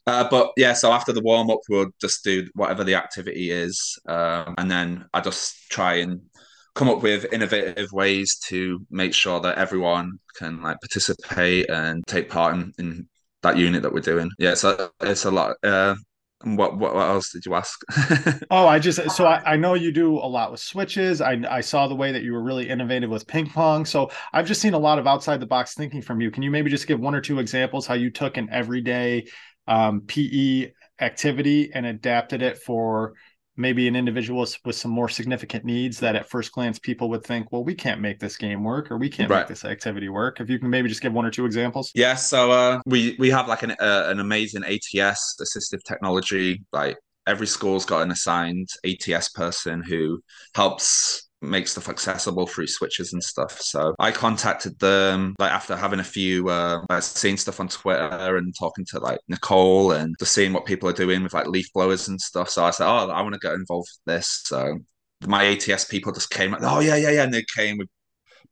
Uh, 0.07 0.27
but 0.29 0.51
yeah, 0.57 0.73
so 0.73 0.91
after 0.91 1.11
the 1.13 1.21
warm 1.21 1.51
up, 1.51 1.59
we'll 1.69 1.91
just 2.01 2.23
do 2.23 2.47
whatever 2.55 2.83
the 2.83 2.95
activity 2.95 3.51
is, 3.51 3.99
um, 4.07 4.55
and 4.57 4.71
then 4.71 5.05
I 5.13 5.21
just 5.21 5.69
try 5.69 5.95
and 5.95 6.21
come 6.79 6.87
up 6.87 7.03
with 7.03 7.25
innovative 7.33 7.91
ways 7.91 8.37
to 8.37 8.79
make 8.89 9.13
sure 9.13 9.41
that 9.41 9.57
everyone 9.57 10.17
can 10.37 10.63
like 10.63 10.77
participate 10.79 11.69
and 11.69 12.07
take 12.07 12.29
part 12.29 12.55
in, 12.55 12.71
in 12.79 13.05
that 13.41 13.57
unit 13.57 13.81
that 13.81 13.91
we're 13.91 13.99
doing. 13.99 14.29
Yeah, 14.39 14.53
so 14.53 14.89
it's 15.01 15.25
a 15.25 15.31
lot. 15.31 15.57
Uh, 15.61 15.95
what, 16.43 16.77
what, 16.77 16.95
else 16.95 17.33
did 17.33 17.45
you 17.45 17.53
ask? 17.53 17.81
oh, 18.49 18.65
I 18.65 18.79
just 18.79 19.11
so 19.11 19.25
I, 19.25 19.41
I 19.45 19.57
know 19.57 19.73
you 19.73 19.91
do 19.91 20.19
a 20.19 20.29
lot 20.29 20.51
with 20.51 20.61
switches. 20.61 21.19
I 21.19 21.41
I 21.49 21.59
saw 21.59 21.89
the 21.89 21.95
way 21.95 22.13
that 22.13 22.23
you 22.23 22.31
were 22.31 22.41
really 22.41 22.69
innovative 22.69 23.09
with 23.09 23.27
ping 23.27 23.49
pong. 23.49 23.83
So 23.83 24.09
I've 24.31 24.47
just 24.47 24.61
seen 24.61 24.73
a 24.73 24.79
lot 24.79 24.99
of 24.99 25.05
outside 25.05 25.41
the 25.41 25.45
box 25.45 25.73
thinking 25.73 26.01
from 26.01 26.21
you. 26.21 26.31
Can 26.31 26.43
you 26.43 26.49
maybe 26.49 26.69
just 26.69 26.87
give 26.87 27.01
one 27.01 27.13
or 27.13 27.19
two 27.19 27.39
examples 27.39 27.87
how 27.87 27.95
you 27.95 28.09
took 28.09 28.37
an 28.37 28.47
everyday 28.53 29.27
um, 29.67 30.03
PE 30.07 30.71
activity 31.01 31.71
and 31.73 31.85
adapted 31.85 32.41
it 32.41 32.57
for 32.57 33.15
maybe 33.59 33.87
an 33.89 33.95
individual 33.95 34.47
with 34.63 34.75
some 34.75 34.89
more 34.89 35.09
significant 35.09 35.65
needs 35.65 35.99
that 35.99 36.15
at 36.15 36.27
first 36.29 36.51
glance 36.53 36.79
people 36.79 37.09
would 37.09 37.23
think, 37.23 37.51
well, 37.51 37.63
we 37.63 37.75
can't 37.75 37.99
make 37.99 38.17
this 38.17 38.37
game 38.37 38.63
work 38.63 38.89
or 38.89 38.97
we 38.97 39.09
can't 39.09 39.29
right. 39.29 39.39
make 39.39 39.47
this 39.47 39.65
activity 39.65 40.07
work. 40.07 40.39
If 40.39 40.49
you 40.49 40.57
can 40.57 40.69
maybe 40.69 40.87
just 40.87 41.01
give 41.01 41.11
one 41.11 41.25
or 41.25 41.31
two 41.31 41.45
examples. 41.45 41.91
Yeah, 41.93 42.15
so 42.15 42.51
uh, 42.51 42.79
we 42.85 43.15
we 43.19 43.29
have 43.29 43.47
like 43.47 43.63
an 43.63 43.71
uh, 43.71 44.05
an 44.07 44.19
amazing 44.19 44.63
ATS 44.63 45.35
assistive 45.41 45.83
technology. 45.85 46.63
Like 46.71 46.97
every 47.27 47.47
school's 47.47 47.85
got 47.85 48.01
an 48.01 48.11
assigned 48.11 48.69
ATS 48.85 49.29
person 49.29 49.83
who 49.83 50.21
helps 50.55 51.28
make 51.41 51.67
stuff 51.67 51.87
accessible 51.87 52.45
through 52.45 52.67
switches 52.67 53.13
and 53.13 53.23
stuff. 53.23 53.59
So 53.61 53.95
I 53.99 54.11
contacted 54.11 54.77
them 54.79 55.35
like 55.39 55.51
after 55.51 55.75
having 55.75 55.99
a 55.99 56.03
few 56.03 56.49
uh 56.49 56.81
like 56.89 57.03
seeing 57.03 57.37
stuff 57.37 57.59
on 57.59 57.69
Twitter 57.69 58.37
and 58.37 58.53
talking 58.57 58.85
to 58.89 58.99
like 58.99 59.19
Nicole 59.27 59.91
and 59.93 60.15
just 60.19 60.33
seeing 60.33 60.53
what 60.53 60.65
people 60.65 60.89
are 60.89 60.93
doing 60.93 61.23
with 61.23 61.33
like 61.33 61.47
leaf 61.47 61.71
blowers 61.73 62.07
and 62.07 62.19
stuff. 62.19 62.49
So 62.49 62.63
I 62.63 62.71
said, 62.71 62.87
Oh, 62.87 63.09
I 63.09 63.21
want 63.21 63.33
to 63.33 63.39
get 63.39 63.53
involved 63.53 63.89
with 63.89 64.15
this. 64.15 64.41
So 64.45 64.79
my 65.25 65.45
ATS 65.45 65.85
people 65.85 66.11
just 66.11 66.29
came 66.29 66.51
like, 66.51 66.61
Oh 66.63 66.79
yeah, 66.79 66.97
yeah, 66.97 67.11
yeah. 67.11 67.23
And 67.23 67.33
they 67.33 67.45
came 67.55 67.77
with 67.77 67.87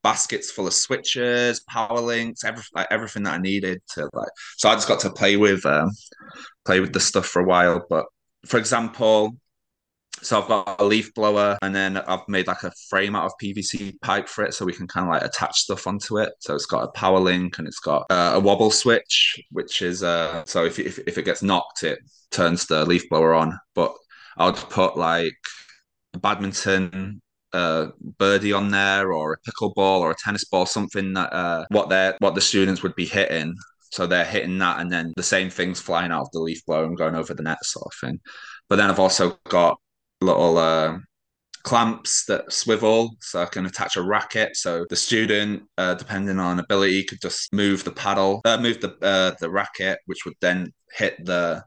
baskets 0.04 0.52
full 0.52 0.68
of 0.68 0.74
switches, 0.74 1.60
power 1.62 2.00
links, 2.00 2.44
everything 2.44 2.72
like 2.74 2.88
everything 2.90 3.24
that 3.24 3.34
I 3.34 3.38
needed 3.40 3.82
to 3.96 4.10
like 4.14 4.30
so 4.58 4.70
I 4.70 4.76
just 4.76 4.88
got 4.88 5.02
to 5.02 5.10
play 5.10 5.36
with 5.36 5.66
um 5.66 5.92
play 6.66 6.80
with 6.80 6.94
the 6.94 7.00
stuff 7.00 7.26
for 7.26 7.42
a 7.42 7.46
while. 7.46 7.86
But 7.90 8.06
for 8.46 8.58
example, 8.58 9.36
so 10.22 10.42
I've 10.42 10.48
got 10.48 10.80
a 10.80 10.86
leaf 10.86 11.14
blower 11.14 11.58
and 11.62 11.76
then 11.76 11.98
I've 11.98 12.28
made 12.28 12.48
like 12.48 12.64
a 12.64 12.72
frame 12.90 13.16
out 13.16 13.26
of 13.26 13.34
PVC 13.42 14.00
pipe 14.02 14.28
for 14.28 14.44
it 14.44 14.54
so 14.54 14.66
we 14.66 14.74
can 14.74 14.88
kind 14.88 15.08
of 15.08 15.14
like 15.14 15.24
attach 15.24 15.60
stuff 15.60 15.88
onto 15.88 16.18
it. 16.18 16.34
So 16.40 16.56
it's 16.56 16.66
got 16.66 16.84
a 16.84 16.92
power 16.92 17.20
link 17.20 17.58
and 17.58 17.68
it's 17.68 17.80
got 17.80 18.06
uh, 18.10 18.32
a 18.36 18.40
wobble 18.40 18.72
switch, 18.72 19.40
which 19.52 19.82
is 19.82 20.04
uh 20.04 20.44
so 20.46 20.66
if, 20.66 20.80
if 20.80 21.00
if 21.08 21.18
it 21.18 21.26
gets 21.26 21.44
knocked, 21.44 21.84
it 21.84 22.00
turns 22.32 22.66
the 22.66 22.86
leaf 22.86 23.08
blower 23.10 23.34
on. 23.34 23.58
But 23.76 23.94
I 24.38 24.46
would 24.46 24.56
put 24.56 24.98
like 24.98 25.38
a 26.14 26.20
badminton 26.20 27.22
uh, 27.54 27.88
birdie 28.18 28.54
on 28.54 28.70
there 28.70 29.14
or 29.14 29.34
a 29.34 29.50
pickleball 29.50 30.02
or 30.02 30.12
a 30.12 30.16
tennis 30.16 30.46
ball, 30.46 30.66
something 30.66 31.14
that 31.14 31.32
uh, 31.34 31.66
what 31.70 31.90
they 31.90 32.14
what 32.20 32.36
the 32.36 32.42
students 32.42 32.84
would 32.84 32.96
be 32.96 33.06
hitting. 33.06 33.56
So 33.92 34.06
they're 34.06 34.26
hitting 34.26 34.58
that, 34.60 34.80
and 34.80 34.92
then 34.92 35.14
the 35.16 35.24
same 35.24 35.50
thing's 35.50 35.80
flying 35.80 36.12
out 36.12 36.24
of 36.24 36.32
the 36.34 36.40
leaf 36.40 36.66
blower 36.66 36.84
and 36.84 36.98
going 36.98 37.16
over 37.16 37.34
the 37.34 37.44
net, 37.44 37.64
sort 37.64 37.88
of 37.88 37.94
thing. 38.00 38.20
But 38.70 38.76
then 38.76 38.90
I've 38.90 39.00
also 39.00 39.40
got 39.48 39.80
little 40.22 40.58
uh, 40.58 40.98
clamps 41.64 42.24
that 42.26 42.52
swivel 42.52 43.12
so 43.20 43.42
I 43.42 43.46
can 43.46 43.66
attach 43.66 43.98
a 43.98 44.02
racket. 44.02 44.56
So 44.56 44.86
the 44.90 44.96
student, 44.96 45.64
uh, 45.78 45.96
depending 45.96 46.40
on 46.40 46.60
ability, 46.60 47.04
could 47.04 47.22
just 47.22 47.52
move 47.54 47.84
the 47.84 47.92
paddle, 47.92 48.42
uh, 48.46 48.58
move 48.58 48.80
the 48.80 48.96
uh, 49.02 49.36
the 49.40 49.50
racket, 49.50 50.00
which 50.06 50.26
would 50.26 50.36
then 50.42 50.72
hit 50.94 51.18
the 51.26 51.64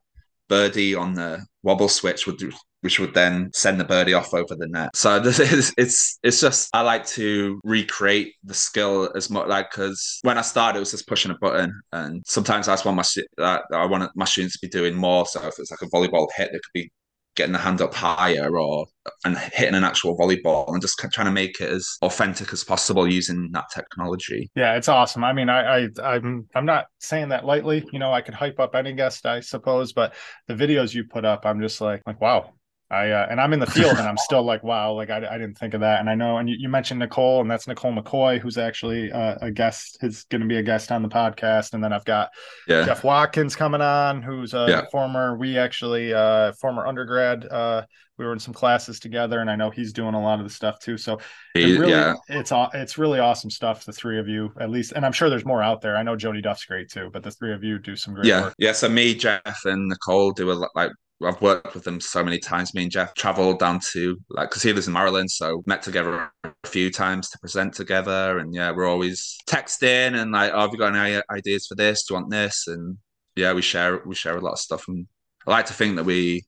birdie 0.48 0.94
on 0.94 1.14
the 1.14 1.44
wobble 1.62 1.88
switch, 1.88 2.26
would 2.26 2.40
which 2.80 2.98
would 2.98 3.12
then 3.12 3.50
send 3.52 3.78
the 3.78 3.84
birdie 3.84 4.14
off 4.14 4.32
over 4.32 4.56
the 4.56 4.68
net. 4.68 4.96
So 4.96 5.20
this 5.26 5.38
is 5.38 5.74
it's 5.76 6.18
it's 6.22 6.40
just 6.40 6.70
I 6.72 6.80
like 6.80 7.06
to 7.08 7.60
recreate 7.64 8.34
the 8.44 8.54
skill 8.54 9.10
as 9.14 9.28
much 9.30 9.48
like 9.48 9.70
because 9.70 10.18
when 10.22 10.38
I 10.38 10.42
started 10.42 10.78
it 10.78 10.80
was 10.80 10.92
just 10.92 11.08
pushing 11.08 11.30
a 11.30 11.38
button, 11.38 11.78
and 11.92 12.22
sometimes 12.26 12.68
I 12.68 12.72
just 12.72 12.86
want 12.86 12.96
my 12.96 13.58
I 13.72 13.86
want 13.86 14.10
my 14.16 14.24
students 14.24 14.58
to 14.58 14.66
be 14.66 14.70
doing 14.70 14.94
more. 14.94 15.26
So 15.26 15.46
if 15.46 15.58
it's 15.58 15.70
like 15.70 15.82
a 15.82 15.86
volleyball 15.94 16.26
hit, 16.34 16.50
they 16.52 16.58
could 16.58 16.72
be 16.72 16.90
getting 17.36 17.52
the 17.52 17.58
hand 17.58 17.80
up 17.80 17.94
higher 17.94 18.58
or 18.58 18.86
and 19.24 19.36
hitting 19.38 19.74
an 19.74 19.84
actual 19.84 20.16
volleyball 20.16 20.68
and 20.68 20.82
just 20.82 20.98
trying 21.12 21.26
to 21.26 21.32
make 21.32 21.60
it 21.60 21.70
as 21.70 21.96
authentic 22.02 22.52
as 22.52 22.64
possible 22.64 23.10
using 23.10 23.50
that 23.52 23.64
technology. 23.74 24.50
Yeah, 24.54 24.76
it's 24.76 24.88
awesome. 24.88 25.24
I 25.24 25.32
mean, 25.32 25.48
I, 25.48 25.84
I 25.84 25.88
I'm 26.02 26.48
I'm 26.54 26.66
not 26.66 26.86
saying 26.98 27.30
that 27.30 27.44
lightly. 27.44 27.84
You 27.92 27.98
know, 27.98 28.12
I 28.12 28.20
could 28.20 28.34
hype 28.34 28.60
up 28.60 28.74
any 28.74 28.92
guest, 28.92 29.26
I 29.26 29.40
suppose, 29.40 29.92
but 29.92 30.14
the 30.48 30.54
videos 30.54 30.94
you 30.94 31.04
put 31.04 31.24
up, 31.24 31.46
I'm 31.46 31.60
just 31.60 31.80
like 31.80 32.02
like 32.06 32.20
wow, 32.20 32.52
I 32.90 33.10
uh, 33.10 33.26
and 33.30 33.40
I'm 33.40 33.52
in 33.52 33.60
the 33.60 33.66
field 33.66 33.96
and 33.98 34.08
I'm 34.08 34.16
still 34.18 34.42
like, 34.42 34.62
wow, 34.64 34.92
like 34.92 35.10
I, 35.10 35.18
I 35.18 35.38
didn't 35.38 35.58
think 35.58 35.74
of 35.74 35.80
that. 35.80 36.00
And 36.00 36.10
I 36.10 36.14
know, 36.14 36.38
and 36.38 36.48
you, 36.48 36.56
you 36.58 36.68
mentioned 36.68 37.00
Nicole, 37.00 37.40
and 37.40 37.50
that's 37.50 37.68
Nicole 37.68 37.92
McCoy, 37.92 38.40
who's 38.40 38.58
actually 38.58 39.12
uh, 39.12 39.36
a 39.40 39.50
guest, 39.50 39.98
is 40.02 40.24
going 40.24 40.40
to 40.40 40.46
be 40.46 40.56
a 40.56 40.62
guest 40.62 40.90
on 40.90 41.02
the 41.02 41.08
podcast. 41.08 41.74
And 41.74 41.82
then 41.82 41.92
I've 41.92 42.04
got 42.04 42.30
yeah. 42.66 42.84
Jeff 42.84 43.04
Watkins 43.04 43.54
coming 43.54 43.80
on, 43.80 44.22
who's 44.22 44.54
a 44.54 44.66
yeah. 44.68 44.84
former, 44.90 45.36
we 45.36 45.56
actually 45.56 46.12
uh, 46.12 46.52
former 46.52 46.86
undergrad. 46.86 47.46
Uh, 47.46 47.82
we 48.20 48.26
were 48.26 48.34
in 48.34 48.38
some 48.38 48.52
classes 48.52 49.00
together, 49.00 49.40
and 49.40 49.50
I 49.50 49.56
know 49.56 49.70
he's 49.70 49.94
doing 49.94 50.14
a 50.14 50.20
lot 50.20 50.40
of 50.40 50.44
the 50.44 50.50
stuff 50.52 50.78
too. 50.78 50.98
So 50.98 51.20
he, 51.54 51.78
really, 51.78 51.92
yeah. 51.92 52.14
it's 52.28 52.52
it's 52.74 52.98
really 52.98 53.18
awesome 53.18 53.48
stuff. 53.50 53.86
The 53.86 53.92
three 53.92 54.18
of 54.18 54.28
you, 54.28 54.52
at 54.60 54.68
least, 54.68 54.92
and 54.92 55.06
I'm 55.06 55.12
sure 55.12 55.30
there's 55.30 55.46
more 55.46 55.62
out 55.62 55.80
there. 55.80 55.96
I 55.96 56.02
know 56.02 56.16
Jody 56.16 56.42
Duff's 56.42 56.66
great 56.66 56.90
too, 56.90 57.08
but 57.12 57.22
the 57.22 57.30
three 57.30 57.54
of 57.54 57.64
you 57.64 57.78
do 57.78 57.96
some 57.96 58.12
great 58.12 58.26
yeah. 58.26 58.42
work. 58.42 58.54
Yeah, 58.58 58.72
so 58.72 58.90
me, 58.90 59.14
Jeff, 59.14 59.64
and 59.64 59.88
Nicole 59.88 60.32
do 60.32 60.50
a 60.50 60.52
lot 60.52 60.70
like 60.74 60.92
I've 61.22 61.40
worked 61.42 61.74
with 61.74 61.84
them 61.84 62.00
so 62.00 62.24
many 62.24 62.38
times. 62.38 62.74
Me 62.74 62.82
and 62.82 62.90
Jeff 62.90 63.14
traveled 63.14 63.58
down 63.58 63.80
to 63.92 64.18
like 64.30 64.50
because 64.50 64.62
he 64.62 64.72
lives 64.72 64.86
in 64.86 64.94
Maryland, 64.94 65.30
so 65.30 65.62
met 65.66 65.82
together 65.82 66.30
a 66.44 66.52
few 66.64 66.90
times 66.90 67.28
to 67.30 67.38
present 67.38 67.74
together. 67.74 68.38
And 68.38 68.54
yeah, 68.54 68.70
we're 68.70 68.88
always 68.88 69.36
texting 69.46 70.20
and 70.20 70.32
like, 70.32 70.52
oh, 70.54 70.60
have 70.60 70.70
you 70.72 70.78
got 70.78 70.94
any 70.94 71.20
ideas 71.30 71.66
for 71.66 71.74
this? 71.74 72.06
Do 72.06 72.14
you 72.14 72.20
want 72.20 72.30
this? 72.30 72.66
And 72.68 72.96
yeah, 73.36 73.52
we 73.52 73.62
share 73.62 74.02
we 74.06 74.14
share 74.14 74.36
a 74.36 74.40
lot 74.40 74.52
of 74.52 74.58
stuff. 74.58 74.84
And 74.88 75.06
I 75.46 75.50
like 75.50 75.66
to 75.66 75.74
think 75.74 75.96
that 75.96 76.04
we 76.04 76.44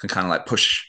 can 0.00 0.08
kind 0.08 0.26
of 0.26 0.30
like 0.30 0.46
push 0.46 0.84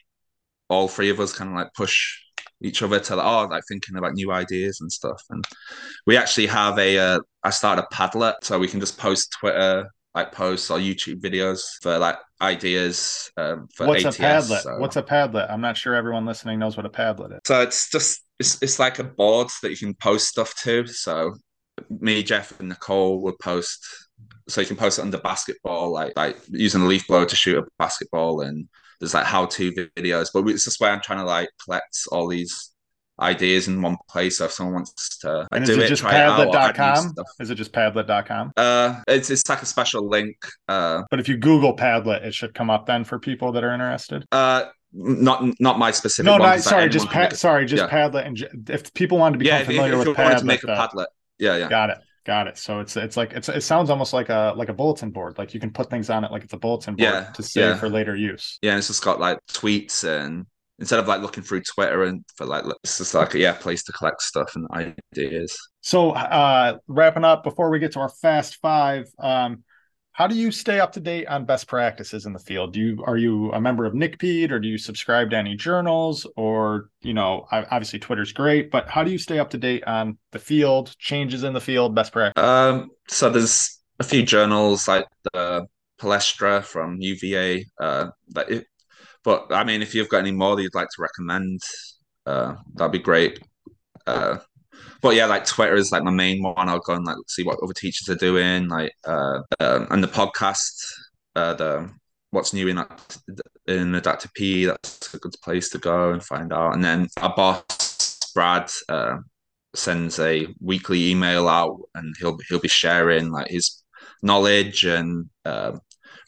all 0.69 0.87
three 0.87 1.09
of 1.09 1.19
us, 1.19 1.33
kind 1.33 1.49
of 1.49 1.55
like 1.55 1.73
push 1.75 2.19
each 2.61 2.81
other 2.81 2.99
to 2.99 3.15
like, 3.15 3.25
oh, 3.25 3.47
like 3.51 3.63
thinking 3.67 3.97
about 3.97 4.13
new 4.13 4.31
ideas 4.31 4.81
and 4.81 4.91
stuff. 4.91 5.21
And 5.29 5.43
we 6.05 6.17
actually 6.17 6.47
have 6.47 6.77
a 6.79 6.97
uh, 6.97 7.19
I 7.43 7.49
started 7.49 7.83
a 7.83 7.93
Padlet, 7.93 8.35
so 8.43 8.59
we 8.59 8.67
can 8.67 8.79
just 8.79 8.97
post 8.97 9.35
Twitter 9.39 9.87
like 10.17 10.31
posts 10.31 10.71
or 10.71 10.79
YouTube 10.79 11.21
videos 11.21 11.61
for 11.83 11.99
like 11.99 12.17
ideas 12.41 13.31
um, 13.37 13.67
for 13.75 13.85
What's 13.85 14.03
ATS, 14.03 14.17
a 14.17 14.21
Padlet? 14.23 14.61
So. 14.61 14.77
What's 14.79 14.95
a 14.95 15.03
Padlet? 15.03 15.51
I'm 15.51 15.61
not 15.61 15.77
sure 15.77 15.93
everyone 15.93 16.25
listening 16.25 16.57
knows 16.57 16.75
what 16.75 16.87
a 16.87 16.89
Padlet 16.89 17.33
is. 17.33 17.39
So 17.45 17.61
it's 17.61 17.91
just 17.91 18.23
it's 18.39 18.61
it's 18.63 18.79
like 18.79 18.97
a 18.97 19.03
board 19.03 19.49
that 19.61 19.69
you 19.69 19.77
can 19.77 19.93
post 19.93 20.27
stuff 20.27 20.55
to. 20.63 20.87
So 20.87 21.35
me, 21.89 22.23
Jeff, 22.23 22.59
and 22.59 22.69
Nicole 22.69 23.21
would 23.21 23.37
post. 23.37 23.85
So 24.49 24.59
you 24.59 24.67
can 24.67 24.75
post 24.75 24.97
it 24.97 25.03
under 25.03 25.19
basketball, 25.19 25.91
like 25.91 26.13
like 26.15 26.37
using 26.49 26.81
a 26.81 26.87
leaf 26.87 27.05
blower 27.07 27.27
to 27.27 27.35
shoot 27.35 27.59
a 27.59 27.67
basketball, 27.77 28.41
and 28.41 28.67
there's 28.99 29.13
like 29.13 29.25
how 29.25 29.45
to 29.45 29.71
videos. 29.71 30.29
But 30.33 30.47
it's 30.47 30.63
just 30.63 30.81
where 30.81 30.91
I'm 30.91 31.01
trying 31.01 31.19
to 31.19 31.25
like 31.25 31.49
collect 31.63 31.95
all 32.11 32.27
these 32.27 32.71
ideas 33.19 33.67
in 33.67 33.81
one 33.81 33.97
place. 34.09 34.37
So 34.37 34.45
if 34.45 34.51
someone 34.51 34.75
wants 34.75 35.17
to 35.19 35.47
and 35.51 35.65
do 35.65 35.73
is 35.73 35.77
it, 35.77 35.83
it 35.83 35.87
just 35.87 36.03
padlet.com? 36.03 37.13
Is 37.39 37.49
it 37.49 37.55
just 37.55 37.71
padlet.com? 37.71 38.53
Uh, 38.57 39.01
it's, 39.07 39.29
it's 39.29 39.47
like 39.49 39.61
a 39.61 39.65
special 39.65 40.07
link. 40.07 40.37
Uh, 40.67 41.03
but 41.09 41.19
if 41.19 41.27
you 41.27 41.37
Google 41.37 41.75
Padlet, 41.75 42.23
it 42.23 42.33
should 42.33 42.53
come 42.53 42.69
up 42.69 42.85
then 42.85 43.03
for 43.03 43.19
people 43.19 43.51
that 43.53 43.63
are 43.63 43.73
interested. 43.73 44.25
Uh, 44.31 44.65
not 44.93 45.43
not 45.59 45.77
my 45.77 45.91
specific. 45.91 46.25
No, 46.25 46.37
no, 46.37 46.57
sorry, 46.57 46.89
just 46.89 47.07
pa- 47.07 47.29
sorry, 47.29 47.65
just 47.65 47.83
yeah. 47.83 47.89
Padlet. 47.89 48.25
And 48.25 48.69
if 48.69 48.93
people 48.93 49.17
want 49.17 49.33
to 49.33 49.39
become 49.39 49.59
yeah, 49.59 49.65
familiar 49.65 49.93
if, 49.93 50.01
if 50.01 50.07
with 50.07 50.17
Padlet, 50.17 50.39
to 50.39 50.45
make 50.45 50.63
a 50.63 50.67
Padlet, 50.67 51.07
yeah, 51.37 51.57
yeah, 51.57 51.69
got 51.69 51.89
it. 51.89 51.97
Got 52.25 52.47
it. 52.47 52.57
So 52.57 52.79
it's 52.79 52.97
it's 52.97 53.15
like 53.15 53.33
it's 53.33 53.47
it 53.47 53.61
sounds 53.61 53.89
almost 53.89 54.13
like 54.13 54.29
a 54.29 54.53
like 54.55 54.69
a 54.69 54.73
bulletin 54.73 55.11
board. 55.11 55.37
Like 55.37 55.53
you 55.53 55.59
can 55.59 55.71
put 55.71 55.89
things 55.89 56.09
on 56.09 56.23
it 56.23 56.31
like 56.31 56.43
it's 56.43 56.53
a 56.53 56.57
bulletin 56.57 56.95
board 56.95 57.09
yeah, 57.09 57.31
to 57.33 57.43
save 57.43 57.63
yeah. 57.63 57.77
for 57.77 57.89
later 57.89 58.15
use. 58.15 58.59
Yeah, 58.61 58.71
and 58.71 58.79
it's 58.79 58.87
just 58.87 59.03
got 59.03 59.19
like 59.19 59.39
tweets 59.49 60.03
and 60.03 60.45
instead 60.79 60.99
of 60.99 61.07
like 61.07 61.21
looking 61.21 61.43
through 61.43 61.61
Twitter 61.61 62.03
and 62.03 62.23
for 62.35 62.45
like 62.45 62.63
it's 62.83 62.99
just 62.99 63.13
like 63.13 63.33
a, 63.33 63.39
yeah 63.39 63.53
place 63.53 63.83
to 63.83 63.91
collect 63.91 64.21
stuff 64.21 64.55
and 64.55 64.67
ideas. 64.71 65.57
So 65.81 66.11
uh 66.11 66.77
wrapping 66.87 67.23
up 67.25 67.43
before 67.43 67.69
we 67.69 67.79
get 67.79 67.93
to 67.93 67.99
our 67.99 68.09
fast 68.09 68.57
five, 68.61 69.07
um, 69.19 69.63
how 70.17 70.25
do 70.25 70.33
you 70.33 70.49
stay 70.51 70.79
up 70.79 70.93
to 70.93 70.99
date 70.99 71.27
on 71.27 71.45
best 71.45 71.67
practices 71.67 72.25
in 72.25 72.33
the 72.33 72.39
field? 72.39 72.73
Do 72.73 72.79
you 72.79 73.03
are 73.05 73.17
you 73.17 73.51
a 73.51 73.61
member 73.61 73.85
of 73.85 73.93
NCPED 73.93 74.49
or 74.51 74.59
do 74.59 74.67
you 74.67 74.79
subscribe 74.79 75.29
to 75.29 75.37
any 75.37 75.55
journals 75.55 76.25
or 76.35 76.89
you 77.01 77.13
know 77.13 77.45
obviously 77.51 77.99
Twitter's 77.99 78.33
great, 78.33 78.71
but 78.71 78.89
how 78.89 79.03
do 79.03 79.11
you 79.11 79.19
stay 79.19 79.37
up 79.39 79.51
to 79.51 79.57
date 79.57 79.83
on 79.85 80.17
the 80.31 80.39
field, 80.39 80.95
changes 80.97 81.43
in 81.43 81.53
the 81.53 81.61
field, 81.61 81.93
best 81.93 82.11
practice? 82.11 82.43
Um, 82.43 82.89
so 83.07 83.29
there's 83.29 83.79
a 83.99 84.03
few 84.03 84.23
journals 84.23 84.87
like 84.87 85.05
the 85.33 85.67
Palestra 85.99 86.63
from 86.63 86.97
UVA 86.99 87.65
uh, 87.79 88.07
that 88.29 88.65
but 89.27 89.47
I 89.51 89.65
mean, 89.65 89.81
if 89.81 89.93
you've 89.93 90.07
got 90.07 90.19
any 90.19 90.31
more 90.31 90.55
that 90.55 90.63
you'd 90.63 90.73
like 90.73 90.87
to 90.87 91.01
recommend, 91.01 91.61
uh, 92.25 92.55
that'd 92.75 92.93
be 92.93 92.99
great. 92.99 93.37
Uh, 94.05 94.37
but 95.01 95.15
yeah, 95.15 95.25
like 95.25 95.45
Twitter 95.45 95.75
is 95.75 95.91
like 95.91 96.01
my 96.01 96.11
main 96.11 96.41
one. 96.41 96.69
I'll 96.69 96.79
go 96.79 96.93
and 96.93 97.05
like 97.05 97.17
see 97.27 97.43
what 97.43 97.59
other 97.61 97.73
teachers 97.73 98.07
are 98.07 98.15
doing, 98.15 98.69
like 98.69 98.93
uh, 99.05 99.39
um, 99.59 99.87
and 99.91 100.01
the 100.01 100.07
podcast, 100.07 100.81
uh, 101.35 101.55
the 101.55 101.89
what's 102.31 102.53
new 102.53 102.69
in 102.69 102.81
in 103.65 103.95
adaptive 103.95 104.33
PE. 104.33 104.63
That's 104.63 105.13
a 105.13 105.19
good 105.19 105.35
place 105.43 105.67
to 105.71 105.77
go 105.77 106.13
and 106.13 106.23
find 106.23 106.53
out. 106.53 106.73
And 106.73 106.81
then 106.81 107.09
our 107.17 107.35
boss 107.35 108.31
Brad 108.33 108.71
uh, 108.87 109.17
sends 109.75 110.19
a 110.19 110.47
weekly 110.61 111.11
email 111.11 111.49
out, 111.49 111.81
and 111.95 112.15
he'll 112.17 112.37
he'll 112.47 112.61
be 112.61 112.69
sharing 112.69 113.29
like 113.29 113.49
his 113.49 113.83
knowledge 114.23 114.85
and 114.85 115.29
uh, 115.43 115.77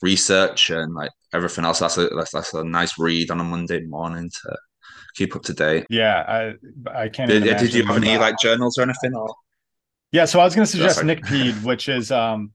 research 0.01 0.69
and 0.69 0.93
like 0.93 1.11
everything 1.33 1.65
else. 1.65 1.79
That's 1.79 1.97
a 1.97 2.07
that's, 2.09 2.31
that's 2.31 2.53
a 2.53 2.63
nice 2.63 2.97
read 2.97 3.31
on 3.31 3.39
a 3.39 3.43
Monday 3.43 3.81
morning 3.81 4.29
to 4.29 4.57
keep 5.15 5.35
up 5.35 5.43
to 5.43 5.53
date. 5.53 5.85
Yeah, 5.89 6.55
I 6.87 7.03
I 7.03 7.09
can't. 7.09 7.29
Did, 7.29 7.43
did 7.43 7.73
you 7.73 7.85
have 7.85 7.97
any 7.97 8.17
like 8.17 8.39
journals 8.39 8.77
or 8.77 8.83
anything? 8.83 9.13
Or? 9.15 9.33
Yeah, 10.11 10.25
so 10.25 10.39
I 10.39 10.45
was 10.45 10.55
going 10.55 10.65
to 10.65 10.71
suggest 10.71 11.03
Nick 11.03 11.21
Peed, 11.21 11.63
which 11.63 11.87
is 11.87 12.11
um, 12.11 12.51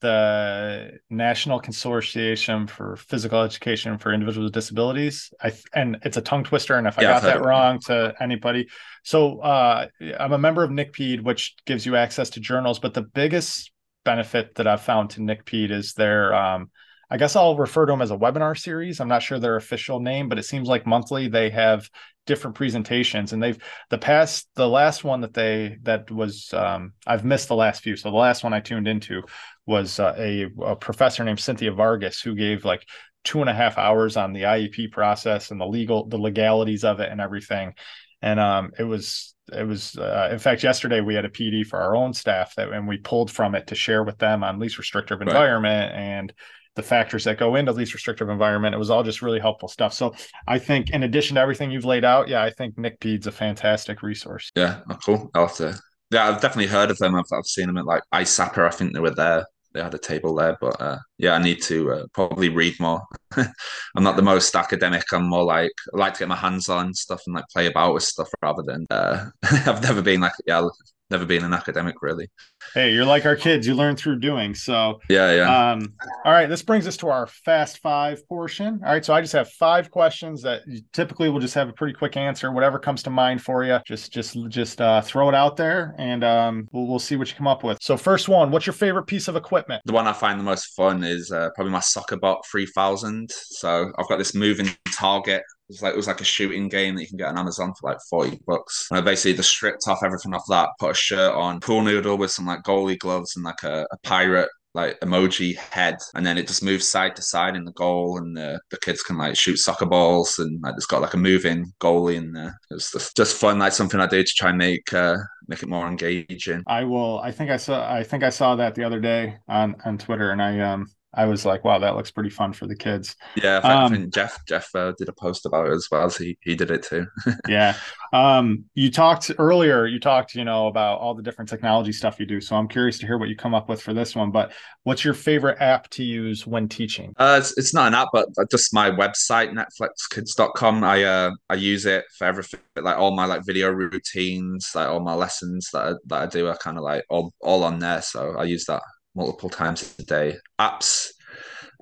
the 0.00 0.98
National 1.08 1.60
Consortium 1.60 2.68
for 2.68 2.96
Physical 2.96 3.42
Education 3.42 3.96
for 3.98 4.12
Individuals 4.12 4.46
with 4.46 4.54
Disabilities. 4.54 5.32
I 5.40 5.52
and 5.72 5.98
it's 6.02 6.16
a 6.16 6.22
tongue 6.22 6.44
twister, 6.44 6.74
and 6.74 6.86
if 6.86 6.98
I 6.98 7.02
got 7.02 7.22
that 7.22 7.44
wrong 7.44 7.78
to 7.86 8.14
anybody, 8.20 8.66
so 9.04 9.40
uh, 9.40 9.86
I'm 10.18 10.32
a 10.32 10.38
member 10.38 10.64
of 10.64 10.70
NCPED, 10.70 11.22
which 11.22 11.54
gives 11.64 11.86
you 11.86 11.96
access 11.96 12.30
to 12.30 12.40
journals. 12.40 12.78
But 12.78 12.94
the 12.94 13.02
biggest 13.02 13.70
benefit 14.04 14.54
that 14.56 14.66
I've 14.66 14.82
found 14.82 15.10
to 15.10 15.20
NCPED 15.20 15.70
is 15.70 15.94
their 15.94 16.34
um, 16.34 16.70
I 17.10 17.18
guess 17.18 17.36
I'll 17.36 17.56
refer 17.56 17.86
to 17.86 17.92
them 17.92 18.02
as 18.02 18.10
a 18.10 18.16
webinar 18.16 18.58
series. 18.58 19.00
I'm 19.00 19.08
not 19.08 19.22
sure 19.22 19.38
their 19.38 19.56
official 19.56 20.00
name, 20.00 20.28
but 20.28 20.38
it 20.38 20.44
seems 20.44 20.68
like 20.68 20.86
monthly 20.86 21.28
they 21.28 21.50
have 21.50 21.88
different 22.26 22.56
presentations 22.56 23.32
and 23.32 23.40
they've 23.40 23.58
the 23.88 23.98
past 23.98 24.48
the 24.56 24.68
last 24.68 25.04
one 25.04 25.20
that 25.20 25.32
they 25.32 25.78
that 25.82 26.10
was 26.10 26.52
um, 26.52 26.92
I've 27.06 27.24
missed 27.24 27.48
the 27.48 27.54
last 27.54 27.82
few. 27.82 27.96
So 27.96 28.10
the 28.10 28.16
last 28.16 28.42
one 28.42 28.52
I 28.52 28.60
tuned 28.60 28.88
into 28.88 29.22
was 29.64 30.00
uh, 30.00 30.14
a, 30.18 30.48
a 30.64 30.76
professor 30.76 31.22
named 31.22 31.40
Cynthia 31.40 31.72
Vargas 31.72 32.20
who 32.20 32.34
gave 32.34 32.64
like 32.64 32.84
two 33.24 33.40
and 33.40 33.50
a 33.50 33.54
half 33.54 33.78
hours 33.78 34.16
on 34.16 34.32
the 34.32 34.42
IEP 34.42 34.90
process 34.90 35.50
and 35.50 35.60
the 35.60 35.66
legal 35.66 36.08
the 36.08 36.18
legalities 36.18 36.84
of 36.84 37.00
it 37.00 37.10
and 37.10 37.20
everything. 37.20 37.74
And 38.20 38.40
um, 38.40 38.72
it 38.78 38.84
was 38.84 39.34
it 39.52 39.66
was 39.66 39.96
uh, 39.96 40.30
in 40.32 40.40
fact 40.40 40.64
yesterday 40.64 41.00
we 41.00 41.14
had 41.14 41.24
a 41.24 41.30
PD 41.30 41.64
for 41.64 41.78
our 41.78 41.94
own 41.94 42.12
staff 42.12 42.56
that 42.56 42.72
and 42.72 42.88
we 42.88 42.98
pulled 42.98 43.30
from 43.30 43.54
it 43.54 43.68
to 43.68 43.76
share 43.76 44.02
with 44.02 44.18
them 44.18 44.42
on 44.42 44.58
least 44.58 44.78
restrictive 44.78 45.22
environment 45.22 45.92
right. 45.92 46.00
and 46.00 46.32
the 46.76 46.82
factors 46.82 47.24
that 47.24 47.38
go 47.38 47.56
into 47.56 47.72
least 47.72 47.94
restrictive 47.94 48.28
environment. 48.28 48.74
It 48.74 48.78
was 48.78 48.90
all 48.90 49.02
just 49.02 49.22
really 49.22 49.40
helpful 49.40 49.68
stuff. 49.68 49.92
So 49.92 50.14
I 50.46 50.58
think 50.58 50.90
in 50.90 51.02
addition 51.02 51.34
to 51.34 51.40
everything 51.40 51.70
you've 51.70 51.84
laid 51.84 52.04
out, 52.04 52.28
yeah, 52.28 52.42
I 52.42 52.50
think 52.50 52.76
NCPED's 52.76 53.26
a 53.26 53.32
fantastic 53.32 54.02
resource. 54.02 54.52
Yeah, 54.54 54.80
oh, 54.88 54.98
cool. 55.04 55.30
I'll 55.34 55.48
have 55.48 55.56
to. 55.56 55.78
Yeah, 56.10 56.28
I've 56.28 56.40
definitely 56.40 56.68
heard 56.68 56.90
of 56.90 56.98
them. 56.98 57.16
I've, 57.16 57.24
I've 57.32 57.46
seen 57.46 57.66
them 57.66 57.78
at 57.78 57.86
like 57.86 58.02
ISAPA. 58.14 58.66
I 58.66 58.70
think 58.70 58.92
they 58.92 59.00
were 59.00 59.14
there. 59.14 59.46
They 59.72 59.82
had 59.82 59.94
a 59.94 59.98
table 59.98 60.34
there, 60.34 60.56
but 60.60 60.80
uh, 60.80 60.98
yeah, 61.18 61.32
I 61.32 61.42
need 61.42 61.62
to 61.62 61.92
uh, 61.92 62.06
probably 62.12 62.48
read 62.48 62.78
more. 62.78 63.02
I'm 63.36 64.02
not 64.02 64.16
the 64.16 64.22
most 64.22 64.54
academic. 64.54 65.04
I'm 65.12 65.28
more 65.28 65.44
like 65.44 65.72
I 65.94 65.98
like 65.98 66.14
to 66.14 66.18
get 66.20 66.28
my 66.28 66.36
hands 66.36 66.68
on 66.68 66.92
stuff 66.94 67.22
and 67.26 67.34
like 67.34 67.48
play 67.52 67.66
about 67.66 67.94
with 67.94 68.02
stuff 68.02 68.28
rather 68.42 68.62
than. 68.62 68.86
Uh, 68.90 69.26
I've 69.42 69.82
never 69.82 70.02
been 70.02 70.20
like 70.20 70.32
yeah, 70.46 70.68
never 71.10 71.24
been 71.24 71.44
an 71.44 71.52
academic 71.52 72.02
really. 72.02 72.28
Hey, 72.74 72.92
you're 72.92 73.04
like 73.04 73.24
our 73.26 73.36
kids. 73.36 73.66
You 73.66 73.74
learn 73.74 73.96
through 73.96 74.18
doing. 74.18 74.54
So 74.54 75.00
yeah, 75.08 75.34
yeah. 75.34 75.72
Um, 75.72 75.94
all 76.24 76.32
right, 76.32 76.48
this 76.48 76.62
brings 76.62 76.86
us 76.86 76.96
to 76.98 77.08
our 77.08 77.26
fast 77.26 77.78
five 77.78 78.26
portion. 78.28 78.80
All 78.84 78.92
right, 78.92 79.04
so 79.04 79.14
I 79.14 79.20
just 79.20 79.32
have 79.32 79.50
five 79.52 79.90
questions 79.90 80.42
that 80.42 80.62
typically 80.92 81.28
we'll 81.28 81.40
just 81.40 81.54
have 81.54 81.68
a 81.68 81.72
pretty 81.72 81.94
quick 81.94 82.16
answer. 82.16 82.50
Whatever 82.52 82.78
comes 82.78 83.02
to 83.04 83.10
mind 83.10 83.42
for 83.42 83.64
you, 83.64 83.78
just 83.86 84.12
just 84.12 84.36
just 84.48 84.80
uh, 84.80 85.00
throw 85.00 85.28
it 85.28 85.34
out 85.34 85.56
there, 85.56 85.94
and 85.98 86.24
um, 86.24 86.68
we'll 86.72 86.86
we'll 86.86 86.98
see 86.98 87.16
what 87.16 87.28
you 87.28 87.36
come 87.36 87.46
up 87.46 87.62
with. 87.62 87.78
So 87.80 87.96
first 87.96 88.28
one, 88.28 88.50
what's 88.50 88.66
your 88.66 88.74
favorite 88.74 89.04
piece 89.04 89.28
of 89.28 89.36
equipment? 89.36 89.82
The 89.84 89.92
one 89.92 90.06
I 90.06 90.12
find 90.12 90.38
the 90.38 90.44
most 90.44 90.74
fun 90.74 91.04
is 91.06 91.30
uh, 91.30 91.50
probably 91.54 91.72
my 91.72 91.80
soccer 91.80 92.16
bot 92.16 92.44
3000. 92.50 93.30
So 93.30 93.92
I've 93.98 94.08
got 94.08 94.18
this 94.18 94.34
moving 94.34 94.68
target 94.94 95.42
it 95.68 95.72
was 95.72 95.82
like 95.82 95.94
it 95.94 95.96
was 95.96 96.06
like 96.06 96.20
a 96.20 96.24
shooting 96.24 96.68
game 96.68 96.94
that 96.94 97.02
you 97.02 97.08
can 97.08 97.16
get 97.16 97.28
on 97.28 97.38
Amazon 97.38 97.74
for 97.74 97.90
like 97.90 97.98
40 98.08 98.38
bucks. 98.46 98.86
And 98.88 98.98
I 98.98 99.00
basically 99.00 99.34
just 99.34 99.50
stripped 99.50 99.88
off 99.88 100.04
everything 100.04 100.32
off 100.32 100.44
that, 100.48 100.68
put 100.78 100.92
a 100.92 100.94
shirt 100.94 101.34
on, 101.34 101.58
pool 101.58 101.82
noodle 101.82 102.16
with 102.16 102.30
some 102.30 102.46
like 102.46 102.62
goalie 102.62 102.98
gloves 102.98 103.34
and 103.34 103.44
like 103.44 103.64
a, 103.64 103.84
a 103.90 103.98
pirate 104.04 104.48
like 104.76 105.00
emoji 105.00 105.56
head 105.56 105.96
and 106.14 106.24
then 106.24 106.36
it 106.36 106.46
just 106.46 106.62
moves 106.62 106.88
side 106.88 107.16
to 107.16 107.22
side 107.22 107.56
in 107.56 107.64
the 107.64 107.72
goal 107.72 108.18
and 108.18 108.36
the, 108.36 108.60
the 108.70 108.76
kids 108.78 109.02
can 109.02 109.16
like 109.16 109.34
shoot 109.36 109.56
soccer 109.56 109.86
balls 109.86 110.38
and 110.38 110.62
like 110.62 110.74
it's 110.76 110.86
got 110.86 111.00
like 111.00 111.14
a 111.14 111.16
moving 111.16 111.72
goalie 111.80 112.16
in 112.16 112.32
there. 112.32 112.60
It's 112.70 112.92
just, 112.92 113.16
just 113.16 113.36
fun 113.36 113.58
like 113.58 113.72
something 113.72 113.98
i 113.98 114.06
do 114.06 114.22
to 114.22 114.32
try 114.36 114.50
and 114.50 114.58
make 114.58 114.92
uh 114.92 115.16
make 115.48 115.62
it 115.62 115.68
more 115.68 115.88
engaging. 115.88 116.62
I 116.66 116.84
will 116.84 117.18
i 117.20 117.32
think 117.32 117.50
i 117.50 117.56
saw 117.56 117.90
i 117.90 118.02
think 118.02 118.22
i 118.22 118.30
saw 118.30 118.54
that 118.56 118.74
the 118.74 118.84
other 118.84 119.00
day 119.00 119.38
on 119.48 119.76
on 119.84 119.96
twitter 119.96 120.30
and 120.30 120.42
i 120.42 120.60
um 120.60 120.86
I 121.16 121.24
was 121.24 121.46
like, 121.46 121.64
wow, 121.64 121.78
that 121.78 121.96
looks 121.96 122.10
pretty 122.10 122.28
fun 122.30 122.52
for 122.52 122.66
the 122.66 122.76
kids. 122.76 123.16
Yeah, 123.36 123.60
I 123.64 123.84
um, 123.84 123.92
think 123.92 124.14
Jeff 124.14 124.44
Jeff 124.46 124.68
uh, 124.74 124.92
did 124.98 125.08
a 125.08 125.12
post 125.12 125.46
about 125.46 125.66
it 125.66 125.72
as 125.72 125.88
well. 125.90 126.10
So 126.10 126.24
he, 126.24 126.38
he 126.42 126.54
did 126.54 126.70
it 126.70 126.82
too. 126.82 127.06
yeah. 127.48 127.74
Um, 128.12 128.66
you 128.74 128.90
talked 128.90 129.30
earlier, 129.38 129.86
you 129.86 129.98
talked, 129.98 130.34
you 130.34 130.44
know, 130.44 130.66
about 130.66 131.00
all 131.00 131.14
the 131.14 131.22
different 131.22 131.48
technology 131.48 131.92
stuff 131.92 132.20
you 132.20 132.26
do. 132.26 132.40
So 132.40 132.54
I'm 132.54 132.68
curious 132.68 132.98
to 132.98 133.06
hear 133.06 133.16
what 133.16 133.30
you 133.30 133.36
come 133.36 133.54
up 133.54 133.68
with 133.68 133.80
for 133.80 133.94
this 133.94 134.14
one. 134.14 134.30
But 134.30 134.52
what's 134.82 135.04
your 135.04 135.14
favorite 135.14 135.56
app 135.60 135.88
to 135.90 136.04
use 136.04 136.46
when 136.46 136.68
teaching? 136.68 137.14
Uh, 137.16 137.38
it's, 137.40 137.56
it's 137.56 137.72
not 137.72 137.88
an 137.88 137.94
app, 137.94 138.08
but 138.12 138.28
just 138.50 138.74
my 138.74 138.90
website, 138.90 139.52
netflixkids.com. 139.52 140.84
I 140.84 141.02
uh, 141.04 141.30
I 141.48 141.54
use 141.54 141.86
it 141.86 142.04
for 142.18 142.26
everything, 142.26 142.60
like 142.76 142.98
all 142.98 143.16
my 143.16 143.24
like 143.24 143.44
video 143.46 143.70
routines, 143.70 144.70
like 144.74 144.88
all 144.88 145.00
my 145.00 145.14
lessons 145.14 145.70
that 145.72 145.82
I, 145.82 145.92
that 146.06 146.22
I 146.22 146.26
do 146.26 146.46
are 146.48 146.56
kind 146.58 146.76
of 146.76 146.84
like 146.84 147.04
all, 147.08 147.32
all 147.40 147.64
on 147.64 147.78
there. 147.78 148.02
So 148.02 148.36
I 148.36 148.44
use 148.44 148.66
that 148.66 148.82
multiple 149.16 149.50
times 149.50 149.94
a 149.98 150.02
day. 150.02 150.36
Apps, 150.60 151.10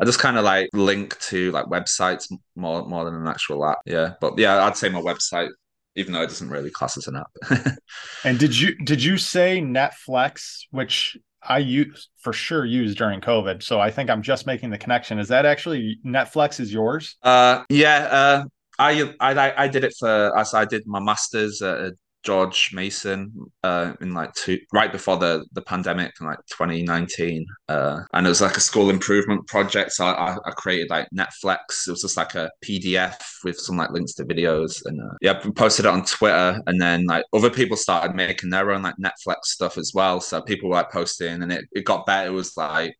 I 0.00 0.04
just 0.04 0.18
kind 0.18 0.38
of 0.38 0.44
like 0.44 0.70
link 0.72 1.18
to 1.20 1.50
like 1.52 1.66
websites 1.66 2.32
more 2.56 2.86
more 2.86 3.04
than 3.04 3.14
an 3.14 3.26
actual 3.26 3.66
app. 3.66 3.78
Yeah, 3.84 4.14
but 4.20 4.38
yeah, 4.38 4.64
I'd 4.64 4.76
say 4.76 4.88
my 4.88 5.00
website, 5.00 5.50
even 5.96 6.12
though 6.12 6.22
it 6.22 6.28
doesn't 6.28 6.48
really 6.48 6.70
class 6.70 6.96
as 6.96 7.08
an 7.08 7.16
app. 7.16 7.76
and 8.24 8.38
did 8.38 8.58
you 8.58 8.76
did 8.84 9.02
you 9.02 9.18
say 9.18 9.60
Netflix, 9.60 10.60
which 10.70 11.16
I 11.42 11.58
use 11.58 12.08
for 12.20 12.32
sure 12.32 12.64
used 12.64 12.96
during 12.96 13.20
COVID? 13.20 13.62
So 13.62 13.80
I 13.80 13.90
think 13.90 14.08
I'm 14.08 14.22
just 14.22 14.46
making 14.46 14.70
the 14.70 14.78
connection. 14.78 15.18
Is 15.18 15.28
that 15.28 15.44
actually 15.44 15.98
Netflix 16.06 16.60
is 16.60 16.72
yours? 16.72 17.16
Uh, 17.22 17.64
yeah. 17.68 18.08
Uh, 18.10 18.44
I, 18.76 19.14
I 19.20 19.64
I 19.64 19.68
did 19.68 19.84
it 19.84 19.94
for 19.98 20.36
as 20.36 20.52
I 20.54 20.64
did 20.64 20.84
my 20.86 20.98
masters 20.98 21.62
at 21.62 21.92
George 22.24 22.70
Mason 22.72 23.32
uh, 23.62 23.92
in 24.00 24.14
like 24.14 24.32
two 24.34 24.58
right 24.72 24.90
before 24.90 25.18
the 25.18 25.44
the 25.52 25.60
pandemic 25.60 26.12
in 26.20 26.26
like 26.26 26.38
2019, 26.50 27.46
uh, 27.68 28.00
and 28.14 28.26
it 28.26 28.28
was 28.28 28.40
like 28.40 28.56
a 28.56 28.60
school 28.60 28.88
improvement 28.88 29.46
project. 29.46 29.92
So 29.92 30.06
I, 30.06 30.36
I, 30.44 30.50
created 30.52 30.88
like 30.88 31.06
Netflix. 31.14 31.86
It 31.86 31.90
was 31.90 32.02
just 32.02 32.16
like 32.16 32.34
a 32.34 32.50
PDF 32.64 33.16
with 33.44 33.58
some 33.58 33.76
like 33.76 33.90
links 33.90 34.14
to 34.14 34.24
videos, 34.24 34.82
and 34.86 35.00
uh, 35.00 35.14
yeah, 35.20 35.40
posted 35.54 35.84
it 35.84 35.88
on 35.88 36.04
Twitter. 36.04 36.60
And 36.66 36.80
then 36.80 37.04
like 37.04 37.24
other 37.34 37.50
people 37.50 37.76
started 37.76 38.16
making 38.16 38.50
their 38.50 38.72
own 38.72 38.82
like 38.82 38.96
Netflix 38.96 39.44
stuff 39.44 39.76
as 39.76 39.92
well. 39.94 40.20
So 40.20 40.40
people 40.40 40.70
were 40.70 40.76
like 40.76 40.90
posting, 40.90 41.42
and 41.42 41.52
it 41.52 41.66
it 41.72 41.84
got 41.84 42.06
better. 42.06 42.28
It 42.28 42.32
was 42.32 42.56
like 42.56 42.96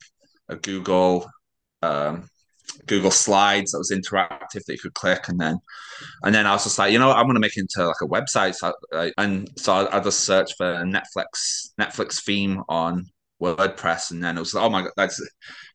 a 0.49 0.57
Google. 0.57 1.31
Um, 1.83 2.29
Google 2.87 3.11
Slides 3.11 3.73
that 3.73 3.79
was 3.79 3.91
interactive 3.91 4.65
that 4.65 4.73
you 4.73 4.79
could 4.79 4.95
click, 4.95 5.29
and 5.29 5.41
then 5.41 5.59
and 6.23 6.35
then 6.35 6.47
I 6.47 6.53
was 6.53 6.65
just 6.65 6.79
like, 6.79 6.93
you 6.93 6.99
know, 6.99 7.11
I'm 7.11 7.27
gonna 7.27 7.41
make 7.41 7.57
it 7.57 7.61
into 7.61 7.87
like 7.87 8.01
a 8.03 8.07
website. 8.07 8.55
So 8.55 8.73
I, 8.93 9.13
and 9.19 9.49
so 9.57 9.73
I, 9.73 9.97
I 9.97 10.01
just 10.01 10.21
searched 10.21 10.57
for 10.57 10.85
Netflix 10.85 11.71
Netflix 11.81 12.23
theme 12.23 12.63
on 12.69 13.07
WordPress, 13.45 14.11
and 14.11 14.23
then 14.23 14.37
it 14.37 14.41
was 14.41 14.55
like, 14.55 14.65
oh 14.65 14.71
my 14.71 14.83
god, 14.83 14.93
that's 14.97 15.19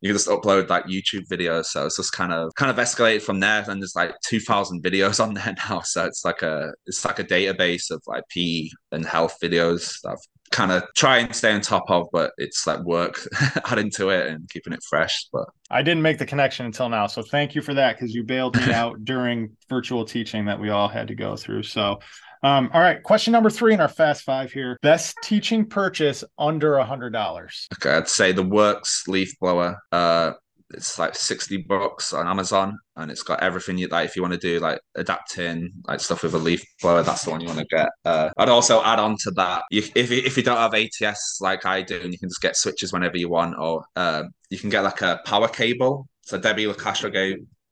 you 0.01 0.09
can 0.09 0.15
just 0.15 0.27
upload 0.27 0.69
like 0.69 0.85
YouTube 0.85 1.27
videos. 1.31 1.65
So 1.65 1.85
it's 1.85 1.97
just 1.97 2.13
kind 2.13 2.33
of 2.33 2.53
kind 2.55 2.71
of 2.71 2.77
escalated 2.77 3.21
from 3.21 3.39
there. 3.39 3.63
And 3.67 3.81
there's 3.81 3.95
like 3.95 4.15
two 4.25 4.39
thousand 4.39 4.83
videos 4.83 5.23
on 5.23 5.33
there 5.33 5.55
now. 5.69 5.81
So 5.89 6.05
it's 6.05 6.23
like 6.23 6.41
a 6.43 6.71
it's 6.85 7.03
like 7.03 7.19
a 7.19 7.23
database 7.23 7.89
of 7.89 8.01
like 8.05 8.23
PE 8.29 8.69
and 8.91 9.05
health 9.05 9.37
videos 9.41 9.99
that 10.03 10.11
I've 10.11 10.17
kind 10.51 10.71
of 10.71 10.83
try 10.95 11.19
and 11.19 11.35
stay 11.35 11.53
on 11.53 11.61
top 11.61 11.89
of, 11.89 12.07
but 12.11 12.31
it's 12.37 12.65
like 12.65 12.79
work 12.83 13.19
adding 13.65 13.91
to 13.91 14.09
it 14.09 14.27
and 14.27 14.49
keeping 14.49 14.73
it 14.73 14.83
fresh. 14.89 15.27
But 15.31 15.45
I 15.69 15.81
didn't 15.81 16.01
make 16.01 16.17
the 16.17 16.25
connection 16.25 16.65
until 16.65 16.89
now. 16.89 17.07
So 17.07 17.21
thank 17.21 17.55
you 17.55 17.61
for 17.61 17.73
that 17.75 17.95
because 17.95 18.13
you 18.13 18.23
bailed 18.23 18.55
me 18.55 18.73
out 18.73 19.03
during 19.03 19.55
virtual 19.69 20.05
teaching 20.05 20.45
that 20.45 20.59
we 20.59 20.69
all 20.69 20.87
had 20.87 21.07
to 21.09 21.15
go 21.15 21.35
through. 21.35 21.63
So 21.63 21.99
um, 22.43 22.69
all 22.73 22.81
right, 22.81 23.01
question 23.03 23.31
number 23.31 23.49
three 23.49 23.73
in 23.73 23.81
our 23.81 23.87
fast 23.87 24.23
five 24.23 24.51
here. 24.51 24.77
Best 24.81 25.15
teaching 25.23 25.65
purchase 25.65 26.23
under 26.37 26.77
a 26.77 26.85
hundred 26.85 27.11
dollars. 27.11 27.67
Okay, 27.75 27.95
I'd 27.95 28.07
say 28.07 28.31
the 28.31 28.43
WORX 28.43 29.07
leaf 29.07 29.37
blower. 29.39 29.77
Uh 29.91 30.33
it's 30.73 30.99
like 30.99 31.15
60 31.15 31.57
bucks 31.63 32.13
on 32.13 32.27
Amazon 32.27 32.77
and 32.95 33.09
it's 33.09 33.23
got 33.23 33.41
everything 33.41 33.77
you 33.77 33.87
like 33.87 34.07
if 34.07 34.15
you 34.15 34.21
want 34.21 34.33
to 34.33 34.39
do 34.39 34.59
like 34.59 34.79
adapting 34.95 35.71
like 35.87 35.99
stuff 35.99 36.23
with 36.23 36.33
a 36.33 36.37
leaf 36.37 36.63
blower 36.81 37.01
that's 37.01 37.25
the 37.25 37.31
one 37.31 37.41
you 37.41 37.47
want 37.47 37.59
to 37.59 37.65
get 37.65 37.89
uh, 38.05 38.29
I'd 38.37 38.49
also 38.49 38.83
add 38.83 38.99
on 38.99 39.17
to 39.21 39.31
that 39.31 39.63
you, 39.71 39.81
if, 39.95 40.11
if 40.11 40.37
you 40.37 40.43
don't 40.43 40.57
have 40.57 40.75
ATS 40.75 41.39
like 41.41 41.65
I 41.65 41.81
do 41.81 41.99
and 42.01 42.13
you 42.13 42.19
can 42.19 42.29
just 42.29 42.41
get 42.41 42.55
switches 42.55 42.93
whenever 42.93 43.17
you 43.17 43.29
want 43.29 43.55
or 43.57 43.83
uh, 43.95 44.23
you 44.49 44.59
can 44.59 44.69
get 44.69 44.83
like 44.83 45.01
a 45.01 45.19
power 45.25 45.47
cable 45.47 46.07
so 46.21 46.37
Debbie 46.37 46.65
Lacastro 46.65 47.11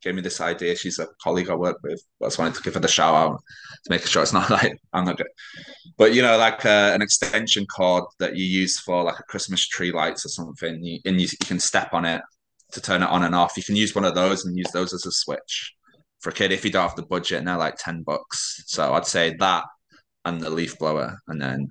gave 0.02 0.16
me 0.16 0.22
this 0.22 0.42
idea. 0.42 0.76
She's 0.76 1.00
a 1.00 1.08
colleague 1.22 1.50
I 1.50 1.56
work 1.56 1.78
with. 1.84 2.02
I 2.22 2.26
just 2.26 2.40
wanted 2.40 2.56
to 2.56 2.62
give 2.62 2.76
her 2.76 2.80
the 2.80 2.88
shout 2.88 3.16
out 3.16 3.42
to 3.84 3.90
make 3.90 4.06
sure 4.06 4.22
it's 4.22 4.34
not 4.34 4.50
like 4.60 4.80
I'm 4.94 5.06
not 5.06 5.18
good. 5.18 5.28
But 5.98 6.14
you 6.14 6.22
know, 6.22 6.38
like 6.38 6.66
uh, 6.66 6.92
an 6.94 7.02
extension 7.02 7.66
cord 7.66 8.06
that 8.20 8.36
you 8.36 8.46
use 8.46 8.80
for 8.80 9.04
like 9.04 9.20
a 9.20 9.24
Christmas 9.24 9.68
tree 9.68 9.92
lights 9.92 10.26
or 10.26 10.30
something, 10.30 10.84
you, 10.84 11.00
and 11.06 11.20
you, 11.20 11.28
you 11.28 11.46
can 11.46 11.60
step 11.60 11.94
on 11.94 12.06
it 12.06 12.22
to 12.74 12.82
turn 12.82 13.04
it 13.04 13.10
on 13.10 13.24
and 13.24 13.36
off. 13.36 13.58
You 13.58 13.64
can 13.64 13.76
use 13.76 13.96
one 13.96 14.06
of 14.06 14.16
those 14.16 14.46
and 14.46 14.58
use 14.58 14.72
those 14.72 14.94
as 14.94 15.06
a 15.06 15.12
switch 15.12 15.74
for 16.20 16.30
a 16.30 16.34
kid 16.34 16.52
if 16.52 16.66
you 16.66 16.72
don't 16.72 16.88
have 16.88 16.96
the 16.96 17.04
budget, 17.04 17.40
and 17.40 17.48
they're 17.48 17.58
like 17.58 17.78
ten 17.78 18.04
bucks. 18.04 18.64
So 18.68 18.94
I'd 18.94 19.06
say 19.06 19.36
that 19.40 19.64
and 20.26 20.42
the 20.42 20.50
leaf 20.50 20.78
blower, 20.78 21.18
and 21.28 21.42
then 21.42 21.70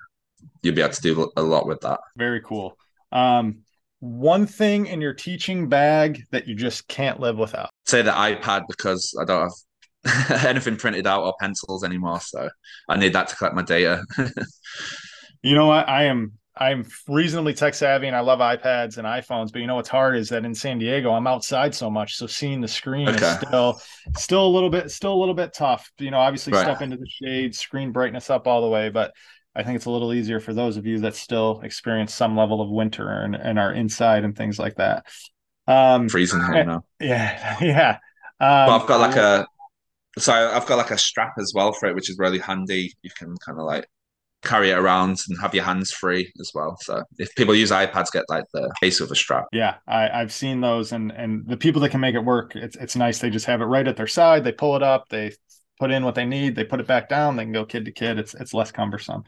you'll 0.62 0.74
be 0.74 0.82
able 0.82 0.94
to 0.94 1.02
do 1.02 1.32
a 1.36 1.42
lot 1.42 1.66
with 1.66 1.80
that. 1.82 2.00
Very 2.16 2.40
cool. 2.40 2.76
Um, 3.12 3.65
one 4.00 4.46
thing 4.46 4.86
in 4.86 5.00
your 5.00 5.14
teaching 5.14 5.68
bag 5.68 6.22
that 6.30 6.46
you 6.46 6.54
just 6.54 6.86
can't 6.88 7.20
live 7.20 7.38
without? 7.38 7.70
Say 7.86 8.02
the 8.02 8.10
iPad 8.10 8.64
because 8.68 9.16
I 9.20 9.24
don't 9.24 9.50
have 10.04 10.44
anything 10.44 10.76
printed 10.76 11.06
out 11.06 11.22
or 11.22 11.34
pencils 11.40 11.84
anymore. 11.84 12.20
So 12.20 12.48
I 12.88 12.96
need 12.96 13.12
that 13.14 13.28
to 13.28 13.36
collect 13.36 13.54
my 13.54 13.62
data. 13.62 14.04
you 15.42 15.54
know 15.54 15.66
what? 15.66 15.88
I 15.88 16.04
am 16.04 16.32
I'm 16.58 16.86
reasonably 17.06 17.52
tech 17.52 17.74
savvy 17.74 18.06
and 18.06 18.16
I 18.16 18.20
love 18.20 18.38
iPads 18.38 18.96
and 18.96 19.06
iPhones, 19.06 19.52
but 19.52 19.60
you 19.60 19.66
know 19.66 19.74
what's 19.74 19.90
hard 19.90 20.16
is 20.16 20.30
that 20.30 20.44
in 20.46 20.54
San 20.54 20.78
Diego 20.78 21.12
I'm 21.12 21.26
outside 21.26 21.74
so 21.74 21.90
much, 21.90 22.16
so 22.16 22.26
seeing 22.26 22.62
the 22.62 22.68
screen 22.68 23.08
okay. 23.08 23.26
is 23.26 23.36
still 23.36 23.80
still 24.16 24.46
a 24.46 24.48
little 24.48 24.70
bit 24.70 24.90
still 24.90 25.12
a 25.12 25.20
little 25.20 25.34
bit 25.34 25.52
tough. 25.52 25.90
You 25.98 26.10
know, 26.10 26.18
obviously 26.18 26.54
right. 26.54 26.62
step 26.62 26.80
into 26.80 26.96
the 26.96 27.08
shade, 27.08 27.54
screen 27.54 27.92
brightness 27.92 28.30
up 28.30 28.46
all 28.46 28.62
the 28.62 28.68
way, 28.68 28.88
but 28.88 29.12
I 29.56 29.62
think 29.62 29.76
it's 29.76 29.86
a 29.86 29.90
little 29.90 30.12
easier 30.12 30.40
for 30.40 30.52
those 30.52 30.76
of 30.76 30.86
you 30.86 31.00
that 31.00 31.14
still 31.14 31.60
experience 31.62 32.14
some 32.14 32.36
level 32.36 32.60
of 32.60 32.68
winter 32.68 33.08
and, 33.08 33.34
and 33.34 33.58
are 33.58 33.72
inside 33.72 34.24
and 34.24 34.36
things 34.36 34.58
like 34.58 34.76
that. 34.76 35.06
Um, 35.66 36.08
Freezing 36.08 36.40
now. 36.40 36.84
Yeah, 37.00 37.56
yeah. 37.60 37.98
Um, 38.38 38.68
but 38.68 38.80
I've 38.80 38.86
got 38.86 39.00
like 39.00 39.16
a 39.16 39.46
so 40.18 40.32
I've 40.32 40.66
got 40.66 40.76
like 40.76 40.90
a 40.90 40.98
strap 40.98 41.34
as 41.38 41.52
well 41.54 41.72
for 41.72 41.88
it, 41.88 41.94
which 41.94 42.10
is 42.10 42.18
really 42.18 42.38
handy. 42.38 42.92
You 43.02 43.10
can 43.18 43.34
kind 43.44 43.58
of 43.58 43.66
like 43.66 43.86
carry 44.42 44.70
it 44.70 44.78
around 44.78 45.18
and 45.28 45.38
have 45.40 45.54
your 45.54 45.64
hands 45.64 45.90
free 45.90 46.32
as 46.40 46.52
well. 46.54 46.76
So 46.80 47.02
if 47.18 47.34
people 47.34 47.54
use 47.54 47.70
iPads, 47.70 48.12
get 48.12 48.24
like 48.28 48.44
the 48.52 48.72
case 48.80 49.00
with 49.00 49.10
a 49.10 49.16
strap. 49.16 49.46
Yeah, 49.52 49.76
I, 49.86 50.08
I've 50.08 50.32
seen 50.32 50.60
those, 50.60 50.92
and 50.92 51.10
and 51.12 51.46
the 51.46 51.56
people 51.56 51.80
that 51.82 51.90
can 51.90 52.00
make 52.00 52.14
it 52.14 52.24
work, 52.24 52.54
it's 52.56 52.76
it's 52.76 52.96
nice. 52.96 53.18
They 53.18 53.30
just 53.30 53.46
have 53.46 53.60
it 53.60 53.66
right 53.66 53.86
at 53.86 53.96
their 53.96 54.06
side. 54.06 54.44
They 54.44 54.52
pull 54.52 54.76
it 54.76 54.82
up. 54.82 55.08
They 55.08 55.32
put 55.78 55.90
in 55.90 56.04
what 56.04 56.14
they 56.14 56.24
need, 56.24 56.54
they 56.54 56.64
put 56.64 56.80
it 56.80 56.86
back 56.86 57.08
down, 57.08 57.36
they 57.36 57.44
can 57.44 57.52
go 57.52 57.64
kid 57.64 57.84
to 57.84 57.92
kid. 57.92 58.18
It's 58.18 58.34
it's 58.34 58.54
less 58.54 58.72
cumbersome. 58.72 59.24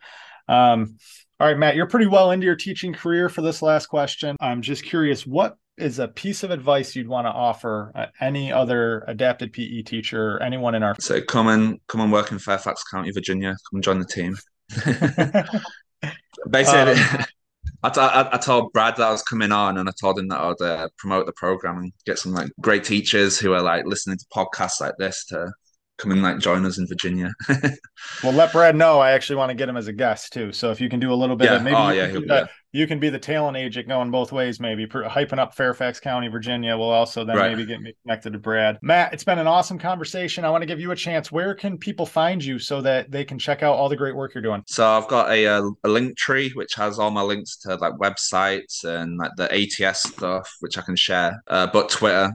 Um, 0.48 0.96
all 1.40 1.46
right, 1.46 1.58
Matt, 1.58 1.76
you're 1.76 1.86
pretty 1.86 2.06
well 2.06 2.32
into 2.32 2.46
your 2.46 2.56
teaching 2.56 2.92
career 2.92 3.28
for 3.28 3.42
this 3.42 3.62
last 3.62 3.86
question. 3.86 4.36
I'm 4.40 4.60
just 4.60 4.84
curious, 4.84 5.24
what 5.24 5.56
is 5.76 5.98
a 5.98 6.08
piece 6.08 6.42
of 6.42 6.50
advice 6.50 6.96
you'd 6.96 7.08
want 7.08 7.26
to 7.26 7.30
offer 7.30 7.92
uh, 7.94 8.06
any 8.20 8.52
other 8.52 9.04
adapted 9.06 9.52
PE 9.52 9.82
teacher, 9.82 10.42
anyone 10.42 10.74
in 10.74 10.82
our 10.82 10.96
so 10.98 11.20
come 11.22 11.48
and 11.48 11.78
come 11.86 12.00
and 12.00 12.12
work 12.12 12.32
in 12.32 12.38
Fairfax 12.38 12.82
County, 12.84 13.10
Virginia. 13.12 13.50
Come 13.50 13.76
and 13.76 13.84
join 13.84 13.98
the 14.00 14.04
team. 14.04 14.36
Basically, 16.50 16.92
um, 16.92 17.24
I, 17.82 17.90
t- 17.90 18.00
I 18.00 18.38
told 18.38 18.72
Brad 18.72 18.96
that 18.96 19.06
I 19.06 19.12
was 19.12 19.22
coming 19.22 19.52
on, 19.52 19.78
and 19.78 19.88
I 19.88 19.92
told 20.00 20.18
him 20.18 20.28
that 20.28 20.40
I'd 20.40 20.60
uh, 20.60 20.88
promote 20.98 21.26
the 21.26 21.32
program 21.32 21.78
and 21.78 21.92
get 22.04 22.18
some 22.18 22.32
like 22.32 22.50
great 22.60 22.82
teachers 22.84 23.38
who 23.38 23.52
are 23.52 23.62
like 23.62 23.86
listening 23.86 24.18
to 24.18 24.24
podcasts 24.34 24.80
like 24.80 24.96
this 24.98 25.24
to 25.26 25.52
come 25.98 26.12
and 26.12 26.22
like 26.22 26.38
join 26.38 26.64
us 26.64 26.78
in 26.78 26.86
Virginia. 26.86 27.32
well, 28.22 28.32
let 28.32 28.52
Brad 28.52 28.76
know. 28.76 29.00
I 29.00 29.10
actually 29.12 29.36
want 29.36 29.50
to 29.50 29.54
get 29.54 29.68
him 29.68 29.76
as 29.76 29.88
a 29.88 29.92
guest 29.92 30.32
too. 30.32 30.52
So 30.52 30.70
if 30.70 30.80
you 30.80 30.88
can 30.88 31.00
do 31.00 31.12
a 31.12 31.14
little 31.14 31.36
bit 31.36 31.46
yeah. 31.46 31.56
of 31.56 31.62
maybe 31.62 31.76
oh, 31.76 31.90
you, 31.90 32.00
yeah, 32.00 32.10
can 32.10 32.26
that, 32.28 32.50
you, 32.72 32.86
can 32.86 33.00
be 33.00 33.10
the 33.10 33.18
talent 33.18 33.56
agent 33.56 33.88
going 33.88 34.10
both 34.10 34.30
ways, 34.30 34.60
maybe 34.60 34.86
hyping 34.86 35.38
up 35.38 35.54
Fairfax 35.54 35.98
County, 36.00 36.28
Virginia. 36.28 36.76
Will 36.76 36.90
also 36.90 37.24
then 37.24 37.36
right. 37.36 37.50
maybe 37.50 37.66
get 37.66 37.80
me 37.80 37.94
connected 38.02 38.32
to 38.32 38.38
Brad. 38.38 38.78
Matt, 38.80 39.12
it's 39.12 39.24
been 39.24 39.38
an 39.38 39.48
awesome 39.48 39.78
conversation. 39.78 40.44
I 40.44 40.50
want 40.50 40.62
to 40.62 40.66
give 40.66 40.80
you 40.80 40.92
a 40.92 40.96
chance. 40.96 41.32
Where 41.32 41.54
can 41.54 41.76
people 41.76 42.06
find 42.06 42.42
you 42.42 42.58
so 42.58 42.80
that 42.82 43.10
they 43.10 43.24
can 43.24 43.38
check 43.38 43.62
out 43.62 43.74
all 43.74 43.88
the 43.88 43.96
great 43.96 44.14
work 44.14 44.34
you're 44.34 44.42
doing? 44.42 44.62
So 44.66 44.86
I've 44.86 45.08
got 45.08 45.30
a, 45.30 45.44
a, 45.44 45.62
a 45.62 45.88
Linktree 45.88 46.54
which 46.54 46.74
has 46.74 46.98
all 46.98 47.10
my 47.10 47.22
links 47.22 47.56
to 47.58 47.74
like 47.74 47.94
websites 47.94 48.84
and 48.84 49.18
like 49.18 49.32
the 49.36 49.52
ATS 49.52 50.02
stuff, 50.10 50.48
which 50.60 50.78
I 50.78 50.82
can 50.82 50.96
share. 50.96 51.42
Uh, 51.48 51.66
but 51.66 51.88
Twitter, 51.88 52.32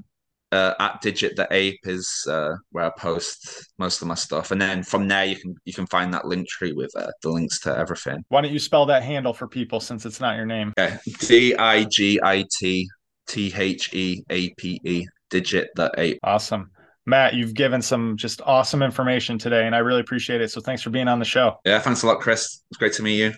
uh, 0.54 0.76
at 0.80 1.02
Digit 1.02 1.36
the 1.36 1.48
Ape 1.52 1.80
is 1.84 2.26
uh, 2.30 2.54
where 2.72 2.86
I 2.86 2.92
post 2.98 3.72
most 3.80 4.02
of 4.02 4.08
my 4.08 4.14
stuff, 4.14 4.52
and 4.52 4.62
then 4.62 4.84
from 4.84 5.08
there 5.08 5.26
you 5.26 5.36
can 5.36 5.56
you 5.66 5.74
can 5.74 5.88
find 5.88 6.14
that 6.14 6.24
Linktree 6.24 6.76
with 6.76 6.92
uh, 6.96 7.12
the 7.22 7.30
links 7.30 7.60
to 7.62 7.76
everything. 7.76 8.24
Why 8.30 8.42
don't 8.42 8.54
you 8.54 8.60
spell 8.60 8.86
that 8.86 9.04
handle 9.04 9.34
for 9.34 9.48
people 9.48 9.80
since 9.80 10.06
it's 10.06 10.22
not 10.22 10.36
your 10.36 10.46
name? 10.46 10.74
Okay, 10.78 10.98
D 11.20 11.56
I 11.56 11.86
G 11.86 12.20
I 12.24 12.46
T 12.60 12.88
T 13.28 13.54
H 13.56 13.94
E 13.94 14.24
A 14.30 14.50
P 14.56 14.80
E 14.86 15.06
Digit 15.30 15.70
the 15.76 15.92
Ape. 15.98 16.20
Awesome. 16.24 16.70
Matt, 17.06 17.34
you've 17.34 17.54
given 17.54 17.82
some 17.82 18.16
just 18.16 18.42
awesome 18.46 18.82
information 18.82 19.38
today, 19.38 19.66
and 19.66 19.76
I 19.76 19.80
really 19.80 20.00
appreciate 20.00 20.40
it. 20.40 20.52
So 20.52 20.62
thanks 20.62 20.82
for 20.82 20.90
being 20.90 21.10
on 21.10 21.20
the 21.20 21.26
show. 21.26 21.58
Yeah, 21.66 21.80
thanks 21.80 22.04
a 22.04 22.08
lot, 22.08 22.22
Chris. 22.22 22.62
It's 22.72 22.78
great 22.78 22.94
to 22.94 23.04
meet 23.04 23.18
you. 23.18 23.34